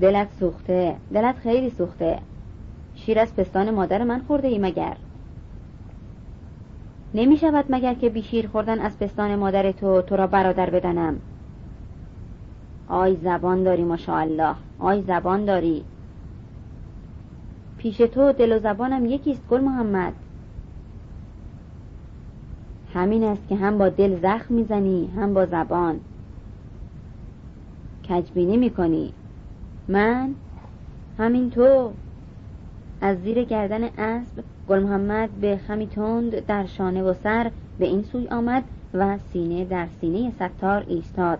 [0.00, 2.18] دلت سوخته دلت خیلی سوخته.
[3.06, 4.96] شیر از پستان مادر من خورده ای مگر؟
[7.14, 11.16] نمی شود مگر که بیشیر خوردن از پستان مادر تو تو را برادر بدانم
[12.88, 14.54] آی زبان داری ماشاءالله.
[14.78, 15.84] آی زبان داری.
[17.78, 20.12] پیش تو دل و زبانم یکیست گل محمد.
[22.94, 26.00] همین است که هم با دل زخم می‌زنی هم با زبان.
[28.08, 29.12] کجبینی می‌کنی؟
[29.88, 30.34] من؟
[31.18, 31.92] همین تو.
[33.00, 38.02] از زیر گردن اسب گل محمد به خمی تند در شانه و سر به این
[38.02, 38.64] سوی آمد
[38.94, 41.38] و سینه در سینه ستار ایستاد.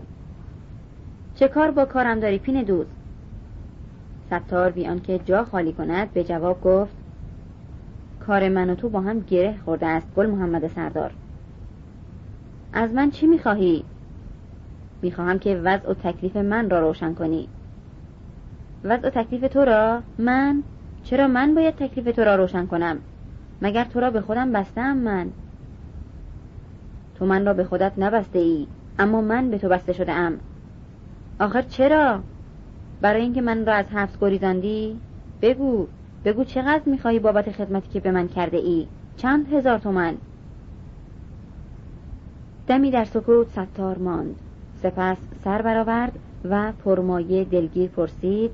[1.35, 2.85] چه کار با کارم داری پین دوز؟
[4.27, 6.95] ستار بی آنکه جا خالی کند به جواب گفت
[8.19, 11.11] کار من و تو با هم گره خورده است گل محمد سردار.
[12.73, 13.83] از من چی می‌خواهی؟
[15.01, 17.47] می‌خواهم که وضع و تکلیف من را روشن کنی.
[18.83, 20.63] وضع و تکلیف تو را؟ من؟
[21.03, 22.97] چرا من باید تکلیف تو را روشن کنم؟
[23.61, 25.27] مگر تو را به خودم بستم من؟
[27.15, 28.67] تو من را به خودت نبسته ای
[28.99, 30.39] اما من به تو بسته شده ام
[31.39, 32.19] آخر چرا؟
[33.01, 34.99] برای اینکه من را از حبس گریزاندی؟
[35.41, 35.87] بگو
[36.25, 38.87] بگو چقدر می‌خواهی بابت خدمتی که به من کرده ای
[39.17, 40.17] چند هزار تومن
[42.67, 44.35] دمی در سکوت ستار ماند.
[44.83, 46.19] سپس سر برآورد
[46.49, 48.51] و پرمایه دلگیر پرسید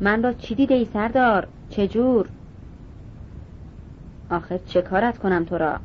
[0.00, 2.28] من را چی دیده ای سردار؟ چجور
[4.30, 5.76] آخر چه کارت کنم تو را؟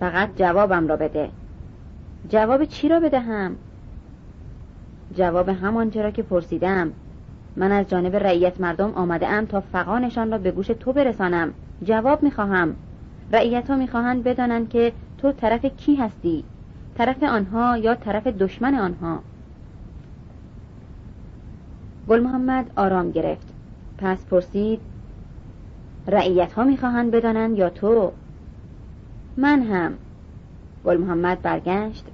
[0.00, 1.30] فقط جوابم را بده.
[2.28, 3.56] جواب چی را بدهم؟
[5.14, 6.92] جواب همان چرا که پرسیدم.
[7.56, 11.52] من از جانب رعیت مردم آمده ام تا فقانشان را به گوش تو برسانم.
[11.84, 12.76] جواب می‌خواهم.
[13.32, 16.44] رعیت ها می‌خواهند بدانند که تو طرف کی هستی؟
[16.98, 19.20] طرف آنها یا طرف دشمن آنها؟
[22.08, 23.46] گل محمد آرام گرفت.
[23.98, 24.80] پس پرسید
[26.06, 28.12] رعیت ها می‌خواهند بدانند یا تو؟
[29.36, 29.94] من هم.
[30.84, 32.04] گل محمد برگشت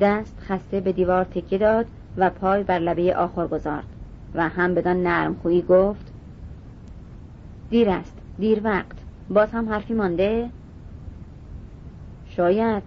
[0.00, 1.86] دست خسته به دیوار تکیه داد
[2.16, 3.86] و پای بر لبه آخر گذارد
[4.34, 6.12] و هم بدان نرم خویی گفت
[7.70, 8.98] دیر است دیر وقت.
[9.30, 10.50] باز هم حرفی مانده؟
[12.26, 12.82] شاید.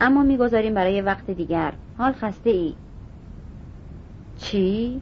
[0.00, 1.72] اما می‌گذاریم برای وقت دیگر.
[1.98, 2.74] حال خسته ای
[4.38, 5.00] چی؟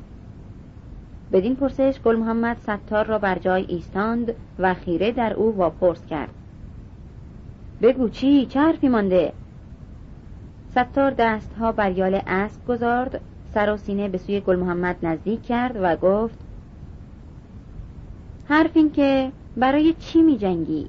[1.33, 6.31] بدین پرسش گل محمد ستار را بر جای ایستاند و خیره در او واپرس کرد
[7.83, 9.33] بگو چی؟ چه حرفی مانده؟
[10.71, 13.21] ستار دستها بر یال اسب گذارد
[13.55, 16.39] سر و سینه به سوی گل محمد نزدیک کرد و گفت
[18.49, 20.89] حرف این که برای چی می جنگی؟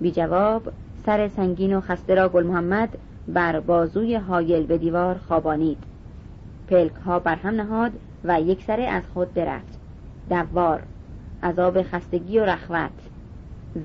[0.00, 0.72] بی جواب
[1.06, 2.98] سر سنگین و خسته را گل محمد
[3.28, 5.78] بر بازوی حایل به دیوار خوابانید
[6.68, 7.92] پلک ها بر هم نهاد
[8.26, 9.78] و یک سره از خود برفت.
[10.30, 10.82] دوار
[11.42, 12.90] عذاب خستگی و رخوت.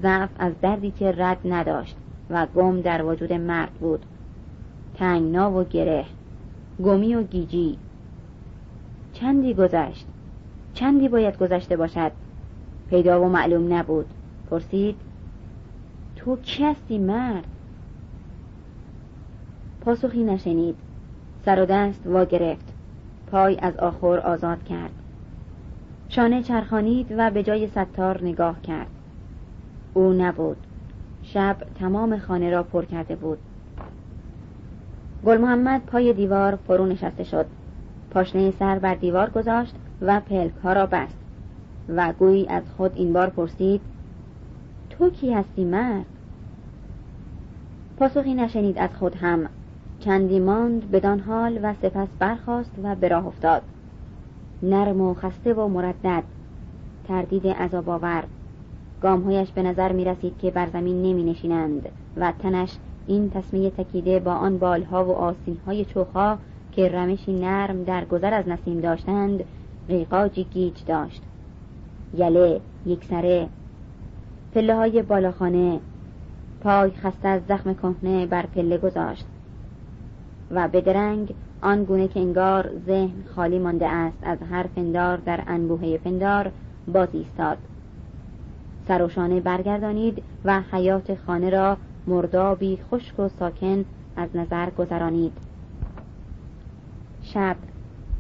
[0.02, 1.98] ضعف از دردی که رد نداشت
[2.30, 4.06] و گم در وجود مرد بود.
[4.96, 6.06] تنگنا و گره
[6.84, 7.78] گمی و گیجی.
[9.14, 10.08] چندی گذشت؟
[10.74, 12.12] چندی باید گذشته باشد؟
[12.90, 14.06] پیدا و معلوم نبود.
[14.50, 14.96] پرسید
[16.16, 17.48] تو کی هستی مرد؟
[19.82, 20.76] پاسخی نشنید.
[21.46, 22.71] سر و دست وا گرفت
[23.32, 24.92] پای از آخر آزاد کرد.
[26.10, 28.88] شانه چرخانید و به جای ستار نگاه کرد.
[29.94, 30.58] او نبود.
[31.24, 33.38] شب تمام خانه را پر کرده بود.
[35.26, 37.46] گل محمد پای دیوار فرو نشسته شد.
[38.12, 41.18] پاشنه سر بر دیوار گذاشت و پلک ها را بست
[41.90, 43.82] و گویی از خود این بار پرسید
[44.90, 46.06] تو کی هستی مرد؟
[47.98, 49.50] پاسخی نشنید از خود هم.
[50.02, 53.62] چندی ماند بدان حال و سپس برخاست و به راه افتاد.
[54.64, 56.24] نرم و خسته و مردد.
[57.08, 58.24] تردید عذاب آور.
[59.02, 64.20] گامهایش به نظر می رسید که بر زمین نمی نشینند و تنش این تصمیه تکیده
[64.20, 66.38] با آن بالها و آسینهای چوخها
[66.72, 69.44] که رمشی نرم در گذر از نسیم داشتند
[69.90, 71.22] ریقاجی گیج داشت.
[72.18, 73.48] یله یک سره.
[74.54, 75.80] پله های بالاخانه.
[76.62, 79.26] پای خسته از زخم کهنه بر پله گذاشت.
[80.52, 85.44] و به درنگ آن گونه که انگار ذهن خالی مانده است از هر پندار در
[85.48, 86.52] انبوهه پندار
[86.88, 87.58] باز ایستاد.
[88.88, 95.34] سروشانه برگردانید و حیات خانه را مردابی خشک و ساکن از نظر گذرانید.
[97.22, 97.56] شب.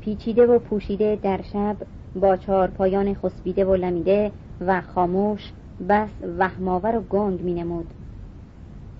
[0.01, 1.75] پیچیده و پوشیده در شب
[2.15, 4.31] با چهار پایان خسبیده و لمیده
[4.61, 5.51] و خاموش
[5.89, 7.87] بس وهماور و گنگ می نمود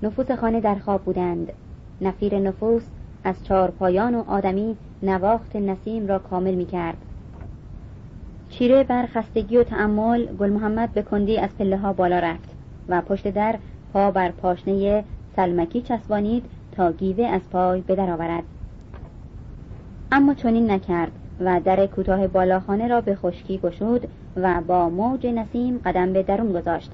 [0.04, 1.54] نفوس خانه در خواب بودند.
[2.02, 2.84] نفیر نفوس
[3.24, 6.98] از چارپایان و آدمی نواخت نسیم را کامل می کرد
[8.50, 12.50] چیره بر خستگی و تعمل گل محمد به کندی از پله ها بالا رفت
[12.88, 13.56] و پشت در
[13.94, 15.04] پا بر پاشنه
[15.36, 18.44] سلمکی چسبانید تا گیوه از پای به آورد.
[20.12, 25.78] اما چنین نکرد و در کوتاه بالاخانه را به خشکی گشود و با موج نسیم
[25.86, 26.92] قدم به درون گذاشت.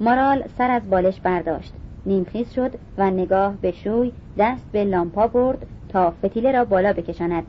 [0.00, 1.72] مارال سر از بالش برداشت.
[2.06, 7.44] نیمخیز شد و نگاه به شوی دست به لامپا برد تا فتیله را بالا بکشاند.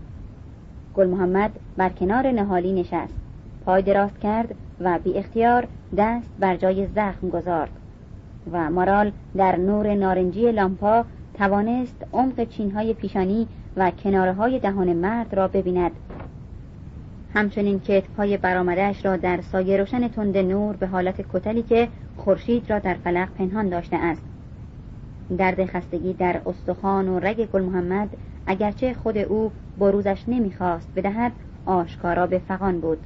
[0.96, 3.14] گل محمد بر کنار نهالی نشست.
[3.66, 5.68] پای دراز کرد و بی اختیار
[5.98, 7.70] دست بر جای زخم گذارد
[8.52, 13.48] و مارال در نور نارنجی لامپا توانست عمق چینهای پیشانی
[13.78, 15.92] و کناره های دهان مرد را ببیند.
[17.34, 21.88] همچنین کتفهای برآمدهاش را در سایه روشن تند نور به حالت کتلی که
[22.18, 24.31] خورشید را در فلق پنهان داشته است.
[25.38, 28.10] درد خستگی در استخوان و رگ گل محمد
[28.46, 31.32] اگرچه خود او بروزش نمی‌خواست بدهد
[31.66, 32.98] آشکارا به فقان بود.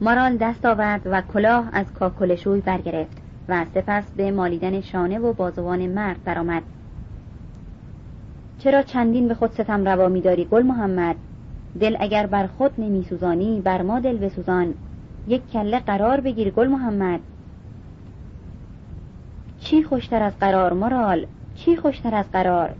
[0.00, 3.16] مارال دست آورد و کلاه از کاکلشوی برگرفت
[3.48, 6.62] و سپس به مالیدن شانه و بازوان مرد برآمد.
[8.58, 11.16] چرا چندین به خود ستم روا میداری گل محمد؟
[11.80, 14.74] دل اگر بر خود نمی سوزانی بر ما دل بسوزان.
[15.28, 17.20] یک کله قرار بگیر گل محمد.
[19.58, 22.74] چی خوشتر از قرار مرال؟ چی خوشتر از قرار؟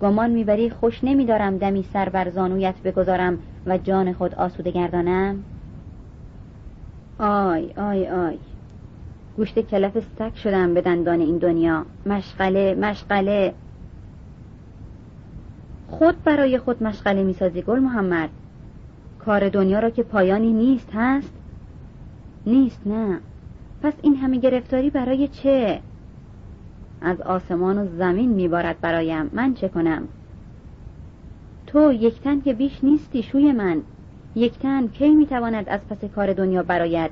[0.00, 5.44] گمان می‌بری خوش نمیدارم دمی سر بر زانویت بگذارم و جان خود آسوده گردانم؟
[7.18, 8.38] آی آی آی.
[9.36, 11.86] گوشت کلف استک شدم به دندان این دنیا.
[12.06, 13.54] مشغله مشغله.
[15.88, 18.30] خود برای خود مشغله می‌سازی گل محمد.
[19.18, 21.32] کار دنیا را که پایانی نیست هست؟
[22.46, 23.20] نیست نه.
[23.86, 25.80] پس این همه گرفتاری برای چه؟
[27.00, 29.30] از آسمان و زمین میبارد برایم.
[29.32, 30.08] من چه کنم؟
[31.66, 33.82] تو یک تن که بیش نیستی شوی من.
[34.34, 37.10] یک تن کی می‌تواند از پس کار دنیا براید؟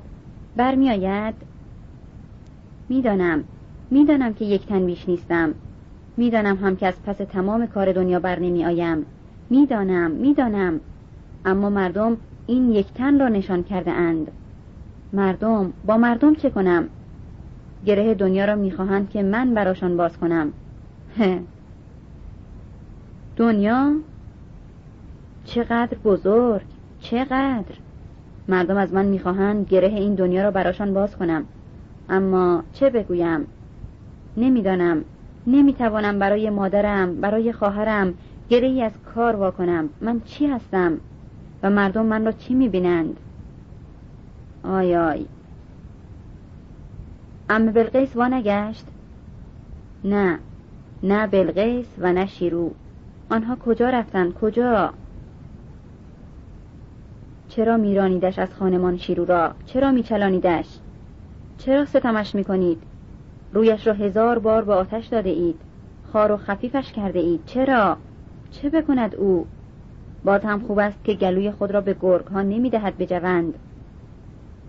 [0.57, 1.35] برمیآید؟
[2.89, 3.45] می‌دانم.
[3.91, 5.55] می‌دانم که یک تن بیش نیستم.
[6.17, 9.07] می‌دانم هم که از پس تمام کار دنیا بر نمی آیم
[9.51, 10.11] می‌دانم.
[10.11, 10.81] می‌دانم.
[11.45, 14.31] اما مردم این یک تن را نشان کرده اند.
[15.15, 16.89] مردم با مردم چه کنم؟
[17.87, 20.53] گره دنیا را می‌خواهند که من براشان باز کنم.
[23.37, 23.93] دنیا؟
[25.45, 26.63] چقدر بزرگ
[27.01, 27.75] چقدر!
[28.49, 31.45] مردم از من می‌خواهند گره این دنیا را براشان باز کنم.
[32.09, 33.47] اما چه بگویم؟
[34.37, 35.05] نمی‌دانم.
[35.47, 38.15] نمی‌توانم برای مادرم برای خواهرم
[38.49, 39.89] گره ای از کار واکنم.
[40.01, 41.01] من چی هستم؟
[41.63, 43.17] و مردم من را چی می‌بینند؟
[44.65, 45.27] آی آی.
[47.49, 48.87] اما بلقیس وانگشت
[50.05, 50.39] نه
[51.03, 52.71] نه بلقیس و نه شیرو.
[53.31, 54.95] آنها کجا رفتند؟ کجا؟
[57.49, 60.67] چرا میرانیدش از خانمان شیرو را؟ چرا میچلانیدش؟
[61.59, 62.83] چرا ستمش می‌کنید؟
[63.53, 65.61] رویش را هزار بار به آتش داده اید.
[66.13, 67.41] خار و خفیفش کرده اید.
[67.47, 67.97] چرا؟
[68.51, 69.47] چه بکند او؟
[70.25, 73.55] باز هم خوب است که گلوی خود را به گرگ ها نمی دهد بجوند.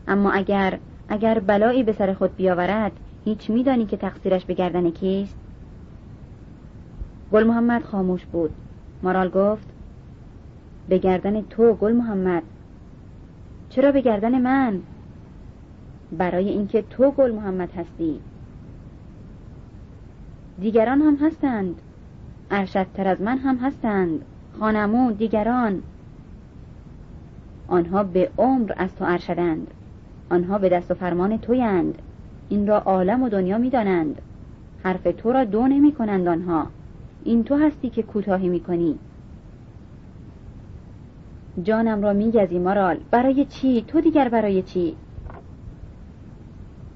[0.07, 0.79] اما اگر
[1.09, 2.91] اگر بلایی به سر خود بیاورد
[3.25, 5.35] هیچ میدانی که تقصیرش به گردن کیست؟
[7.31, 8.51] گل محمد خاموش بود.
[9.03, 9.67] مارال گفت
[10.89, 12.43] به گردن تو گل محمد.
[13.69, 14.81] چرا به گردن من؟
[16.11, 18.19] برای اینکه تو گل محمد هستی.
[20.59, 21.81] دیگران هم هستند.
[22.51, 24.21] ارشدتر از من هم هستند.
[24.59, 25.83] خانمون دیگران.
[27.67, 29.67] آنها به عمر از تو ارشدند.
[30.29, 32.01] آنها به دست و فرمان تویند.
[32.49, 34.21] این را عالم و دنیا می‌دانند.
[34.83, 36.67] حرف تو را دو نمی کنند آنها.
[37.23, 38.99] این تو هستی که کوتاهی می کنی
[41.63, 42.97] جانم را میگزی مارال.
[43.11, 44.95] برای چی؟ تو دیگر برای چی؟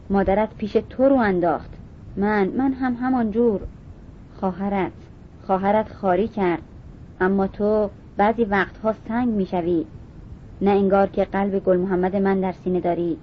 [0.09, 1.69] مادرت پیش تو رو انداخت.
[2.17, 3.61] من من هم همان جور.
[4.39, 4.91] خواهرت.
[5.43, 6.61] خواهرت خاری کرد.
[7.21, 9.85] اما تو بعضی وقتها سنگ می‌شوی.
[10.61, 13.17] نه انگار که قلب گل محمد من در سینه داری.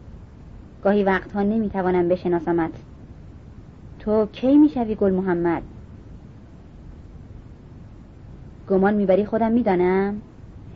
[0.84, 2.70] گاهی وقتها نمی‌توانم بشناسمت.
[3.98, 5.62] تو کی می‌شوی گل محمد؟
[8.68, 10.20] گمان می‌بری خودم می‌دانم؟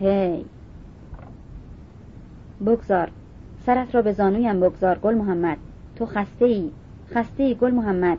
[0.00, 0.44] هی.
[2.66, 3.10] بگذار.
[3.66, 5.58] سرت را به زانویم بگذار گل محمد.
[5.96, 6.70] تو خسته ای
[7.10, 8.18] خسته ای گل محمد.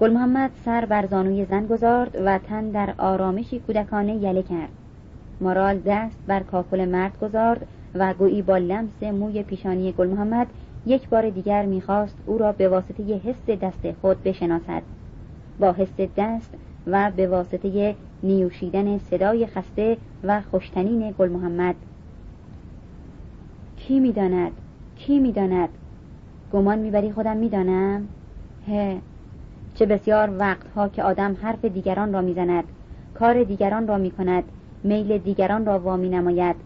[0.00, 4.68] گل محمد سر بر زانوی زن گذارد و تن در آرامشی کودکانه یله کرد.
[5.40, 10.46] مارال دست بر کاکل مرد گذارد و گویی با لمس موی پیشانی گل محمد
[10.86, 14.82] یک بار دیگر می‌خواست او را به واسطه حس دست خود بشناسد.
[15.58, 16.54] با حس دست
[16.86, 21.74] و به واسطه نیوشیدن صدای خسته و خوشتنین گل محمد.
[23.76, 24.52] کی می‌داند؟
[24.96, 25.68] کی می‌داند؟
[26.52, 28.08] گمان می‌بری خودم می‌دانم؟
[28.68, 28.98] هه.
[29.74, 32.64] چه بسیار وقتها که آدم حرف دیگران را می‌زند
[33.14, 34.44] کار دیگران را می‌کند.
[34.84, 36.56] میل دیگران را وامی نماید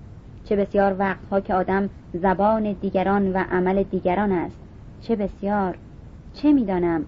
[0.45, 4.57] چه بسیار وقتها که آدم زبان دیگران و عمل دیگران است.
[5.01, 5.79] چه بسیار!
[6.35, 7.07] چه می‌دانم؟